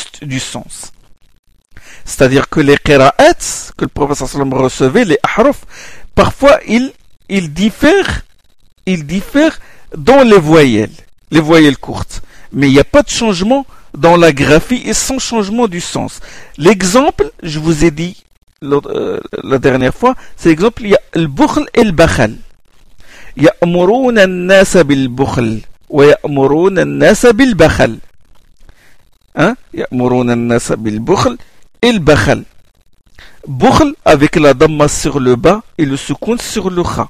sens. 0.41 0.93
C'est-à-dire 2.05 2.49
que 2.49 2.61
les 2.61 2.77
qira'at 2.77 3.73
que 3.77 3.85
le 3.85 3.89
professeur 3.89 4.29
sallam 4.29 4.53
recevait, 4.53 5.05
les 5.05 5.19
ahraf, 5.23 5.65
parfois 6.15 6.59
ils, 6.69 6.93
ils 7.29 7.53
diffèrent, 7.53 8.23
ils 8.85 9.07
diffèrent 9.07 9.59
dans 9.97 10.23
les 10.23 10.39
voyelles, 10.39 10.93
les 11.31 11.41
voyelles 11.41 11.79
courtes. 11.79 12.23
Mais 12.53 12.69
il 12.69 12.75
n'y 12.75 12.81
a 12.81 12.85
pas 12.85 13.03
de 13.03 13.09
changement 13.09 13.67
dans 13.98 14.18
la 14.18 14.32
graphie 14.32 14.82
et 14.86 14.94
sans 14.94 15.20
changement 15.20 15.68
du 15.68 15.82
sens. 15.82 16.20
L'exemple, 16.58 17.32
je 17.44 17.60
vous 17.60 17.86
ai 17.86 17.92
dit 17.92 18.24
euh, 18.64 19.20
la 19.44 19.58
dernière 19.58 19.94
fois, 19.94 20.16
c'est 20.38 20.50
l'exemple, 20.50 20.84
il 20.84 20.90
y 20.90 20.96
a 20.96 21.02
le 21.16 21.28
bukhl 21.28 21.66
et 21.74 21.84
le 21.84 21.92
bakhal. 21.92 22.36
يأمرون 23.38 24.20
الناس 24.20 24.78
بالبخل 24.78 25.62
ويأمرون 25.90 26.80
الناس 26.80 27.26
بالبخل 27.26 27.98
hein? 29.38 29.56
يأمرون 29.74 30.32
الناس 30.32 30.72
بالبخل 30.72 31.38
et 31.82 31.92
le 31.92 32.00
bakhal 32.00 32.44
bukhl 33.48 33.96
avec 34.06 34.36
la 34.36 34.54
damma 34.54 34.88
sur 34.88 35.20
le 35.20 35.36
bas 35.36 35.62
et 35.78 35.86
le 35.86 35.98
soukoun 35.98 36.38
sur 36.40 36.70
le 36.70 36.84
kha 36.84 37.08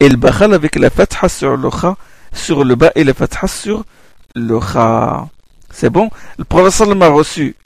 et 0.00 0.08
le 0.08 0.16
bakhal 0.16 0.54
avec 0.54 0.76
la 0.76 0.90
fatha 0.90 1.28
sur 1.28 1.56
le 1.56 1.70
kha 1.70 1.96
sur 2.32 2.64
le 2.64 2.74
bas 2.76 2.92
et 2.94 3.02
la 3.02 3.14
fatha 3.14 3.46
sur 3.48 3.84
le 4.36 4.60
kha 4.60 5.28
c'est 5.70 5.90
bon 5.90 6.10
Le 6.38 6.44
professeur 6.44 6.88
a 7.02 7.08
reçu 7.08 7.56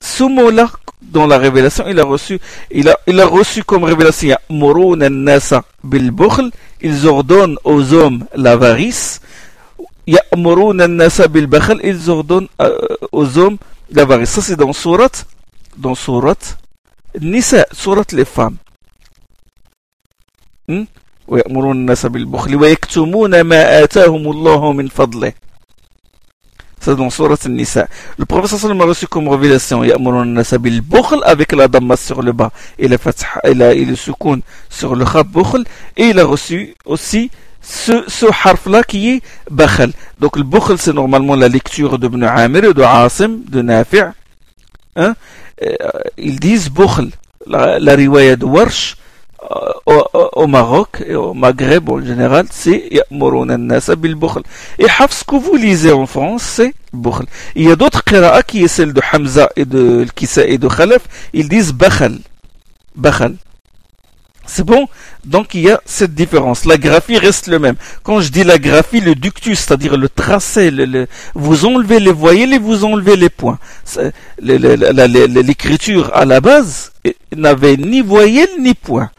ce 0.00 0.24
mot-là 0.24 0.70
dans 1.02 1.26
la 1.26 1.38
révélation, 1.38 1.84
il 1.88 1.98
a 2.00 2.04
reçu, 2.04 2.38
il 2.70 2.88
a, 2.88 2.98
il 3.06 3.20
a 3.20 3.26
reçu 3.26 3.62
comme 3.64 3.84
révélation, 3.84 4.36
ils 6.80 7.06
ordonnent 7.06 7.56
aux 7.64 7.94
hommes 7.94 8.24
l'avarice, 8.34 9.20
ils 10.06 10.18
ordonnent 12.10 12.48
euh, 12.60 12.78
aux 13.12 13.38
hommes 13.38 13.58
l'avarice. 13.92 14.30
Ça 14.30 14.42
c'est 14.42 14.56
dans 14.56 14.72
surat, 14.72 15.08
dans 15.76 15.94
surat 15.94 16.34
Nisa, 17.20 17.66
surat 17.72 18.04
les 18.12 18.24
femmes. 18.24 18.56
Hmm? 20.68 20.84
ويأمرون 21.28 21.76
الناس 21.76 22.06
بالبخل 22.06 22.56
ويكتمون 22.56 23.40
ما 23.40 23.84
آتاهم 23.84 24.30
الله 24.30 24.72
من 24.72 24.88
فضله 24.88 25.32
c'est 26.83 26.95
dans 26.97 27.09
Surat 27.09 27.37
Nisa. 27.47 27.87
Le 28.17 28.25
professeur 28.25 28.59
sallam 28.59 28.81
a 28.81 28.85
reçu 28.85 29.07
comme 29.07 29.29
révélation 29.29 29.81
bil 30.59 30.81
bukhl 30.81 31.19
avec 31.23 31.53
la 31.53 31.67
damma 31.69 31.95
sur 31.95 32.21
le 32.21 32.33
bas 32.33 32.51
et, 32.77 32.89
la 32.89 33.73
et, 33.73 33.85
le 33.85 33.95
soukoun 33.95 34.41
sur 34.69 34.95
le 34.95 35.05
khab 35.05 35.27
bukhl. 35.27 35.63
Et 35.95 36.07
il 36.07 36.19
a 36.19 36.25
reçu 36.25 36.75
aussi 36.85 37.31
ce, 37.61 38.03
ce 38.07 38.25
harf-là 38.25 38.83
qui 38.83 39.11
est 39.11 39.21
bakhal. 39.49 39.93
Donc 40.19 40.35
le 40.35 40.43
bukhl, 40.43 40.77
c'est 40.77 40.91
normalement 40.93 41.35
la 41.35 41.47
lecture 41.47 41.97
de 41.97 42.07
Ibn 42.07 42.23
Amir, 42.23 42.73
de 42.73 42.81
Asim, 42.81 43.39
de 43.47 43.61
Nafi'. 43.61 44.03
Hein? 44.97 45.15
Euh, 45.63 45.73
ils 46.17 46.39
disent 46.39 46.69
bukhl. 46.69 47.09
La, 47.47 47.79
la 47.79 47.95
riwaya 47.95 48.35
de 48.35 48.45
Warsh, 48.45 48.95
au, 49.85 50.03
au, 50.33 50.47
Maroc 50.47 51.03
et 51.05 51.15
au 51.15 51.33
Maghreb 51.33 51.89
en 51.89 52.01
général, 52.03 52.45
c'est. 52.51 52.87
Et 52.91 53.01
ce 55.09 55.23
que 55.23 55.35
vous 55.35 55.55
lisez 55.55 55.91
en 55.91 56.05
France, 56.05 56.43
c'est 56.43 56.73
bukhl. 56.93 57.25
Il 57.55 57.67
y 57.67 57.71
a 57.71 57.75
d'autres 57.75 58.03
qira'a 58.03 58.43
qui 58.43 58.63
est 58.63 58.67
celle 58.67 58.93
de 58.93 59.01
Hamza 59.11 59.49
et 59.55 59.65
de 59.65 60.05
Kisa 60.15 60.45
et 60.45 60.57
de 60.57 60.67
Khalaf, 60.67 61.03
ils 61.33 61.49
disent 61.49 61.73
bakhal. 61.73 62.19
Bakhal. 62.95 63.35
C'est 64.45 64.65
bon? 64.65 64.87
Donc 65.23 65.53
il 65.53 65.61
y 65.61 65.71
a 65.71 65.79
cette 65.85 66.13
différence. 66.13 66.65
La 66.65 66.77
graphie 66.77 67.17
reste 67.17 67.47
le 67.47 67.59
même. 67.59 67.75
Quand 68.03 68.19
je 68.19 68.29
dis 68.29 68.43
la 68.43 68.57
graphie, 68.57 68.99
le 68.99 69.15
ductus, 69.15 69.59
c'est-à-dire 69.59 69.95
le 69.95 70.09
tracé, 70.09 70.69
le, 70.69 71.07
vous 71.33 71.65
enlevez 71.65 72.01
les 72.01 72.11
voyelles 72.11 72.53
et 72.53 72.59
vous 72.59 72.83
enlevez 72.83 73.15
les 73.15 73.29
points. 73.29 73.57
L'écriture 74.41 76.11
à 76.13 76.25
la 76.25 76.41
base 76.41 76.91
n'avait 77.35 77.77
ni 77.77 78.01
voyelles 78.01 78.59
ni 78.59 78.73
points. 78.73 79.09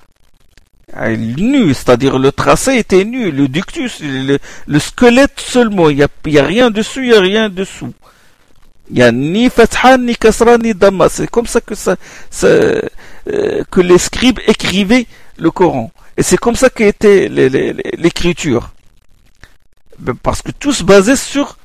Nu, 0.96 1.74
c'est-à-dire 1.74 2.18
le 2.18 2.30
tracé 2.30 2.76
était 2.76 3.04
nu, 3.04 3.32
le 3.32 3.48
ductus, 3.48 4.00
le, 4.00 4.78
squelette 4.78 5.40
seulement, 5.40 5.90
il 5.90 5.96
n'y 5.96 6.02
a, 6.04 6.08
y 6.26 6.38
a 6.38 6.44
rien 6.44 6.70
dessus, 6.70 7.06
il 7.06 7.10
n'y 7.10 7.16
a 7.16 7.20
rien 7.20 7.48
dessous. 7.48 7.92
Il 8.90 8.96
n'y 8.96 9.02
a 9.02 9.10
ni 9.10 9.50
fatha, 9.50 9.96
ni 9.98 10.14
kasra, 10.14 10.58
ni 10.58 10.74
dhamma. 10.74 11.08
C'est 11.08 11.28
comme 11.28 11.46
ça 11.46 11.60
que 11.60 11.74
ça, 11.74 11.96
euh, 12.44 12.80
que 13.70 13.80
les 13.80 13.98
scribes 13.98 14.38
écrivaient 14.46 15.06
le 15.38 15.50
Coran. 15.50 15.90
Et 16.16 16.22
c'est 16.22 16.36
comme 16.36 16.54
ça 16.54 16.70
qu'était 16.70 17.28
l'écriture. 17.28 18.72
Ben, 19.98 20.14
parce 20.14 20.42
que 20.42 20.52
tout 20.52 20.72
se 20.72 20.84
basait 20.84 21.16
sur, 21.16 21.56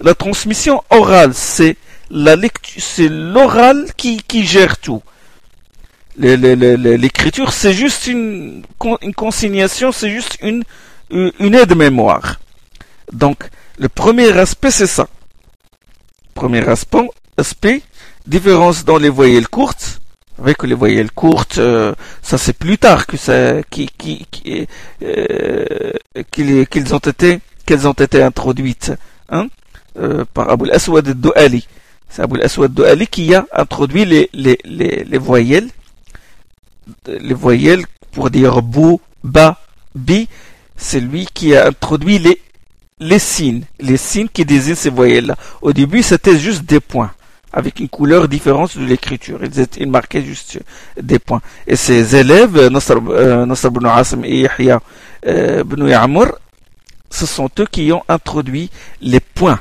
la 0.00 0.14
transmission 0.14 0.82
orale. 0.90 1.32
C'est 1.32 1.76
c'est 2.76 3.08
l'oral 3.08 3.86
qui 3.96 4.44
gère 4.44 4.76
tout. 4.76 5.02
L'écriture, 6.18 7.52
c'est 7.52 7.72
juste 7.72 8.06
une, 8.06 8.62
une 9.02 9.14
consignation, 9.14 9.92
c'est 9.92 10.10
juste 10.10 10.38
une, 10.42 10.62
une 11.10 11.54
aide-mémoire. 11.54 12.38
Donc, 13.12 13.48
le 13.78 13.88
premier 13.88 14.30
aspect, 14.38 14.70
c'est 14.70 14.86
ça. 14.86 15.08
Premier 16.34 16.62
aspect, 16.68 17.82
Différence 18.26 18.84
dans 18.84 18.98
les 18.98 19.08
voyelles 19.08 19.48
courtes. 19.48 19.98
Avec 20.38 20.62
les 20.62 20.74
voyelles 20.74 21.10
courtes, 21.10 21.58
euh, 21.58 21.94
ça 22.22 22.38
c'est 22.38 22.54
plus 22.54 22.78
tard 22.78 23.06
que 23.06 23.16
ça, 23.16 23.62
qui, 23.70 23.86
qui, 23.98 24.26
euh, 25.02 25.92
qu'ils 26.30 26.94
ont 26.94 26.98
été, 26.98 27.38
qu'elles 27.66 27.86
ont 27.86 27.92
été 27.92 28.22
introduites, 28.22 28.92
hein, 29.28 29.48
euh, 29.98 30.24
par 30.32 30.48
Abu 30.50 30.70
al-Aswad 30.70 31.06
al-Du'ali. 31.06 31.66
C'est 32.08 32.22
Abu 32.22 32.38
al-Aswad 32.38 32.70
al-Du'ali 32.70 33.06
qui 33.08 33.34
a 33.34 33.44
introduit 33.52 34.04
les, 34.06 34.30
les, 34.32 34.58
les 34.64 35.18
voyelles, 35.18 35.68
les 37.06 37.34
voyelles 37.34 37.84
pour 38.12 38.30
dire 38.30 38.62
bou, 38.62 39.00
ba, 39.24 39.58
bi. 39.94 40.28
C'est 40.76 41.00
lui 41.00 41.26
qui 41.32 41.54
a 41.54 41.66
introduit 41.66 42.18
les, 42.18 42.40
les 42.98 43.18
signes, 43.18 43.62
les 43.78 43.96
signes 43.96 44.28
qui 44.28 44.44
désignent 44.44 44.74
ces 44.74 44.90
voyelles-là. 44.90 45.36
Au 45.60 45.72
début, 45.72 46.02
c'était 46.02 46.38
juste 46.38 46.64
des 46.64 46.80
points 46.80 47.12
avec 47.52 47.80
une 47.80 47.88
couleur 47.88 48.28
différente 48.28 48.76
de 48.78 48.84
l'écriture. 48.84 49.40
Ils, 49.78 49.90
marquaient 49.90 50.24
juste 50.24 50.58
des 51.00 51.18
points. 51.18 51.42
Et 51.66 51.76
ses 51.76 52.16
élèves, 52.16 52.68
Nasr, 52.68 52.94
euh, 53.08 53.46
ibn 53.64 53.86
Asim 53.86 54.24
et 54.24 54.40
Yahya 54.40 54.80
euh, 55.26 55.62
ce 57.10 57.26
sont 57.26 57.50
eux 57.58 57.66
qui 57.70 57.92
ont 57.92 58.02
introduit 58.08 58.70
les 59.02 59.20
points. 59.20 59.60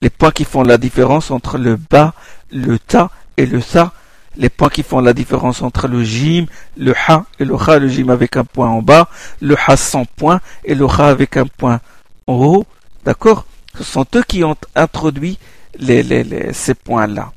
Les 0.00 0.10
points 0.10 0.30
qui 0.30 0.44
font 0.44 0.62
la 0.62 0.78
différence 0.78 1.30
entre 1.30 1.58
le 1.58 1.76
bas, 1.76 2.14
le 2.50 2.78
ta 2.78 3.10
et 3.36 3.44
le 3.44 3.60
sa. 3.60 3.92
Les 4.36 4.48
points 4.50 4.68
qui 4.68 4.82
font 4.82 5.00
la 5.00 5.12
différence 5.12 5.62
entre 5.62 5.88
le 5.88 6.04
jim, 6.04 6.46
le 6.76 6.94
ha 7.08 7.24
et 7.38 7.44
le 7.44 7.56
kha, 7.56 7.78
le 7.78 7.88
jim 7.88 8.08
avec 8.08 8.36
un 8.36 8.44
point 8.44 8.68
en 8.68 8.82
bas, 8.82 9.08
le 9.40 9.56
ha 9.66 9.76
sans 9.76 10.04
point 10.04 10.40
et 10.64 10.74
le 10.74 10.86
kha 10.86 11.06
avec 11.06 11.36
un 11.36 11.46
point 11.46 11.80
en 12.26 12.34
haut. 12.34 12.66
D'accord? 13.04 13.46
Ce 13.78 13.84
sont 13.84 14.06
eux 14.14 14.22
qui 14.26 14.44
ont 14.44 14.56
introduit 14.74 15.38
les, 15.78 16.52
ces 16.52 16.74
points-là. 16.74 17.32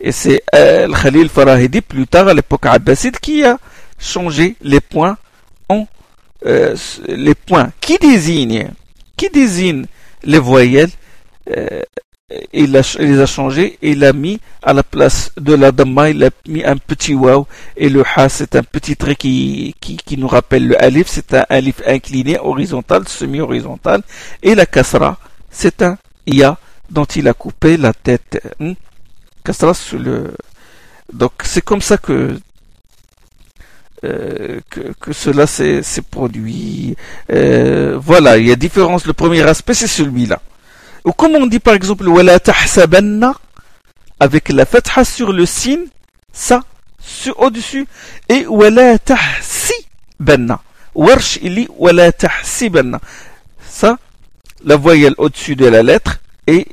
Et 0.00 0.12
c'est 0.12 0.42
euh, 0.54 0.88
Khalil 0.92 1.28
Farahidi, 1.28 1.80
plus 1.80 2.06
tard 2.06 2.28
à 2.28 2.34
l'époque 2.34 2.66
abbasside, 2.66 3.18
qui 3.18 3.44
a 3.44 3.58
changé 3.98 4.56
les 4.60 4.80
points 4.80 5.16
en 5.68 5.86
euh, 6.46 6.76
les 7.06 7.34
points 7.34 7.70
qui 7.80 7.96
désignent, 7.98 8.70
qui 9.16 9.30
désigne 9.30 9.86
les 10.22 10.38
voyelles. 10.38 10.90
Euh, 11.56 11.82
il, 12.52 12.72
les 12.72 13.20
a 13.20 13.26
changés 13.26 13.78
et 13.82 13.90
il 13.90 14.04
a 14.04 14.12
mis 14.12 14.40
à 14.62 14.72
la 14.72 14.82
place 14.82 15.30
de 15.36 15.54
la 15.54 15.72
damma, 15.72 16.10
il 16.10 16.24
a 16.24 16.30
mis 16.46 16.64
un 16.64 16.76
petit 16.76 17.14
waw 17.14 17.46
et 17.76 17.88
le 17.88 18.02
ha 18.16 18.28
c'est 18.28 18.56
un 18.56 18.62
petit 18.62 18.96
trait 18.96 19.14
qui, 19.14 19.74
qui, 19.80 20.16
nous 20.16 20.28
rappelle 20.28 20.68
le 20.68 20.82
alif, 20.82 21.06
c'est 21.08 21.34
un 21.34 21.44
alif 21.48 21.82
incliné, 21.86 22.38
horizontal, 22.38 23.06
semi-horizontal 23.06 24.02
et 24.42 24.54
la 24.54 24.66
kasra 24.66 25.18
c'est 25.50 25.82
un 25.82 25.98
ya 26.26 26.58
dont 26.90 27.04
il 27.04 27.28
a 27.28 27.34
coupé 27.34 27.76
la 27.76 27.92
tête. 27.92 28.40
Hein? 28.60 28.74
le... 29.92 30.34
Donc 31.12 31.32
c'est 31.42 31.62
comme 31.62 31.82
ça 31.82 31.98
que, 31.98 32.38
euh, 34.04 34.60
que, 34.70 35.12
cela 35.12 35.46
s'est 35.46 35.82
produit. 36.10 36.96
Euh, 37.30 37.98
voilà, 38.00 38.38
il 38.38 38.46
y 38.46 38.52
a 38.52 38.56
différence. 38.56 39.06
Le 39.06 39.12
premier 39.12 39.42
aspect, 39.42 39.74
c'est 39.74 39.86
celui-là. 39.86 40.40
Ou 41.04 41.12
comme 41.12 41.36
on 41.36 41.46
dit 41.46 41.58
par 41.58 41.74
exemple, 41.74 42.06
avec 44.20 44.48
la 44.48 44.64
fatha 44.64 45.04
sur 45.04 45.32
le 45.32 45.44
signe, 45.46 45.86
ça, 46.32 46.62
au-dessus, 47.36 47.86
et 48.28 48.46
wala 48.46 48.98
tahsibanna. 48.98 50.60
Warsh, 50.94 51.38
il 51.42 51.54
dit 51.56 51.68
wala 51.76 52.12
tahsibanna. 52.12 53.00
Ça, 53.68 53.98
la 54.64 54.76
voyelle 54.76 55.14
au-dessus 55.18 55.56
de 55.56 55.66
la 55.66 55.82
lettre, 55.82 56.20
et 56.46 56.66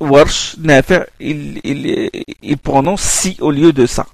Warsh, 0.00 0.56
Nafi', 0.58 1.06
il, 1.20 1.60
il, 1.64 2.10
il 2.42 2.58
prononce 2.58 3.02
si 3.02 3.36
au 3.40 3.50
lieu 3.50 3.72
de 3.72 3.86
ça. 3.86 4.06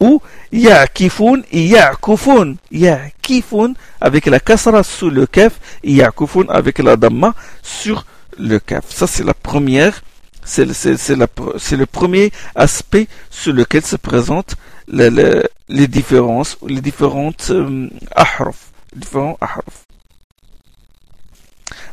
Ou 0.00 0.20
Ya'kifun, 0.50 1.42
Ya'kufun, 1.52 2.56
Ya'kifun 2.72 3.74
avec 4.00 4.26
la 4.26 4.40
kasra 4.40 4.82
sous 4.82 5.10
le 5.10 5.26
kaf, 5.26 5.52
Ya'kufun 5.84 6.46
avec 6.48 6.78
la 6.78 6.96
damma 6.96 7.34
sur 7.62 8.04
le 8.38 8.58
kaf. 8.58 8.84
Ça 8.88 9.06
c'est 9.06 9.24
la 9.24 9.34
première, 9.34 10.02
c'est 10.44 10.64
le, 10.64 11.86
premier 11.86 12.32
aspect 12.54 13.08
sur 13.30 13.52
lequel 13.52 13.84
se 13.84 13.96
présentent 13.96 14.56
les, 14.88 15.88
différences, 15.88 16.56
les 16.66 16.80
différentes 16.80 17.50
euh. 17.50 17.88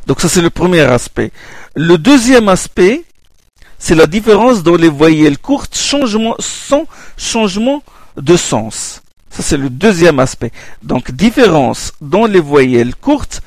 Donc 0.06 0.20
ça 0.20 0.28
c'est 0.28 0.42
le 0.42 0.50
premier 0.50 0.80
aspect. 0.80 1.30
Le 1.74 1.96
deuxième 1.96 2.48
aspect, 2.48 3.04
c'est 3.78 3.94
la 3.94 4.06
différence 4.06 4.62
dans 4.62 4.76
les 4.76 4.88
voyelles 4.88 5.38
courtes 5.38 5.76
changement, 5.76 6.34
sans 6.38 6.86
changement 7.16 7.82
de 8.16 8.36
sens. 8.36 9.02
Ça 9.30 9.42
c'est 9.42 9.56
le 9.56 9.70
deuxième 9.70 10.18
aspect. 10.18 10.50
Donc 10.82 11.12
différence 11.12 11.92
dans 12.00 12.26
les 12.26 12.40
voyelles 12.40 12.96
courtes, 12.96 13.40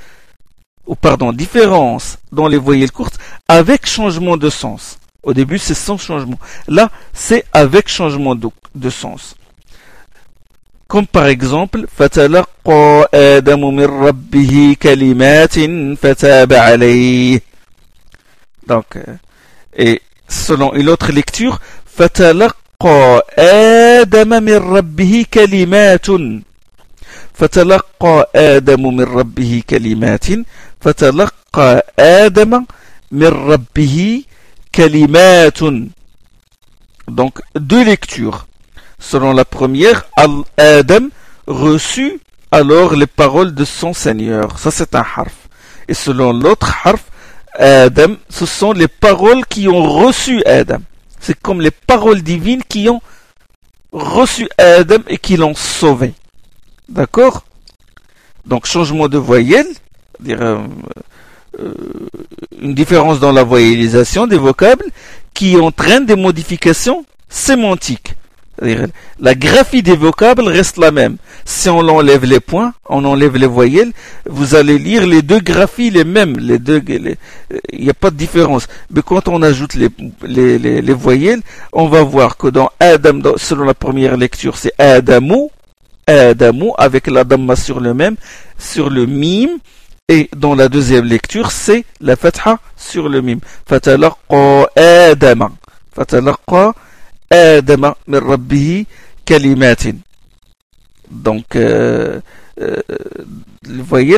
ou 0.87 0.95
pardon, 0.95 1.33
différence 1.33 2.19
dans 2.33 2.49
les 2.49 2.57
voyelles 2.57 2.93
courtes 2.93 3.19
avec 3.47 3.87
changement 3.87 4.37
de 4.37 4.51
sens. 4.51 4.99
Au 5.23 5.35
début 5.35 5.59
c'est 5.59 5.75
sans 5.75 5.99
changement. 5.99 6.39
Là 6.67 6.91
c'est 7.13 7.45
avec 7.53 7.89
changement 7.89 8.35
de, 8.35 8.49
de 8.75 8.91
sens. 8.91 9.35
Comme 10.89 11.07
par 11.07 11.27
exemple, 11.27 11.87
فتلقى 11.97 13.09
آدم 13.15 13.75
من 13.77 13.85
ربه 13.85 14.77
كلمات 14.83 15.55
فتاب 16.03 16.53
عليه. 16.53 17.41
Donc, 18.67 18.97
euh, 18.97 19.17
et 19.77 20.01
selon 20.29 20.73
une 20.75 20.89
autre 20.89 21.13
lecture, 21.13 21.59
فتلقى 21.97 23.23
آدم 23.39 24.43
من 24.43 24.55
ربه 24.57 25.27
كلمات 25.35 26.07
فتلقى 27.35 28.31
آدم 28.35 28.97
من 28.97 29.05
ربه 29.05 29.63
كلمات 29.71 30.27
فتلقى 30.83 31.87
آدم 31.99 32.65
من 33.13 33.27
ربه 33.27 34.25
كلمات 34.75 35.59
Donc, 37.11 37.41
deux 37.55 37.85
lectures. 37.85 38.47
Selon 38.99 39.33
la 39.33 39.47
première, 39.47 40.05
Adam 40.59 41.09
reçut 41.47 42.21
alors 42.51 42.95
les 42.95 43.07
paroles 43.07 43.55
de 43.55 43.65
son 43.65 43.95
Seigneur. 43.95 44.59
Ça, 44.59 44.71
c'est 44.71 44.95
un 44.95 45.07
harf. 45.17 45.49
Et 45.89 45.95
selon 45.95 46.33
l'autre 46.33 46.75
harf, 46.85 47.05
Adam, 47.59 48.17
ce 48.29 48.45
sont 48.45 48.73
les 48.73 48.89
paroles 48.89 49.47
qui 49.47 49.69
ont 49.69 49.83
reçu 49.91 50.45
Adam. 50.45 50.83
C'est 51.19 51.39
comme 51.41 51.61
les 51.61 51.71
paroles 51.71 52.23
divines 52.23 52.63
qui 52.63 52.89
ont 52.89 53.01
reçu 53.93 54.49
Adam 54.59 55.03
et 55.09 55.19
qui 55.19 55.37
l'ont 55.37 55.55
sauvé. 55.55 56.13
D'accord 56.89 57.45
Donc 58.47 58.67
changement 58.67 59.09
de 59.09 59.19
voyelle, 59.19 59.67
dire 60.20 60.42
euh, 60.42 60.58
euh, 61.60 61.74
une 62.62 62.74
différence 62.74 63.20
dans 63.20 63.32
la 63.32 63.44
voyellisation 63.44 64.28
des 64.28 64.38
vocables 64.38 64.86
qui 65.34 65.58
entraîne 65.58 66.06
des 66.06 66.16
modifications 66.16 67.06
sémantiques. 67.30 68.16
La 69.20 69.34
graphie 69.36 69.82
des 69.82 69.96
vocables 69.96 70.48
reste 70.48 70.78
la 70.78 70.92
même. 70.92 71.18
Si 71.44 71.70
on 71.70 71.80
enlève 71.80 72.24
les 72.24 72.40
points, 72.40 72.74
on 72.88 73.04
enlève 73.04 73.36
les 73.36 73.48
voyelles, 73.48 73.92
vous 74.28 74.54
allez 74.56 74.78
lire 74.78 75.08
les 75.08 75.22
deux 75.22 75.40
graphies 75.40 75.90
les 75.90 76.04
mêmes. 76.04 76.38
Les 76.38 76.60
deux, 76.60 76.82
il 76.88 77.18
n'y 77.84 77.90
a 77.90 77.94
pas 77.96 78.12
de 78.12 78.16
différence. 78.16 78.68
Mais 78.92 79.02
quand 79.02 79.28
on 79.28 79.42
ajoute 79.42 79.74
les, 79.74 79.90
les, 80.24 80.82
les, 80.82 80.94
voyelles, 80.94 81.42
on 81.74 81.88
va 81.88 82.04
voir 82.04 82.38
que 82.38 82.48
dans 82.48 82.70
Adam, 82.80 83.22
selon 83.38 83.66
la 83.66 83.74
première 83.74 84.18
lecture, 84.18 84.56
c'est 84.58 84.74
Adamou, 84.78 85.50
Adamou, 86.06 86.74
avec 86.78 87.08
la 87.08 87.24
damma 87.24 87.56
sur 87.56 87.80
le 87.80 87.94
même, 87.94 88.16
sur 88.60 88.90
le 88.90 89.08
mime. 89.08 89.58
Et 90.10 90.30
dans 90.36 90.54
la 90.54 90.68
deuxième 90.68 91.06
lecture, 91.06 91.52
c'est 91.52 91.86
la 92.02 92.16
fatha 92.16 92.60
sur 92.76 93.08
le 93.08 93.22
mime. 93.22 93.40
Fatalaqqa 93.66 94.68
Adama. 94.76 95.52
Fatalaqqa 95.96 96.74
Adama 97.32 97.96
min 98.08 98.84
kalimatin. 99.26 99.96
Donc, 101.10 101.56
euh, 101.56 102.20
euh, 102.60 102.82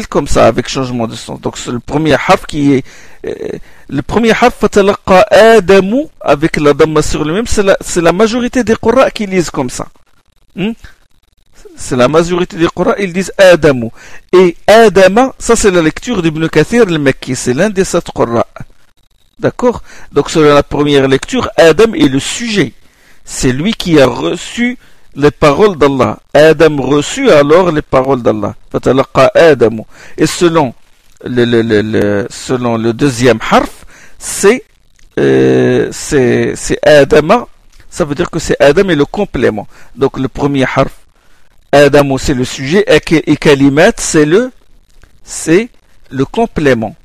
comme 0.10 0.28
ça, 0.28 0.48
avec 0.48 0.68
changement 0.70 1.08
de 1.08 1.16
sens. 1.16 1.40
Donc, 1.42 1.58
c'est 1.58 1.72
le 1.72 1.80
premier 1.80 2.14
harf 2.14 2.46
qui 2.46 2.74
est, 2.74 2.86
euh, 3.26 3.58
le 3.90 4.02
premier 4.02 4.32
harf, 4.32 4.56
fatalaqa 4.60 5.22
Adamu, 5.30 6.06
avec 6.22 6.58
la 6.58 6.74
damma 6.74 7.02
sur 7.02 7.24
le 7.24 7.34
même, 7.34 7.48
c'est 7.48 7.64
la, 7.64 7.78
la, 7.98 8.12
majorité 8.12 8.64
des 8.64 8.76
Qur'an 8.76 9.08
qui 9.14 9.26
lisent 9.26 9.50
comme 9.50 9.70
ça. 9.70 9.88
Hmm? 10.56 10.72
C'est 11.78 11.96
la 11.96 12.08
majorité 12.08 12.58
des 12.58 12.68
Qur'an, 12.68 12.94
ils 13.00 13.12
disent 13.12 13.34
Adamu. 13.38 13.90
Et 14.32 14.56
Adama, 14.68 15.34
ça 15.38 15.56
c'est 15.56 15.72
la 15.72 15.82
lecture 15.82 16.22
d'Ibn 16.22 16.48
Kathir 16.48 16.84
al-Makki, 16.84 17.36
c'est 17.36 17.54
l'un 17.54 17.70
des 17.70 17.84
sept 17.84 18.06
Qur'an. 18.16 18.46
D'accord? 19.38 19.84
Donc, 20.14 20.30
selon 20.30 20.54
la 20.54 20.64
première 20.64 21.10
lecture, 21.10 21.50
Adam 21.58 21.94
est 21.94 22.08
le 22.08 22.20
sujet 22.20 22.72
c'est 23.26 23.52
lui 23.52 23.74
qui 23.74 24.00
a 24.00 24.06
reçu 24.06 24.78
les 25.16 25.32
paroles 25.32 25.76
d'Allah. 25.78 26.20
Adam 26.34 26.82
reçut 26.82 27.30
alors 27.32 27.72
les 27.72 27.82
paroles 27.82 28.22
d'Allah. 28.22 28.56
Et 30.18 30.28
selon 30.28 30.74
le, 31.24 31.44
le, 31.46 32.28
selon 32.30 32.78
le 32.78 32.94
deuxième 32.94 33.40
harf, 33.50 33.86
c'est 34.20 34.64
euh, 35.20 35.90
c'est 35.92 36.56
Adama. 36.84 37.48
Ça 37.90 38.06
veut 38.06 38.16
dire 38.16 38.30
que 38.30 38.40
c'est 38.40 38.62
Adam 38.62 38.90
et 38.90 38.96
le 38.96 39.06
complément. 39.06 39.68
Donc 39.96 40.20
le 40.20 40.28
premier 40.28 40.64
harf, 40.64 40.92
Adam 41.76 42.18
c'est 42.18 42.34
le 42.34 42.46
sujet 42.46 42.86
et 42.88 43.36
Kalimat 43.36 43.92
c'est 43.98 44.24
le 44.24 44.50
c'est 45.26 45.68
le 46.10 46.24
complément. 46.24 46.96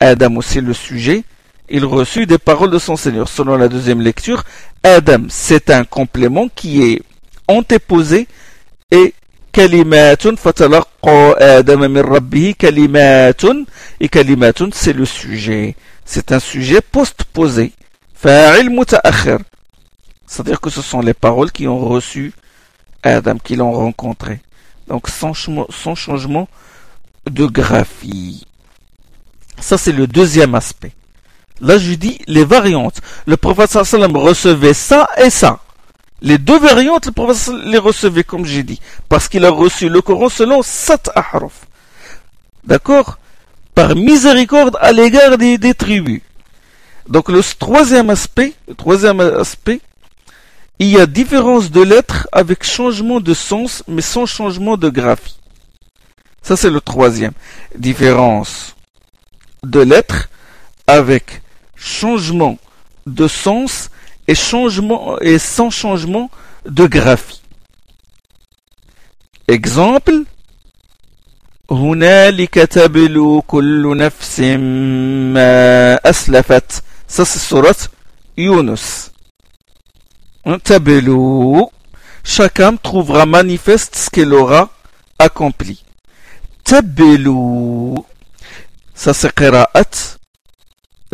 Adam 0.00 0.40
c'est 0.40 0.60
le 0.60 0.74
sujet 0.74 1.22
il 1.68 1.84
reçut 1.84 2.26
des 2.26 2.38
paroles 2.38 2.72
de 2.72 2.80
son 2.80 2.96
Seigneur. 2.96 3.28
Selon 3.28 3.56
la 3.56 3.68
deuxième 3.68 4.00
lecture, 4.00 4.42
Adam, 4.82 5.26
c'est 5.28 5.70
un 5.70 5.84
complément 5.84 6.48
qui 6.48 6.82
est 6.82 7.02
antéposé 7.46 8.26
et 8.90 9.14
kalimatun 9.52 10.36
fatalaqqa 10.36 11.36
Adam 11.38 11.88
min 11.88 12.02
rabbihi 12.02 12.56
kalimatun 12.56 13.62
et 14.00 14.08
kalimatun 14.08 14.70
c'est 14.72 14.92
le 14.92 15.04
sujet. 15.04 15.76
C'est 16.04 16.32
un 16.32 16.40
sujet 16.40 16.80
post-posé. 16.80 17.70
Fa'il 18.12 18.70
muta'akhir. 18.70 19.38
C'est-à-dire 20.26 20.60
que 20.60 20.68
ce 20.68 20.82
sont 20.82 21.00
les 21.00 21.14
paroles 21.14 21.52
qui 21.52 21.68
ont 21.68 21.78
reçu 21.78 22.32
Adam, 23.10 23.38
qui 23.38 23.56
l'ont 23.56 23.72
rencontré. 23.72 24.40
Donc 24.88 25.08
sans, 25.08 25.32
changement 25.32 26.48
de 27.30 27.46
graphie. 27.46 28.46
Ça 29.60 29.78
c'est 29.78 29.92
le 29.92 30.06
deuxième 30.06 30.54
aspect. 30.54 30.92
Là, 31.60 31.78
je 31.78 31.94
dis 31.94 32.18
les 32.26 32.44
variantes. 32.44 33.00
Le 33.26 33.36
prophète 33.36 33.70
sallam 33.70 34.16
recevait 34.16 34.74
ça 34.74 35.08
et 35.18 35.30
ça. 35.30 35.60
Les 36.20 36.38
deux 36.38 36.58
variantes, 36.58 37.06
le 37.06 37.12
prophète 37.12 37.54
les 37.64 37.78
recevait, 37.78 38.24
comme 38.24 38.44
j'ai 38.44 38.62
dit. 38.62 38.80
Parce 39.08 39.28
qu'il 39.28 39.44
a 39.44 39.50
reçu 39.50 39.88
le 39.88 40.00
Coran 40.00 40.28
selon 40.28 40.62
sept 40.62 41.10
ahraf. 41.14 41.66
D'accord? 42.64 43.18
Par 43.74 43.94
miséricorde 43.94 44.76
à 44.80 44.92
l'égard 44.92 45.36
des, 45.38 45.74
tribus. 45.74 46.22
Donc, 47.08 47.28
le 47.28 47.40
troisième 47.58 48.10
aspect, 48.10 48.54
le 48.66 48.74
troisième 48.74 49.20
aspect, 49.20 49.80
il 50.79 50.87
y 50.87 50.99
a 50.99 51.05
différence 51.05 51.71
de 51.71 51.81
lettres 51.81 52.27
avec 52.31 52.63
changement 52.63 53.19
de 53.19 53.33
sens, 53.33 53.83
mais 53.87 54.01
sans 54.01 54.25
changement 54.25 54.77
de 54.77 54.89
graphie. 54.89 55.37
Ça, 56.41 56.55
c'est 56.55 56.69
le 56.69 56.79
troisième. 56.79 57.33
Différence 57.75 58.75
de 59.63 59.81
lettres 59.81 60.29
avec 60.87 61.41
changement 61.75 62.57
de 63.05 63.27
sens 63.27 63.89
et, 64.27 64.35
changement, 64.35 65.19
et 65.19 65.37
sans 65.37 65.69
changement 65.69 66.29
de 66.65 66.87
graphie. 66.87 67.41
Exemple 69.47 70.25
هنالك 71.71 72.53
تبلو 72.53 73.41
كل 73.41 73.97
نفس 73.97 74.39
ما 74.39 75.95
أسلفت 76.09 76.83
ça 77.07 77.25
c'est 77.25 77.39
surat 77.39 77.87
Yunus 78.37 79.11
Tabelou, 80.62 81.70
chacun 82.22 82.76
trouvera 82.76 83.24
manifeste 83.24 83.96
ce 83.96 84.10
qu'il 84.10 84.32
aura 84.34 84.68
accompli. 85.18 85.82
Tabelou, 86.64 88.04
ça 88.94 89.14
c'est 89.14 89.34
qira'at, 89.34 90.18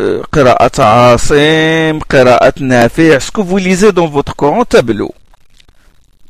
euh, 0.01 0.21
qira'at 0.33 1.13
asim, 1.13 1.99
qira'at 2.09 2.59
nafi', 2.59 3.21
ce 3.21 3.31
que 3.31 3.41
vous 3.41 3.57
lisez 3.57 3.93
dans 3.93 4.07
votre 4.07 4.35
Coran, 4.35 4.65
tabelou, 4.65 5.11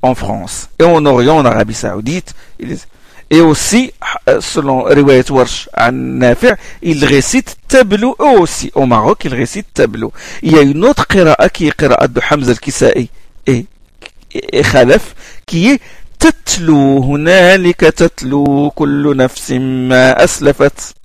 en 0.04 0.14
France, 0.14 0.70
et 0.78 0.84
en 0.84 1.04
Orient, 1.06 1.38
en 1.38 1.46
Arabie 1.46 1.74
Saoudite, 1.74 2.36
et 3.31 3.41
aussi 3.41 3.93
selon 4.41 4.85
Riwayat 4.85 5.31
Warsh 5.31 5.69
an 5.77 5.93
Nafi' 5.93 6.55
il 6.83 7.05
récite 7.05 7.57
tableau 7.67 8.17
eux 8.21 8.39
aussi 8.39 8.71
au 8.75 8.87
Maroc 8.87 9.25
il 9.25 9.35
récite 9.35 9.67
tableau 9.75 10.13
il 10.43 10.53
y 10.53 10.59
a 10.59 10.63
une 10.63 10.85
autre 10.85 11.07
qira'a 11.09 11.49
qui 11.49 11.67
est 11.67 11.77
qira'a 11.77 12.07
de 12.09 12.21
Hamza 12.31 12.53
al-Kisa'i 12.53 13.11
et, 13.47 13.67
et 14.33 14.63
Khalaf 14.63 15.15
qui 15.47 15.71
est 15.71 15.81
تتلو 16.19 16.99
هنالك 17.03 17.81
تتلو 17.81 18.71
كل 18.71 19.17
نفس 19.17 19.51
ما 19.53 20.25
أسلفت 20.25 20.97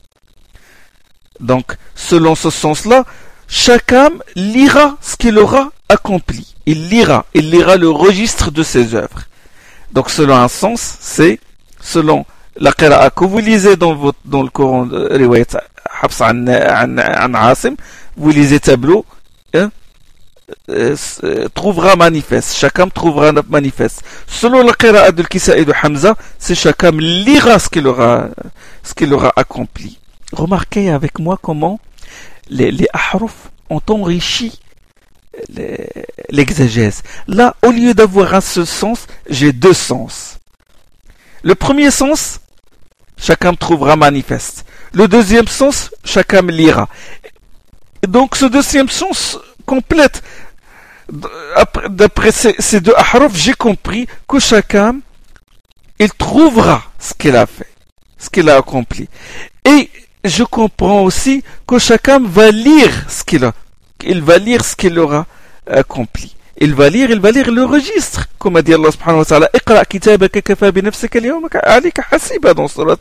donc, 1.42 1.76
selon 1.96 2.36
ce 2.36 2.50
sens-là, 2.50 3.04
chaque 3.48 3.92
âme 3.92 4.22
lira 4.36 4.98
ce 5.02 5.16
qu'il 5.18 5.38
aura 5.40 5.72
accompli. 5.90 6.56
Il 6.66 6.88
lira, 6.88 7.26
il 7.34 7.50
lira 7.50 7.78
le 7.78 7.90
registre 7.90 8.52
de 8.52 8.64
ses 8.64 8.94
œuvres. 8.94 9.24
Donc, 9.92 10.10
selon 10.10 10.36
un 10.36 10.48
sens, 10.48 10.98
c'est 11.00 11.40
selon 11.87 12.27
la 12.57 12.73
qira'a 12.73 13.11
que 13.11 13.25
vous 13.25 13.39
lisez 13.39 13.77
dans, 13.77 13.95
votre, 13.95 14.19
dans 14.25 14.43
le 14.43 14.51
Coran 14.51 14.87
de 14.87 15.09
Riwayat 15.13 15.63
Habs 16.03 16.21
an 16.21 17.35
Asim, 17.35 17.77
vous 18.17 18.31
lisez 18.31 18.61
tableau, 18.61 19.05
hein, 19.55 19.71
euh, 20.71 20.97
euh, 21.25 21.49
trouvera 21.55 21.97
manifeste. 21.97 22.65
Âme 22.79 22.91
trouvera 22.91 23.33
manifeste. 23.49 24.03
Selon 24.27 24.63
la 24.63 24.73
qira'a 24.73 25.13
de 25.13 25.23
Kisa 25.23 25.57
et 25.57 25.65
de 25.65 25.73
Hamza, 25.83 26.17
c'est 26.39 26.85
âme 26.85 27.01
lira 27.01 27.59
ce 27.59 27.69
qu'il 27.69 27.87
aura, 27.87 28.29
ce 28.83 28.95
qu'il 28.95 29.13
aura 29.15 29.33
accompli. 29.37 29.99
Remarquez 30.33 30.91
avec 30.91 31.19
moi 31.21 31.39
comment 31.41 31.79
les, 32.49 32.71
les 32.73 32.89
ahruf 32.93 33.51
ont 33.71 33.83
enrichi 33.91 34.61
l'exégèse. 36.31 37.03
Là, 37.29 37.55
au 37.63 37.71
lieu 37.71 37.95
d'avoir 37.95 38.35
un 38.35 38.41
seul 38.41 38.67
sens, 38.67 39.07
j'ai 39.29 39.53
deux 39.53 39.75
sens. 39.75 40.36
Le 41.47 41.55
premier 41.55 41.93
sens, 41.93 42.41
chacun 43.17 43.55
trouvera 43.55 43.95
manifeste. 43.95 44.65
Le 44.93 45.07
deuxième 45.07 45.47
sens, 45.47 45.93
chacun 46.05 46.43
lira. 46.43 46.89
Et 48.03 48.09
donc 48.09 48.35
ce 48.35 48.47
deuxième 48.47 48.89
sens 48.89 49.39
complète. 49.65 50.25
D'après 51.89 52.33
ces 52.33 52.81
deux 52.81 52.95
ahruf, 52.97 53.37
j'ai 53.37 53.55
compris 53.55 54.09
que 54.27 54.41
chacun, 54.41 54.97
il 56.01 56.11
trouvera 56.15 56.83
ce 56.99 57.15
qu'il 57.15 57.37
a 57.37 57.47
fait, 57.47 57.73
ce 58.19 58.29
qu'il 58.29 58.51
a 58.51 58.57
accompli. 58.57 59.09
Et 59.65 59.89
je 60.25 60.43
comprends 60.43 61.03
aussi 61.03 61.45
que 61.65 61.79
chacun 61.79 62.19
va 62.19 62.51
lire 62.51 62.91
ce 63.09 63.23
qu'il 63.23 63.45
a. 63.45 63.53
Il 64.05 64.21
va 64.21 64.39
lire 64.39 64.65
ce 64.65 64.75
qu'il 64.75 64.99
aura 64.99 65.27
accompli 65.71 66.36
Il 66.58 66.76
va 66.76 66.90
lire, 66.90 67.10
il 67.10 67.20
va 67.20 67.32
lire 67.32 67.52
le 67.52 67.66
registre. 67.66 68.28
Comme 68.38 68.58
a 68.58 68.62
dit 68.62 68.74
Allah 68.74 68.92
subhanahu 68.92 69.20
wa 69.20 69.26
ta'ala, 69.26 69.50
اقرأ 69.56 69.84
كتابك 69.84 70.38
كفى 70.44 70.72
بنفسك 70.72 71.18
اليوم 71.18 71.48
عليك 71.56 72.02
حسيبا 72.02 72.54
dans 72.54 72.68
surat, 72.68 72.98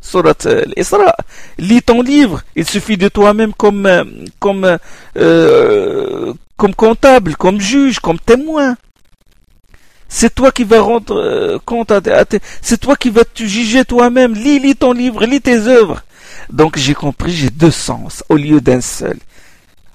surat 0.00 0.38
l'Isra. 0.76 1.14
Lis 1.58 1.82
ton 1.82 2.02
livre. 2.02 2.42
Il 2.56 2.66
suffit 2.68 2.96
de 2.96 3.08
toi-même 3.08 3.52
comme, 3.52 3.88
comme, 4.38 4.78
euh, 5.16 6.32
comme 6.56 6.74
comptable, 6.74 7.36
comme 7.36 7.60
juge, 7.60 8.00
comme 8.00 8.18
témoin. 8.18 8.76
C'est 10.08 10.34
toi 10.34 10.50
qui 10.50 10.64
vas 10.64 10.80
rendre 10.80 11.16
euh, 11.16 11.58
compte 11.64 11.92
à, 11.92 12.00
tes... 12.24 12.40
C'est 12.60 12.80
toi 12.80 12.96
qui 12.96 13.10
vas 13.10 13.24
te 13.24 13.44
juger 13.44 13.84
toi-même. 13.84 14.34
Lis, 14.34 14.58
lis 14.58 14.74
ton 14.74 14.92
livre, 14.92 15.24
lis 15.24 15.40
tes 15.40 15.58
œuvres. 15.68 16.02
Donc 16.50 16.76
j'ai 16.76 16.94
compris, 16.94 17.32
j'ai 17.32 17.50
deux 17.50 17.70
sens 17.70 18.24
au 18.28 18.36
lieu 18.36 18.60
d'un 18.60 18.80
seul. 18.80 19.18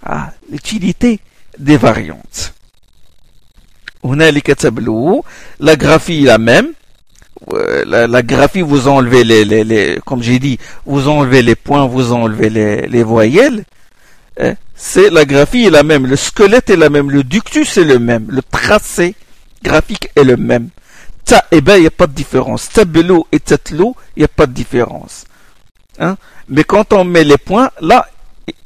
Ah, 0.04 0.32
l'utilité 0.50 1.20
des 1.60 1.76
variantes. 1.76 2.54
La 4.03 5.77
graphie 5.77 6.23
est 6.23 6.27
la 6.27 6.39
même. 6.39 6.73
La, 7.87 8.07
la, 8.07 8.23
graphie, 8.23 8.61
vous 8.61 8.89
enlevez 8.89 9.25
les, 9.25 9.45
les, 9.45 9.65
les 9.65 9.99
comme 10.05 10.23
j'ai 10.23 10.39
dit, 10.39 10.59
vous 10.85 11.09
enlevez 11.09 11.43
les 11.43 11.55
points, 11.55 11.87
vous 11.87 12.13
enlevez 12.13 12.51
les, 12.51 12.87
les 12.87 13.03
voyelles. 13.03 13.65
Hein? 14.39 14.55
C'est 14.75 15.11
la 15.11 15.25
graphie 15.25 15.67
est 15.67 15.71
la 15.71 15.83
même, 15.83 16.07
le 16.07 16.17
squelette 16.17 16.71
est 16.71 16.77
la 16.77 16.91
même, 16.91 17.11
le 17.11 17.23
ductus 17.23 17.77
est 17.77 17.85
le 17.85 17.99
même, 17.99 18.27
le 18.29 18.43
tracé 18.43 19.15
graphique 19.63 20.11
est 20.17 20.25
le 20.25 20.37
même. 20.37 20.69
Ta, 21.25 21.45
eh 21.51 21.61
ben, 21.61 21.77
il 21.77 21.83
n'y 21.83 21.87
a 21.87 21.91
pas 21.91 22.07
de 22.07 22.13
différence. 22.13 22.69
Tabelo 22.71 23.27
et 23.33 23.41
tatlo, 23.41 23.95
il 24.17 24.21
n'y 24.21 24.25
a 24.25 24.29
pas 24.29 24.47
de 24.47 24.53
différence. 24.53 25.25
Hein? 25.99 26.17
Mais 26.49 26.65
quand 26.65 26.93
on 26.93 27.05
met 27.05 27.25
les 27.25 27.39
points, 27.39 27.71
là, 27.81 28.09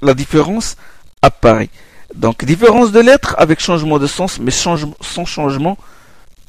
la 0.02 0.14
différence 0.14 0.76
apparaît. 1.20 1.70
Donc, 2.14 2.44
différence 2.44 2.92
de 2.92 3.00
lettres 3.00 3.34
avec 3.38 3.60
changement 3.60 3.98
de 3.98 4.06
sens, 4.06 4.38
mais 4.38 4.50
sans 4.50 4.76
changement 5.24 5.76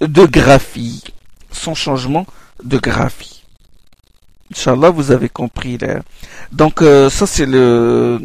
de 0.02 0.26
graphie. 0.26 1.04
Sans 1.52 1.74
changement 1.74 2.26
de 2.64 2.78
graphie. 2.78 3.44
Inch'Allah, 4.52 4.92
vous 4.92 5.12
avez 5.12 5.30
compris. 5.30 5.78
Là. 5.78 6.02
Donc, 6.52 6.82
euh, 6.82 7.10
ça 7.10 7.26
c'est 7.26 7.46
le... 7.46 8.22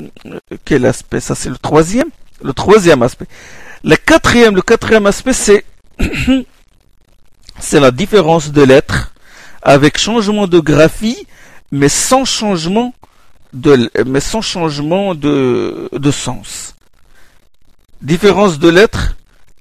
Quel 0.64 0.84
aspect? 0.84 1.20
Ça 1.20 1.34
c'est 1.34 1.48
le 1.48 1.56
troisième 1.56 2.08
Le 2.42 2.52
troisième 2.52 3.02
aspect. 3.02 3.26
Le 3.84 3.96
quatrième, 3.96 4.54
le 4.54 4.62
quatrième 4.62 5.06
aspect, 5.06 5.32
c'est... 5.32 5.64
c'est 7.58 7.80
la 7.80 7.90
différence 7.90 8.52
de 8.52 8.62
lettres 8.62 9.12
avec 9.62 9.98
changement 9.98 10.46
de 10.46 10.60
graphie, 10.60 11.26
mais 11.72 11.88
sans 11.88 12.24
changement 12.24 12.94
de, 13.52 13.90
mais 14.06 14.20
sans 14.20 14.42
changement 14.42 15.14
de, 15.14 15.88
de 15.92 16.10
sens 16.10 16.74
Différence 18.01 18.59
de 18.59 18.69
lettres 18.69 19.15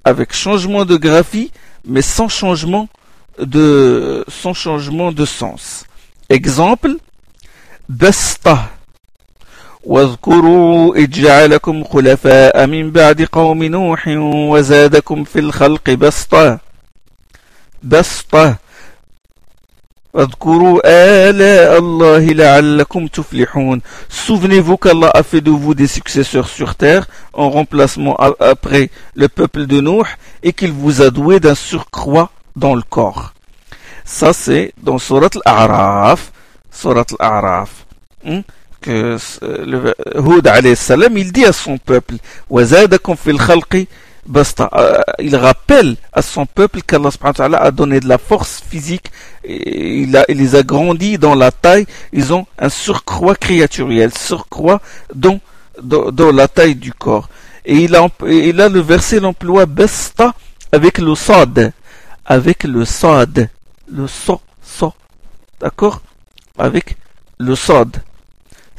avec 0.04 0.32
changement 0.32 0.84
de 0.84 0.96
graphie, 0.96 1.50
mais 1.86 2.02
sans 2.02 2.28
changement 2.28 2.88
de, 3.38 4.24
sans 4.28 4.54
changement 4.54 5.12
de 5.12 5.24
sens. 5.24 5.84
Exemple, 6.28 6.96
بسطة 7.88 8.70
واذكروا 9.84 10.96
إذ 10.96 11.10
جعلكم 11.10 11.84
خلفاء 11.84 12.66
من 12.66 12.90
بعد 12.90 13.22
قوم 13.22 13.64
نوح 13.64 14.04
وزادكم 14.52 15.24
في 15.24 15.38
الخلق 15.38 15.90
بسطة 15.90 16.58
بسطة 17.82 18.56
Souvenez-vous 24.08 24.76
qu'Allah 24.76 25.10
a 25.12 25.22
fait 25.24 25.40
de 25.40 25.50
vous 25.50 25.74
des 25.74 25.88
successeurs 25.88 26.48
sur 26.48 26.76
terre 26.76 27.08
en 27.32 27.50
remplacement 27.50 28.14
après 28.38 28.90
le 29.16 29.28
peuple 29.28 29.66
de 29.66 29.80
Nuh 29.80 30.06
et 30.44 30.52
qu'il 30.52 30.70
vous 30.70 31.02
a 31.02 31.10
doué 31.10 31.40
d'un 31.40 31.56
surcroît 31.56 32.30
dans 32.54 32.76
le 32.76 32.82
corps. 32.82 33.34
Ça 34.04 34.32
c'est 34.32 34.72
dans 34.80 34.98
Surat 34.98 35.30
Al-A'raf. 35.44 36.30
Surat 36.70 37.06
Al-A'raf. 37.18 37.84
Hmm? 38.24 38.42
Que 38.80 39.16
le 39.42 39.94
Hud 40.14 40.46
alayhi 40.46 40.76
salam, 40.76 41.18
il 41.18 41.32
dit 41.32 41.44
à 41.44 41.52
son 41.52 41.76
peuple, 41.78 42.16
وَزَادَكُمْ 42.50 43.16
فِي 43.16 43.30
الْخَلْقِ 43.30 43.86
Basta. 44.25 44.69
Euh, 44.73 44.99
il 45.19 45.35
rappelle 45.35 45.95
à 46.13 46.21
son 46.21 46.45
peuple 46.45 46.81
qu'Allah 46.81 47.57
a 47.57 47.71
donné 47.71 47.99
de 47.99 48.07
la 48.07 48.17
force 48.17 48.61
physique, 48.67 49.11
il, 49.47 50.23
les 50.27 50.55
a 50.55 50.63
grandis 50.63 51.17
dans 51.17 51.35
la 51.35 51.51
taille, 51.51 51.85
ils 52.13 52.33
ont 52.33 52.45
un 52.57 52.69
surcroît 52.69 53.35
créaturiel, 53.35 54.11
surcroît 54.15 54.81
dans, 55.13 55.39
la 56.33 56.47
taille 56.47 56.75
du 56.75 56.93
corps. 56.93 57.29
Et 57.65 57.75
il 57.77 57.95
a, 57.95 58.03
a 58.03 58.69
le 58.69 58.79
verset 58.79 59.19
l'emploi 59.19 59.65
besta 59.65 60.33
avec 60.71 60.97
le 60.97 61.15
sad, 61.15 61.71
avec 62.25 62.63
le 62.63 62.85
sad, 62.85 63.49
le 63.91 64.07
so, 64.07 64.41
so, 64.63 64.93
d'accord? 65.59 66.01
Avec 66.57 66.97
le 67.37 67.55
sad. 67.55 68.01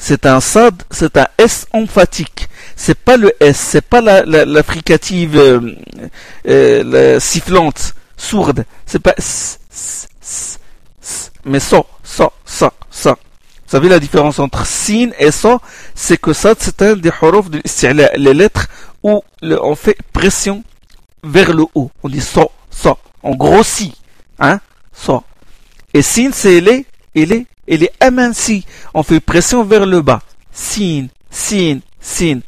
C'est 0.02 0.24
un 0.26 0.40
sad, 0.40 0.82
c'est 0.90 1.16
un 1.16 1.28
S 1.38 1.66
emphatique 1.72 2.48
c'est 2.80 2.94
pas 2.94 3.18
le 3.18 3.30
S, 3.40 3.58
c'est 3.58 3.84
pas 3.84 4.00
la, 4.00 4.24
la, 4.24 4.62
fricative 4.62 5.36
euh, 5.36 5.60
euh, 6.48 7.20
sifflante, 7.20 7.94
sourde, 8.16 8.64
c'est 8.86 9.00
pas 9.00 9.12
S, 9.18 9.60
S, 9.70 10.08
S, 11.02 11.30
mais 11.44 11.60
ça, 11.60 11.82
ça, 12.02 12.32
ça, 12.46 12.72
ça. 12.90 13.10
Vous 13.10 13.76
savez 13.76 13.90
la 13.90 13.98
différence 13.98 14.38
entre 14.38 14.64
sin 14.64 15.10
et 15.18 15.30
ça, 15.30 15.58
c'est 15.94 16.18
que 16.18 16.32
ça, 16.32 16.54
c'est 16.58 16.80
un 16.80 16.96
des 16.96 17.10
huruf 17.20 17.50
de 17.50 17.60
les 18.16 18.32
lettres 18.34 18.66
où 19.02 19.22
on 19.42 19.74
fait 19.74 19.98
pression 20.14 20.64
vers 21.22 21.52
le 21.52 21.64
haut. 21.74 21.90
On 22.02 22.08
dit 22.08 22.22
ça, 22.22 22.46
ça, 22.70 22.96
on 23.22 23.34
grossit, 23.36 23.94
hein, 24.38 24.58
ça. 24.90 25.22
Et 25.92 26.00
sin, 26.00 26.30
c'est 26.32 26.62
les, 26.62 26.86
il 27.14 27.32
est, 27.32 27.46
il 27.70 27.84
est 27.84 27.92
aminci. 28.00 28.66
On 28.92 29.02
fait 29.02 29.20
pression 29.20 29.64
vers 29.64 29.86
le 29.86 30.02
bas. 30.02 30.20
Sin, 30.52 31.06
sin, 31.30 31.78
sin. 32.00 32.40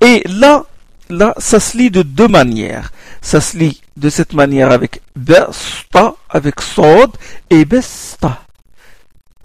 Et 0.00 0.22
là, 0.28 0.66
là, 1.08 1.34
ça 1.38 1.58
se 1.58 1.76
lit 1.76 1.90
de 1.90 2.02
deux 2.02 2.28
manières. 2.28 2.92
Ça 3.20 3.40
se 3.40 3.56
lit 3.56 3.80
de 3.96 4.10
cette 4.10 4.34
manière 4.34 4.70
avec 4.70 5.02
besta, 5.16 6.14
avec 6.28 6.60
sod, 6.60 7.10
et 7.50 7.64
besta. 7.64 8.42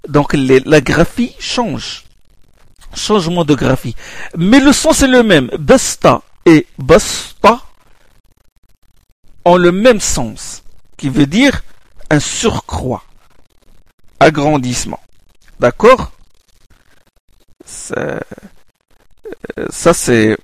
Donc 0.06 0.34
la 0.34 0.80
graphie 0.80 1.34
change. 1.40 2.04
Changement 2.94 3.44
de 3.44 3.54
graphie. 3.54 3.96
Mais 4.36 4.60
le 4.60 4.72
sens 4.72 5.02
est 5.02 5.08
le 5.08 5.22
même. 5.22 5.50
Besta 5.58 6.22
et 6.46 6.66
basta 6.78 7.60
ont 9.44 9.56
le 9.56 9.72
même 9.72 10.00
sens, 10.00 10.62
qui 10.96 11.08
veut 11.08 11.26
dire 11.26 11.62
un 12.10 12.20
surcroît, 12.20 13.02
agrandissement. 14.20 15.00
D'accord 15.59 16.11
ça 19.69 19.93
c'est 19.93 20.37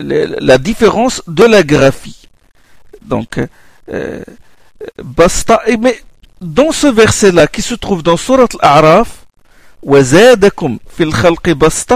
la 0.00 0.58
différence 0.58 1.22
de 1.26 1.44
la 1.44 1.62
graphie. 1.62 2.28
Donc, 3.02 3.38
euh, 3.90 4.22
basta. 5.02 5.60
Mais 5.80 6.00
dans 6.40 6.72
ce 6.72 6.86
verset-là 6.86 7.46
qui 7.46 7.62
se 7.62 7.74
trouve 7.74 8.02
dans 8.02 8.16
Surat 8.16 8.48
Al-A'raf, 8.60 9.26
وَزَادَكُمْ 9.82 10.78
فِي 10.96 11.02
الْخَلْقِ 11.02 11.50
بَسْطَ 11.50 11.94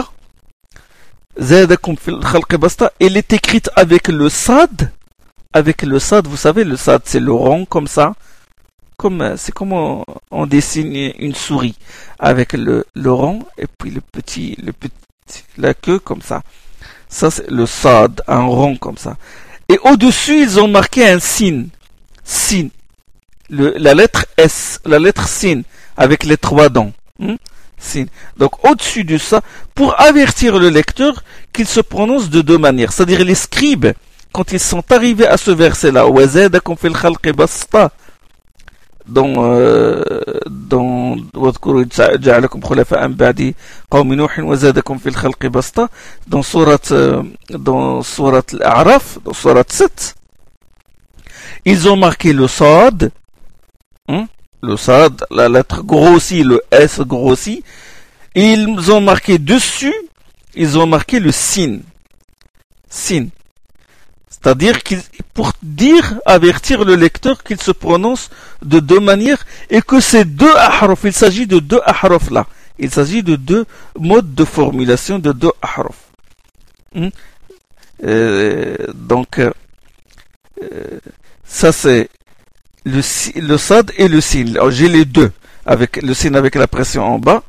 زَادَكُمْ 1.38 1.96
فِي 1.96 2.10
الْخَلْقِ 2.10 2.56
بَسْطَ 2.56 2.84
Elle 3.00 3.16
est 3.16 3.32
écrite 3.32 3.70
avec 3.76 4.08
le 4.08 4.28
sad. 4.28 4.92
Avec 5.54 5.82
le 5.82 5.98
sad, 5.98 6.26
vous 6.26 6.36
savez, 6.36 6.64
le 6.64 6.76
sad 6.76 7.00
c'est 7.04 7.20
le 7.20 7.32
rond 7.32 7.64
comme 7.64 7.88
ça. 7.88 8.12
comme, 9.03 9.33
c'est 9.35 9.51
comme 9.51 9.73
on, 9.73 10.45
dessine 10.45 11.11
une 11.19 11.35
souris 11.35 11.75
avec 12.19 12.53
le, 12.53 12.85
le 12.95 13.11
rond 13.11 13.39
et 13.57 13.65
puis 13.67 13.91
le 13.91 13.99
petit, 13.99 14.55
le 14.63 14.71
petit 14.71 15.43
la 15.57 15.73
queue 15.73 15.99
comme 15.99 16.21
ça. 16.21 16.41
Ça, 17.09 17.29
c'est 17.29 17.51
le 17.51 17.65
sad, 17.65 18.21
un 18.29 18.43
rond 18.43 18.77
comme 18.77 18.97
ça. 18.97 19.17
Et 19.67 19.77
au-dessus, 19.83 20.41
ils 20.41 20.57
ont 20.57 20.69
marqué 20.69 21.05
un 21.05 21.19
signe. 21.19 21.67
Signe. 22.23 22.69
la 23.49 23.93
lettre 23.93 24.25
S, 24.37 24.79
la 24.85 24.99
lettre 24.99 25.27
signe, 25.27 25.63
avec 25.97 26.23
les 26.23 26.37
trois 26.37 26.69
dents. 26.69 26.93
Hmm? 27.19 27.35
Signe. 27.77 28.07
Donc, 28.37 28.63
au-dessus 28.63 29.03
de 29.03 29.17
ça, 29.17 29.41
pour 29.75 29.99
avertir 29.99 30.57
le 30.59 30.69
lecteur 30.69 31.25
qu'il 31.51 31.67
se 31.67 31.81
prononce 31.81 32.29
de 32.29 32.39
deux 32.39 32.57
manières. 32.57 32.93
C'est-à-dire 32.93 33.25
les 33.25 33.35
scribes, 33.35 33.87
quand 34.31 34.53
ils 34.53 34.61
sont 34.61 34.89
arrivés 34.93 35.27
à 35.27 35.35
ce 35.35 35.51
verset-là, 35.51 36.07
dont, 39.07 39.33
euh, 39.37 40.01
dont 40.49 41.17
dans 46.27 46.41
surat, 46.41 46.77
euh, 46.91 47.23
dans 47.49 48.01
surat 48.01 48.41
Al-A'raf, 48.53 49.19
dans 49.23 49.33
surat 49.33 49.63
7, 49.67 50.15
ils 51.65 51.87
ont 51.89 51.97
marqué 51.97 52.33
le 52.33 52.47
Sod, 52.47 53.11
hein, 54.07 54.27
le 54.61 54.77
Sod, 54.77 55.25
la 55.31 55.49
lettre 55.49 55.81
grossie, 55.83 56.43
le 56.43 56.61
S 56.71 57.01
grossi, 57.01 57.63
ils 58.35 58.91
ont 58.91 59.01
marqué 59.01 59.37
dessus, 59.37 59.93
ils 60.55 60.77
ont 60.77 60.87
marqué 60.87 61.19
le 61.19 61.31
Sin. 61.31 61.79
Sin. 62.89 63.27
C'est-à-dire 64.43 64.79
pour 65.33 65.53
dire, 65.63 66.15
avertir 66.25 66.83
le 66.83 66.95
lecteur 66.95 67.43
qu'il 67.43 67.61
se 67.61 67.71
prononce 67.71 68.29
de 68.61 68.79
deux 68.81 68.99
manières 68.99 69.45
et 69.69 69.81
que 69.81 70.01
ces 70.01 70.25
deux 70.25 70.53
ahraf, 70.55 70.99
il 71.05 71.13
s'agit 71.13 71.47
de 71.47 71.59
deux 71.59 71.79
ahraf 71.85 72.29
là. 72.29 72.45
Il 72.77 72.91
s'agit 72.91 73.23
de 73.23 73.37
deux 73.37 73.65
modes 73.97 74.35
de 74.35 74.43
formulation 74.43 75.17
de 75.17 75.31
deux 75.31 75.51
ahraf. 75.61 75.95
Hmm? 76.93 77.07
Euh, 78.03 78.75
donc, 78.93 79.39
euh, 79.39 79.51
ça 81.45 81.71
c'est 81.71 82.09
le, 82.83 83.01
le 83.39 83.57
sad 83.57 83.91
et 83.97 84.09
le 84.09 84.19
sin. 84.19 84.45
J'ai 84.71 84.89
les 84.89 85.05
deux, 85.05 85.31
avec 85.65 86.01
le 86.01 86.13
sin 86.13 86.33
avec 86.33 86.55
la 86.55 86.67
pression 86.67 87.05
en 87.05 87.17
bas, 87.17 87.43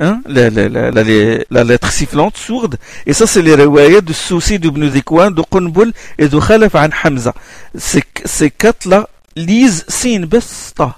hein, 0.00 0.20
la, 0.26 1.64
lettre 1.64 1.90
sifflante, 1.90 2.36
sourde, 2.36 2.76
et 3.06 3.12
ça 3.12 3.26
c'est 3.26 3.42
les 3.42 3.54
riwayat 3.54 4.00
de 4.00 4.12
Souci, 4.12 4.58
d'Ibn 4.58 4.90
Zikwan, 4.90 5.32
de 5.32 5.42
Qunbul 5.42 5.92
et 6.18 6.28
de 6.28 6.38
Khalaf 6.38 6.74
an 6.74 6.88
Hamza. 7.02 7.34
Ces, 7.74 8.50
quatre-là 8.50 9.08
lisent 9.36 9.84
sin 9.88 10.26
basta. 10.26 10.96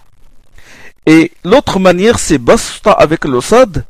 Et 1.07 1.33
l'autre 1.45 1.79
manière 1.79 2.19
c'est 2.19 2.39
basta 2.39 2.93
avec 2.93 3.25
le 3.25 3.41
sad, 3.41 3.85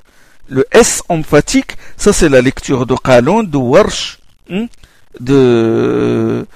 le 0.48 0.66
S 0.70 1.02
emphatique, 1.08 1.76
ça 1.96 2.12
c'est 2.12 2.28
la 2.28 2.40
lecture 2.40 2.86
de 2.86 2.94
Qalon, 2.94 3.42
de 3.42 3.56
Warsh, 3.56 4.18
hein, 4.50 4.66
de 5.20 6.46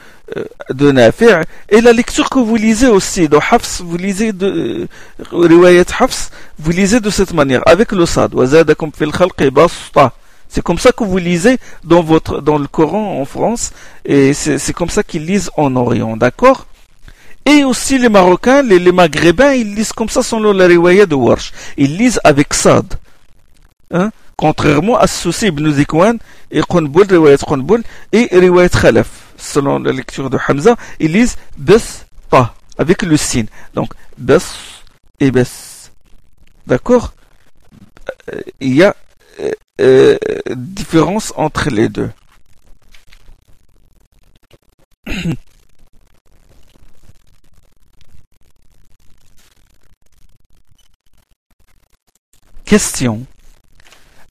de 0.71 0.93
Nafi' 0.93 1.27
et 1.69 1.81
la 1.81 1.93
lecture 1.93 2.31
que 2.31 2.39
vous 2.39 2.57
lisez 2.57 2.89
aussi 2.89 3.29
de 3.29 3.37
Hafs, 3.37 3.81
vous 3.83 3.97
lisez 3.97 4.33
de 4.33 4.47
euh, 4.47 4.87
Riwayat 5.33 5.85
Hafs, 5.99 6.31
vous 6.59 6.71
lisez 6.71 7.01
de 7.01 7.11
cette 7.11 7.33
manière 7.33 7.63
avec 7.67 7.93
le 7.93 8.07
sad. 8.07 8.33
C'est 10.49 10.63
comme 10.63 10.79
ça 10.79 10.93
que 10.93 11.05
vous 11.05 11.19
lisez 11.19 11.59
dans 11.85 12.03
votre 12.03 12.41
dans 12.41 12.59
le 12.59 12.67
Coran 12.67 13.21
en 13.21 13.25
France 13.25 13.71
et 14.05 14.33
c'est 14.33 14.73
comme 14.73 14.91
ça 14.91 15.03
qu'ils 15.03 15.25
lisent 15.25 15.51
en 15.57 15.75
Orient, 15.77 16.17
d'accord? 16.17 16.67
Et 17.47 17.65
aussi 17.65 17.99
les 17.99 18.09
Marocains, 18.09 18.63
les, 18.63 18.79
les, 18.79 18.93
Maghrébins, 18.93 19.55
ils 19.55 19.75
lisent 19.75 19.93
comme 19.93 20.11
ça 20.11 20.23
selon 20.23 20.53
la 20.53 20.67
riwayat 20.67 21.07
de 21.07 21.15
Warsh. 21.15 21.53
Ils 21.79 21.97
lisent 21.97 22.21
avec 22.23 22.53
sad. 22.53 22.85
Hein? 23.91 24.11
Contrairement 24.37 24.99
à 24.99 25.07
Souci 25.07 25.47
ibn 25.47 25.71
Zikwan 25.73 26.19
et 26.51 26.61
Qunbul, 26.61 27.07
riwayat 27.09 27.39
Qunbul 27.39 27.83
et 28.13 28.29
riwayat 28.31 28.69
Khalaf 28.69 29.30
selon 29.41 29.79
la 29.79 29.93
lecture 29.93 30.31
de 30.31 30.39
Hamza, 30.49 30.77
ils 30.99 31.13
lisent 31.13 31.37
bes 31.57 32.07
pa 32.29 32.55
avec 32.79 33.03
le 33.03 33.17
sin. 33.17 33.45
Donc 33.75 33.93
bes 34.17 34.41
et 35.19 35.31
bes. 35.31 35.91
D'accord? 36.67 37.15
Euh, 38.33 38.41
Il 38.61 38.75
y 38.75 38.85
a 38.85 38.95
euh, 39.41 39.53
euh, 39.81 40.19
différence 40.55 41.33
entre 41.37 41.71
les 41.71 41.89
deux. 41.89 42.11
Question. 52.65 53.27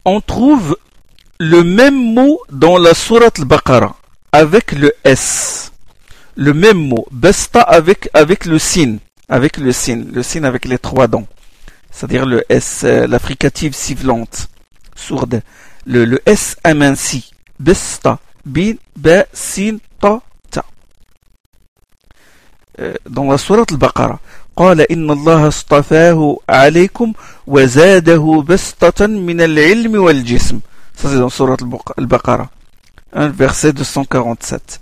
On 0.06 0.22
trouve 0.22 0.78
le 1.40 1.64
même 1.64 2.14
mot 2.14 2.40
dans 2.50 2.78
la 2.78 2.94
sourate 2.94 3.40
al-Baqarah 3.40 3.99
avec 4.33 4.73
le 4.73 4.93
S. 5.05 5.73
Le 6.37 6.53
même 6.53 6.89
mot. 6.89 7.07
Besta 7.11 7.61
avec, 7.61 8.09
avec 8.13 8.45
le 8.45 8.59
sin. 8.59 8.97
Avec 9.29 9.57
le 9.59 9.73
sin. 9.73 10.05
Le 10.13 10.23
sin 10.23 10.45
avec 10.45 10.65
les 10.65 10.79
trois 10.79 11.07
dents. 11.07 11.27
C'est-à-dire 11.91 12.27
le 12.27 12.45
S, 12.49 12.83
euh, 12.85 13.07
la 13.07 13.19
fricative 13.19 13.75
sifflante. 13.75 14.49
Sourde. 14.97 15.43
Le, 15.87 16.05
le 16.05 16.21
S 16.27 16.57
aminci. 16.65 17.31
Besta. 17.61 18.19
Bin, 18.45 18.75
ba, 18.97 19.25
sin, 19.33 19.79
ta, 20.01 20.21
ta. 20.51 20.65
Euh, 22.81 22.95
dans 23.09 23.31
la 23.31 23.39
sourate 23.39 23.73
al-Baqarah. 23.73 24.19
قال 24.57 24.81
إن 24.81 25.11
الله 25.11 25.49
اصطفاه 25.49 26.39
عليكم 26.49 27.13
وزاده 27.47 28.45
بسطة 28.49 29.07
من 29.07 29.41
العلم 29.41 30.03
والجسم. 30.03 30.61
Ça 30.95 31.09
c'est 31.09 31.19
dans 31.19 31.29
sourate 31.29 31.63
al-Baqarah 31.97 32.49
verset 33.14 33.74
247. 33.74 34.82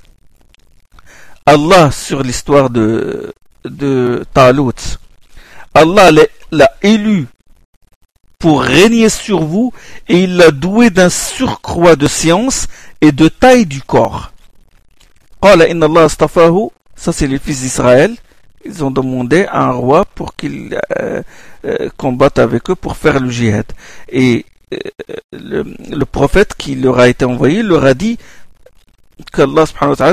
Allah 1.46 1.92
sur 1.92 2.24
l'histoire 2.24 2.70
de, 2.70 3.34
de 3.64 4.26
Talut. 4.34 4.98
Allah 5.74 6.12
l'a 6.52 6.72
élu 6.82 7.28
pour 8.40 8.62
régner 8.62 9.10
sur 9.10 9.44
vous 9.44 9.72
et 10.08 10.24
il 10.24 10.38
l'a 10.38 10.52
doué 10.52 10.90
d'un 10.90 11.10
surcroît 11.10 11.96
de 11.96 12.08
science 12.08 12.68
et 13.02 13.12
de 13.12 13.28
taille 13.28 13.66
du 13.66 13.82
corps. 13.82 14.32
Ça 16.96 17.14
c'est 17.14 17.28
les 17.28 17.40
fils 17.40 17.62
d'Israël. 17.62 18.16
Ils 18.66 18.84
ont 18.84 18.92
demandé 18.92 19.46
à 19.46 19.64
un 19.64 19.72
roi 19.72 20.04
pour 20.04 20.36
qu'il 20.36 20.78
euh, 21.00 21.22
euh, 21.64 21.90
combatte 21.96 22.40
avec 22.40 22.70
eux 22.70 22.76
pour 22.76 22.98
faire 22.98 23.20
le 23.20 23.30
jihad. 23.30 23.66
Et 24.10 24.46
le, 25.33 26.05
prophète 26.05 26.55
qui 26.57 26.75
leur 26.75 26.99
a 26.99 27.09
été 27.09 27.25
envoyé 27.25 27.63
leur 27.63 27.85
a 27.85 27.95
dit 27.95 28.19
qu'Allah 29.33 29.65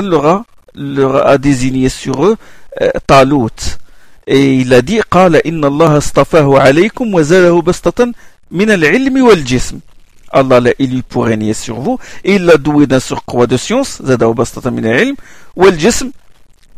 leur 0.02 0.26
a, 0.26 0.44
leur 0.74 1.26
a 1.26 1.38
désigné 1.38 1.88
sur 1.88 2.24
eux 2.24 2.36
euh, 2.80 2.90
Talut. 3.06 3.78
Et 4.26 4.54
il 4.56 4.72
a 4.74 4.82
dit 4.82 5.00
قال 5.10 5.36
إن 5.46 5.64
الله 5.64 5.96
اصطفاه 5.96 6.60
عليكم 6.60 7.14
وزاده 7.14 7.60
بسطة 7.62 8.12
من 8.50 8.70
العلم 8.70 9.22
والجسم 9.22 9.80
Allah 10.32 10.60
l'a 10.60 10.70
élu 10.78 11.02
pour 11.02 11.24
régner 11.24 11.54
sur 11.54 11.80
vous 11.80 11.98
et 12.22 12.36
il 12.36 12.44
l'a 12.44 12.56
doué 12.56 12.86
d'un 12.86 13.00
surcroît 13.00 13.48
de 13.48 13.56
science 13.56 14.00
زاده 14.02 14.28
بسطة 14.32 14.70
من 14.70 14.86
العلم 14.86 15.16
والجسم 15.56 16.10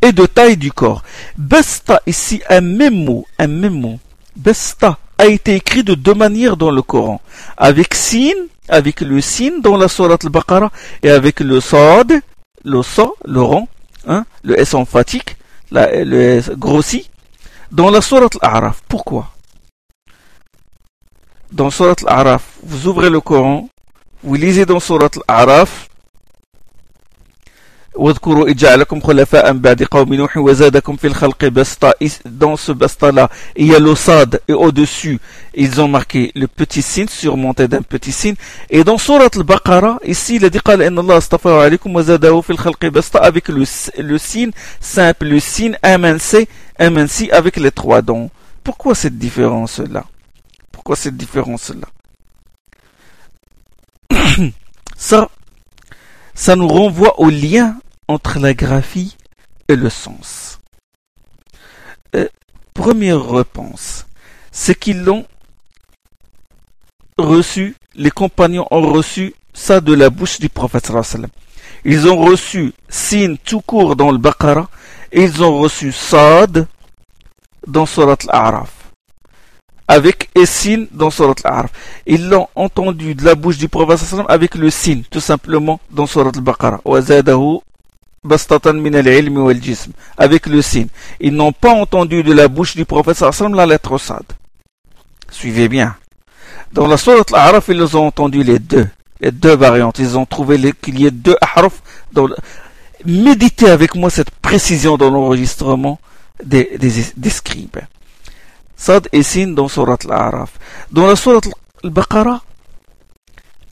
et 0.03 0.13
de 0.13 0.27
taille 0.27 0.57
du 0.57 0.73
corps. 0.73 1.03
Basta 1.37 2.01
ici 2.07 2.43
un 2.51 2.61
même 2.61 3.05
mot, 3.05 3.25
un 3.39 3.47
même 3.47 3.81
mot. 3.81 3.99
Basta 4.35 4.99
a 5.18 5.26
été 5.26 5.56
écrit 5.56 5.84
de 5.84 5.96
deux 5.96 6.14
manières 6.14 6.58
dans 6.58 6.72
le 6.72 6.82
Coran. 6.82 7.22
Avec 7.58 7.94
sin, 7.94 8.34
avec 8.70 9.02
le 9.02 9.22
sin 9.22 9.60
dans 9.60 9.78
la 9.78 9.88
sourate 9.88 10.26
al-Baqarah 10.26 10.72
et 11.04 11.10
avec 11.10 11.40
le 11.40 11.60
sad, 11.60 12.22
le 12.64 12.84
sa, 12.84 13.08
le 13.26 13.42
rang, 13.42 13.68
hein, 14.08 14.26
le 14.44 14.60
S 14.60 14.74
emphatique, 14.74 15.38
le 15.72 16.22
S 16.22 16.50
grossi, 16.52 17.10
dans 17.72 17.90
la 17.90 18.02
sourate 18.02 18.38
al-A'raf. 18.42 18.82
Pourquoi? 18.88 19.34
Dans 21.52 21.70
sourate 21.70 22.04
al-A'raf, 22.08 22.44
vous 22.64 22.88
ouvrez 22.88 23.10
le 23.10 23.22
Coran, 23.22 23.70
vous 24.24 24.36
lisez 24.36 24.66
dans 24.66 24.80
sourate 24.80 25.18
al-A'raf, 25.28 25.88
واذكروا 27.97 28.49
إجعلكم 28.51 29.01
خلفاء 29.01 29.53
بعد 29.53 29.83
قوم 29.83 30.15
نوح 30.15 30.37
وزادكم 30.37 30.97
في 30.97 31.07
الخلق 31.07 31.45
بسطة 31.45 31.93
dans 32.25 32.57
ce 32.57 32.73
basta 32.73 33.13
là 33.13 33.29
il 33.55 33.67
y 33.67 33.75
a 33.75 33.79
le 33.79 33.95
sad 33.95 34.41
et 34.49 34.55
au-dessus 34.55 35.19
ils 35.55 35.79
ont 35.79 35.89
marqué 35.89 36.33
le 36.35 36.47
petit 36.47 36.81
signe 36.81 37.09
surmonté 37.09 37.69
d'un 37.69 37.83
petit 37.83 38.13
signe 38.13 38.35
et 38.71 38.83
dans 38.83 38.97
surat 38.97 39.29
al-Baqarah 39.37 39.99
ici 40.05 40.37
il 40.37 40.45
a 40.47 40.49
dit 40.49 40.59
قال 40.61 40.83
إن 40.83 40.99
الله 40.99 41.17
اصطفى 41.19 41.49
عليكم 41.49 41.95
وزاده 41.97 42.41
في 42.41 42.51
الخلق 42.51 42.87
بسطة 42.87 43.21
avec 43.21 43.49
le, 43.49 43.65
le 43.99 44.19
signe 44.19 44.53
simple 44.81 45.27
le 45.27 45.39
signe 45.41 45.77
aminci 45.83 46.49
aminci 46.79 47.31
avec 47.31 47.57
les 47.59 47.71
trois 47.71 48.01
dents 48.01 48.31
pourquoi 48.65 48.95
cette 48.95 49.19
différence 49.19 49.81
là 49.81 50.05
pourquoi 50.73 50.97
cette 50.97 51.17
différence 51.19 51.71
là 51.71 51.89
ça 54.97 55.29
ça 56.35 56.57
nous 56.57 56.69
renvoie 56.69 57.21
au 57.21 57.29
lien 57.29 57.77
entre 58.08 58.40
la 58.40 58.54
graphie 58.54 59.18
et 59.68 59.76
le 59.76 59.90
sens. 59.90 60.60
Euh, 62.16 62.28
première 62.74 63.30
réponse, 63.30 64.06
c'est 64.52 64.78
qu'ils 64.78 65.04
l'ont 65.04 65.26
reçu, 67.18 67.76
les 67.96 68.12
compagnons 68.12 68.68
ont 68.72 68.92
reçu 68.92 69.34
ça 69.54 69.82
de 69.82 69.94
la 69.94 70.10
bouche 70.10 70.40
du 70.40 70.50
prophète 70.50 70.92
Ils 71.84 72.08
ont 72.08 72.18
reçu 72.18 72.74
sin 72.88 73.36
tout 73.44 73.62
court 73.62 73.96
dans 73.96 74.12
le 74.12 74.20
Baqarah 74.20 74.70
et 75.12 75.24
ils 75.24 75.44
ont 75.44 75.58
reçu 75.58 75.92
Sad 75.92 76.68
dans 77.66 77.86
Surat 77.86 78.18
al-A'raf. 78.30 78.72
Avec 79.88 80.30
Essin 80.36 80.86
dans 80.92 81.10
Surat 81.10 81.34
al-A'raf. 81.44 81.72
Ils 82.06 82.30
l'ont 82.30 82.48
entendu 82.56 83.16
de 83.16 83.26
la 83.26 83.36
bouche 83.36 83.58
du 83.58 83.68
prophète 83.68 84.00
avec 84.30 84.56
le 84.56 84.70
sin, 84.70 85.02
tout 85.10 85.20
simplement, 85.20 85.80
dans 85.90 86.06
Surat 86.06 86.32
al-Baqarah 86.34 86.82
avec 90.18 90.46
le 90.48 90.62
signe. 90.62 90.88
Ils 91.20 91.34
n'ont 91.34 91.52
pas 91.52 91.72
entendu 91.72 92.24
de 92.24 92.34
la 92.34 92.48
bouche 92.48 92.76
du 92.76 92.86
prophète 92.86 93.24
la 93.54 93.66
lettre 93.66 93.98
Sad. 93.98 94.24
Suivez 95.30 95.68
bien. 95.68 95.96
Dans 96.74 96.88
la 96.88 96.98
sourate 96.98 97.34
Al-Araf, 97.34 97.70
ils 97.70 97.98
ont 97.98 98.08
entendu 98.08 98.44
les 98.44 98.60
deux, 98.60 98.88
les 99.22 99.32
deux 99.32 99.56
variantes. 99.56 100.00
Ils 100.00 100.18
ont 100.18 100.26
trouvé 100.26 100.74
qu'il 100.82 101.00
y 101.00 101.06
ait 101.06 101.12
deux 101.12 101.36
ahraf. 101.42 101.82
Méditez 103.06 103.70
avec 103.70 103.96
moi 103.96 104.10
cette 104.10 104.32
précision 104.32 104.98
dans 104.98 105.10
l'enregistrement 105.10 106.00
des, 106.44 106.78
des, 106.78 107.30
scribes. 107.30 107.78
Sad 108.76 109.08
et 109.12 109.24
Sin 109.24 109.50
dans 109.50 109.68
sourate 109.68 110.06
Al-Araf. 110.06 110.52
Dans 110.92 111.08
la 111.08 111.16
sourate 111.16 111.48
Al-Baqarah, 111.84 112.42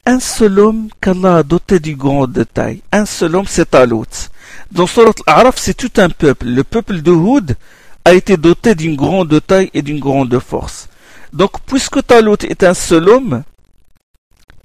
un 0.06 0.20
seul 0.20 0.60
homme 0.60 0.90
qu'Allah 1.02 1.38
a 1.38 1.44
doté 1.44 1.80
du 1.80 1.96
grand 1.96 2.28
détail. 2.28 2.82
Un 2.92 3.06
seul 3.06 3.36
homme, 3.36 3.48
c'est 3.48 3.72
Talut. 3.72 4.30
Dans 4.76 4.88
Surat 4.88 5.14
Al-Araf, 5.26 5.56
c'est 5.58 5.74
tout 5.74 6.02
un 6.02 6.10
peuple. 6.10 6.48
Le 6.48 6.66
peuple 6.66 7.02
de 7.02 7.10
Houd 7.10 7.56
a 8.04 8.14
été 8.14 8.36
doté 8.36 8.76
d'une 8.76 8.98
grande 8.98 9.40
taille 9.48 9.72
et 9.74 9.82
d'une 9.82 10.02
grande 10.02 10.38
force. 10.40 10.90
Donc, 11.32 11.62
puisque 11.66 12.06
Talut 12.06 12.44
est 12.44 12.62
un 12.62 12.74
seul 12.74 13.08
homme, 13.08 13.44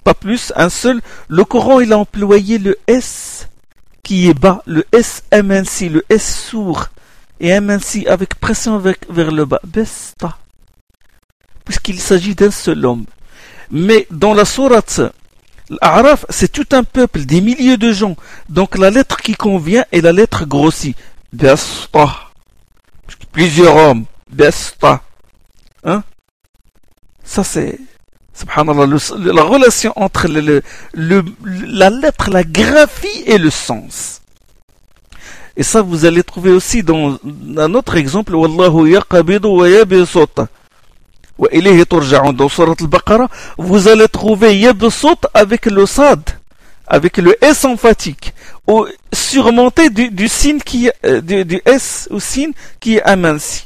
pas 0.03 0.15
plus, 0.15 0.53
un 0.57 0.69
seul, 0.69 1.01
le 1.29 1.45
Coran, 1.45 1.79
il 1.79 1.93
a 1.93 1.99
employé 1.99 2.59
le 2.59 2.77
S 2.89 3.49
qui 4.03 4.29
est 4.29 4.35
bas, 4.35 4.65
le 4.67 4.85
S 4.91 5.23
aminci, 5.31 5.89
le 5.89 6.05
S 6.09 6.45
sourd, 6.49 6.89
et 7.39 7.53
aminci 7.53 8.09
avec 8.09 8.35
pression 8.35 8.79
vers, 8.79 8.97
le 9.31 9.45
bas. 9.45 9.61
Besta. 9.63 10.39
Puisqu'il 11.65 12.01
s'agit 12.01 12.35
d'un 12.35 12.51
seul 12.51 12.85
homme. 12.85 13.05
Mais 13.71 14.09
dans 14.11 14.35
la 14.35 14.45
sourate, 14.45 15.03
l'Araf, 15.71 16.27
c'est 16.29 16.51
tout 16.51 16.66
un 16.73 16.85
peuple, 16.85 17.21
des 17.21 17.41
milliers 17.41 17.77
de 17.77 17.93
gens. 17.93 18.16
Donc 18.49 18.77
la 18.77 18.91
lettre 18.91 19.18
qui 19.18 19.35
convient 19.35 19.85
est 19.93 20.01
la 20.01 20.12
lettre 20.12 20.45
grossie. 20.45 20.95
Besta. 21.33 22.09
Plusieurs 23.33 23.77
hommes. 23.77 24.05
Besta. 24.31 25.03
Hein? 25.85 26.03
Ça 27.25 27.45
c'est, 27.45 27.79
subhanallah, 28.35 28.97
la 29.18 29.43
relation 29.43 29.93
entre 29.97 30.27
le, 30.29 30.62
la 30.95 31.91
lettre, 31.91 32.31
la 32.31 32.43
graphie 32.43 33.23
et 33.25 33.39
le 33.39 33.51
sens. 33.51 34.21
Et 35.57 35.62
ça, 35.62 35.83
vous 35.83 36.05
allez 36.05 36.23
trouver 36.23 36.51
aussi 36.51 36.83
dans 36.83 37.18
un 37.57 37.75
autre 37.75 37.97
exemple, 37.97 38.35
Wallahu 38.35 38.91
yaqabidu 38.91 39.47
wa 39.47 39.68
yabisut. 39.68 40.41
Dans 41.41 42.49
Surat 42.49 42.74
al-Baqarah, 42.78 43.28
vous 43.57 43.88
allez 43.88 44.09
trouver 44.09 44.59
yabisut 44.59 45.26
avec 45.32 45.66
le 45.66 45.86
sad, 45.86 46.20
avec 46.86 47.16
le 47.16 47.34
S 47.43 47.64
emphatique, 47.64 48.34
surmonté 49.12 49.88
du, 49.88 50.28
signe 50.28 50.61
qui, 50.61 50.91
euh, 51.05 51.20
du, 51.22 51.62
S 51.64 52.09
ou 52.11 52.20
signe 52.20 52.53
qui 52.78 52.97
est 52.97 53.03
aminci. 53.03 53.64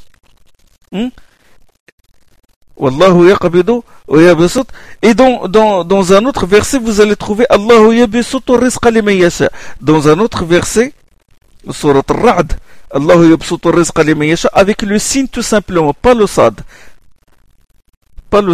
Hmm? 0.91 1.09
Wallahu. 2.77 3.31
Et 5.01 5.13
dans, 5.13 5.47
dans, 5.47 5.83
dans 5.83 6.13
un 6.13 6.25
autre 6.25 6.45
verset, 6.45 6.77
vous 6.79 7.01
allez 7.01 7.15
trouver 7.15 7.45
Allahu 7.49 7.97
yabisut 7.97 8.43
rizqa. 8.49 8.89
Dans 9.81 10.07
un 10.07 10.19
autre 10.19 10.45
verset, 10.45 10.93
Surat 11.71 12.03
Al-Ra'd, 12.07 12.53
Allah 12.91 13.15
yabsutu 13.15 13.67
avec 14.53 14.81
le 14.83 14.99
signe 14.99 15.27
tout 15.27 15.41
simplement, 15.41 15.93
pas 15.93 16.13
le 16.13 16.27
sad. 16.27 16.61
Pas 18.29 18.41
le. 18.41 18.53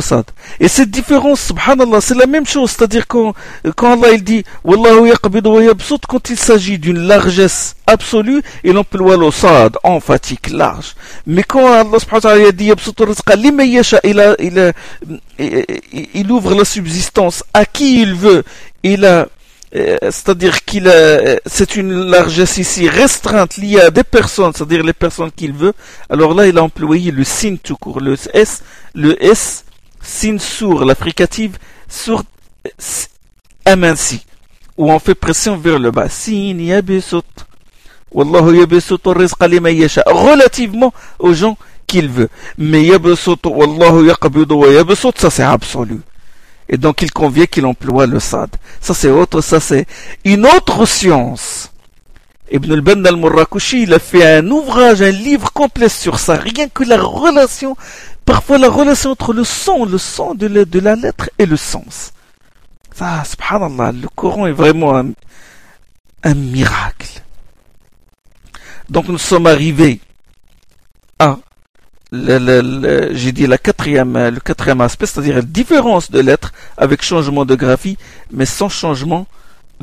Et 0.59 0.67
cette 0.67 0.91
différence, 0.91 1.41
subhanallah, 1.41 2.01
c'est 2.01 2.15
la 2.15 2.27
même 2.27 2.45
chose, 2.45 2.71
c'est-à-dire 2.71 3.07
quand, 3.07 3.33
quand 3.75 3.93
Allah 3.93 4.13
il 4.13 4.23
dit 4.23 4.43
Wallahu 4.63 5.11
quand 6.07 6.29
il 6.29 6.37
s'agit 6.37 6.77
d'une 6.77 6.99
largesse 6.99 7.75
absolue, 7.87 8.41
il 8.63 8.77
emploie 8.77 9.17
le 9.17 9.31
sad, 9.31 9.77
emphatique, 9.83 10.49
large. 10.49 10.95
Mais 11.25 11.43
quand 11.43 11.71
Allah 11.71 11.99
subhanahu 11.99 12.45
wa 12.45 12.51
dit 12.51 12.71
il, 12.73 14.13
il, 14.39 14.73
il, 15.39 16.07
il 16.13 16.31
ouvre 16.31 16.53
la 16.53 16.65
subsistance 16.65 17.43
à 17.53 17.65
qui 17.65 18.01
il 18.01 18.13
veut, 18.13 18.43
il 18.83 19.05
a 19.05 19.27
c'est-à-dire 19.73 20.65
qu'il 20.65 20.87
euh, 20.87 21.37
c'est 21.45 21.77
une 21.77 21.93
largesse 21.93 22.57
ici 22.57 22.89
restreinte 22.89 23.55
liée 23.57 23.79
à 23.79 23.89
des 23.89 24.03
personnes, 24.03 24.51
c'est-à-dire 24.53 24.83
les 24.83 24.93
personnes 24.93 25.31
qu'il 25.31 25.53
veut. 25.53 25.73
Alors 26.09 26.33
là, 26.33 26.45
il 26.47 26.57
a 26.57 26.63
employé 26.63 27.11
le 27.11 27.23
signe 27.23 27.57
tout 27.57 27.77
court, 27.77 28.01
le 28.01 28.15
S, 28.33 28.63
le 28.93 29.21
S, 29.23 29.63
signe 30.01 30.39
sourd, 30.39 30.83
la 30.83 30.93
fricative 30.93 31.57
sourd, 31.87 32.23
aminci, 33.65 34.25
où 34.77 34.91
on 34.91 34.99
fait 34.99 35.15
pression 35.15 35.57
vers 35.57 35.79
le 35.79 35.91
bas. 35.91 36.09
Signe 36.09 36.59
yabisut. 36.61 37.23
Wallahu 38.11 38.57
yabisut 38.57 38.99
rizqa 39.05 39.47
yasha. 39.47 40.03
Relativement 40.05 40.93
aux 41.17 41.33
gens 41.33 41.57
qu'il 41.87 42.09
veut. 42.09 42.29
Mais 42.57 42.83
yabisut, 42.83 43.45
wallahu 43.45 44.07
yaqbidu 44.07 44.53
wa 44.53 44.67
yabisut, 44.67 45.17
ça 45.17 45.29
c'est 45.29 45.43
absolu. 45.43 46.01
Et 46.71 46.77
donc 46.77 47.01
il 47.01 47.11
convient 47.11 47.45
qu'il 47.45 47.65
emploie 47.65 48.07
le 48.07 48.19
sad. 48.19 48.49
Ça 48.79 48.93
c'est 48.93 49.09
autre, 49.09 49.41
ça 49.41 49.59
c'est 49.59 49.85
une 50.23 50.45
autre 50.45 50.85
science. 50.85 51.69
Ibn 52.49 52.71
al-Bann 52.71 53.05
al-Murrakushi, 53.05 53.83
il 53.83 53.93
a 53.93 53.99
fait 53.99 54.25
un 54.25 54.49
ouvrage, 54.49 55.01
un 55.01 55.11
livre 55.11 55.51
complet 55.53 55.89
sur 55.89 56.17
ça. 56.17 56.35
Rien 56.35 56.69
que 56.69 56.83
la 56.83 57.01
relation, 57.01 57.75
parfois 58.25 58.57
la 58.57 58.69
relation 58.69 59.11
entre 59.11 59.33
le 59.33 59.43
son, 59.43 59.85
le 59.85 59.97
son 59.97 60.33
de 60.33 60.47
la, 60.79 60.95
lettre 60.95 61.29
et 61.37 61.45
le 61.45 61.57
sens. 61.57 62.13
Ça, 62.93 63.23
subhanallah, 63.25 63.91
le 63.91 64.07
Coran 64.15 64.47
est 64.47 64.51
vraiment 64.51 64.97
un, 64.97 65.11
un 66.23 66.33
miracle. 66.33 67.21
Donc 68.89 69.07
nous 69.07 69.17
sommes 69.17 69.47
arrivés 69.47 69.99
à 71.19 71.37
j'ai 72.12 73.32
dit 73.32 73.46
la 73.46 73.58
quatrième, 73.58 74.16
le 74.28 74.40
quatrième 74.40 74.80
aspect, 74.80 75.06
c'est-à-dire 75.06 75.36
la 75.36 75.42
différence 75.42 76.10
de 76.10 76.20
lettres 76.20 76.52
avec 76.76 77.02
changement 77.02 77.44
de 77.44 77.54
graphie, 77.54 77.98
mais 78.30 78.46
sans 78.46 78.68
changement 78.68 79.26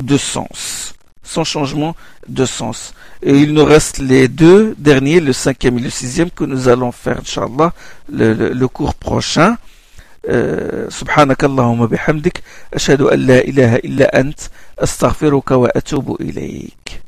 de 0.02 0.16
sens. 0.16 0.94
Sans 1.22 1.44
changement 1.44 1.94
de 2.28 2.44
sens. 2.44 2.92
Et 3.22 3.32
il 3.38 3.52
nous 3.54 3.64
reste 3.64 3.98
les 3.98 4.28
deux 4.28 4.74
derniers, 4.78 5.20
le 5.20 5.32
cinquième 5.32 5.78
et 5.78 5.82
le 5.82 5.90
sixième, 5.90 6.30
que 6.30 6.44
nous 6.44 6.68
allons 6.68 6.92
faire, 6.92 7.18
Inch'Allah, 7.20 7.72
le, 8.12 8.32
le, 8.34 8.48
le 8.52 8.68
cours 8.68 8.94
prochain. 8.94 9.56
سبحانك 10.88 11.44
اللهم 11.44 11.86
بحمدك 11.86 12.42
أشهد 12.74 13.00
أن 13.00 13.18
لا 13.26 13.38
إله 13.44 13.76
إلا 13.76 14.20
أنت 14.20 14.40
أستغفرك 14.78 15.50
وأتوب 15.50 16.20
إليك 16.20 17.02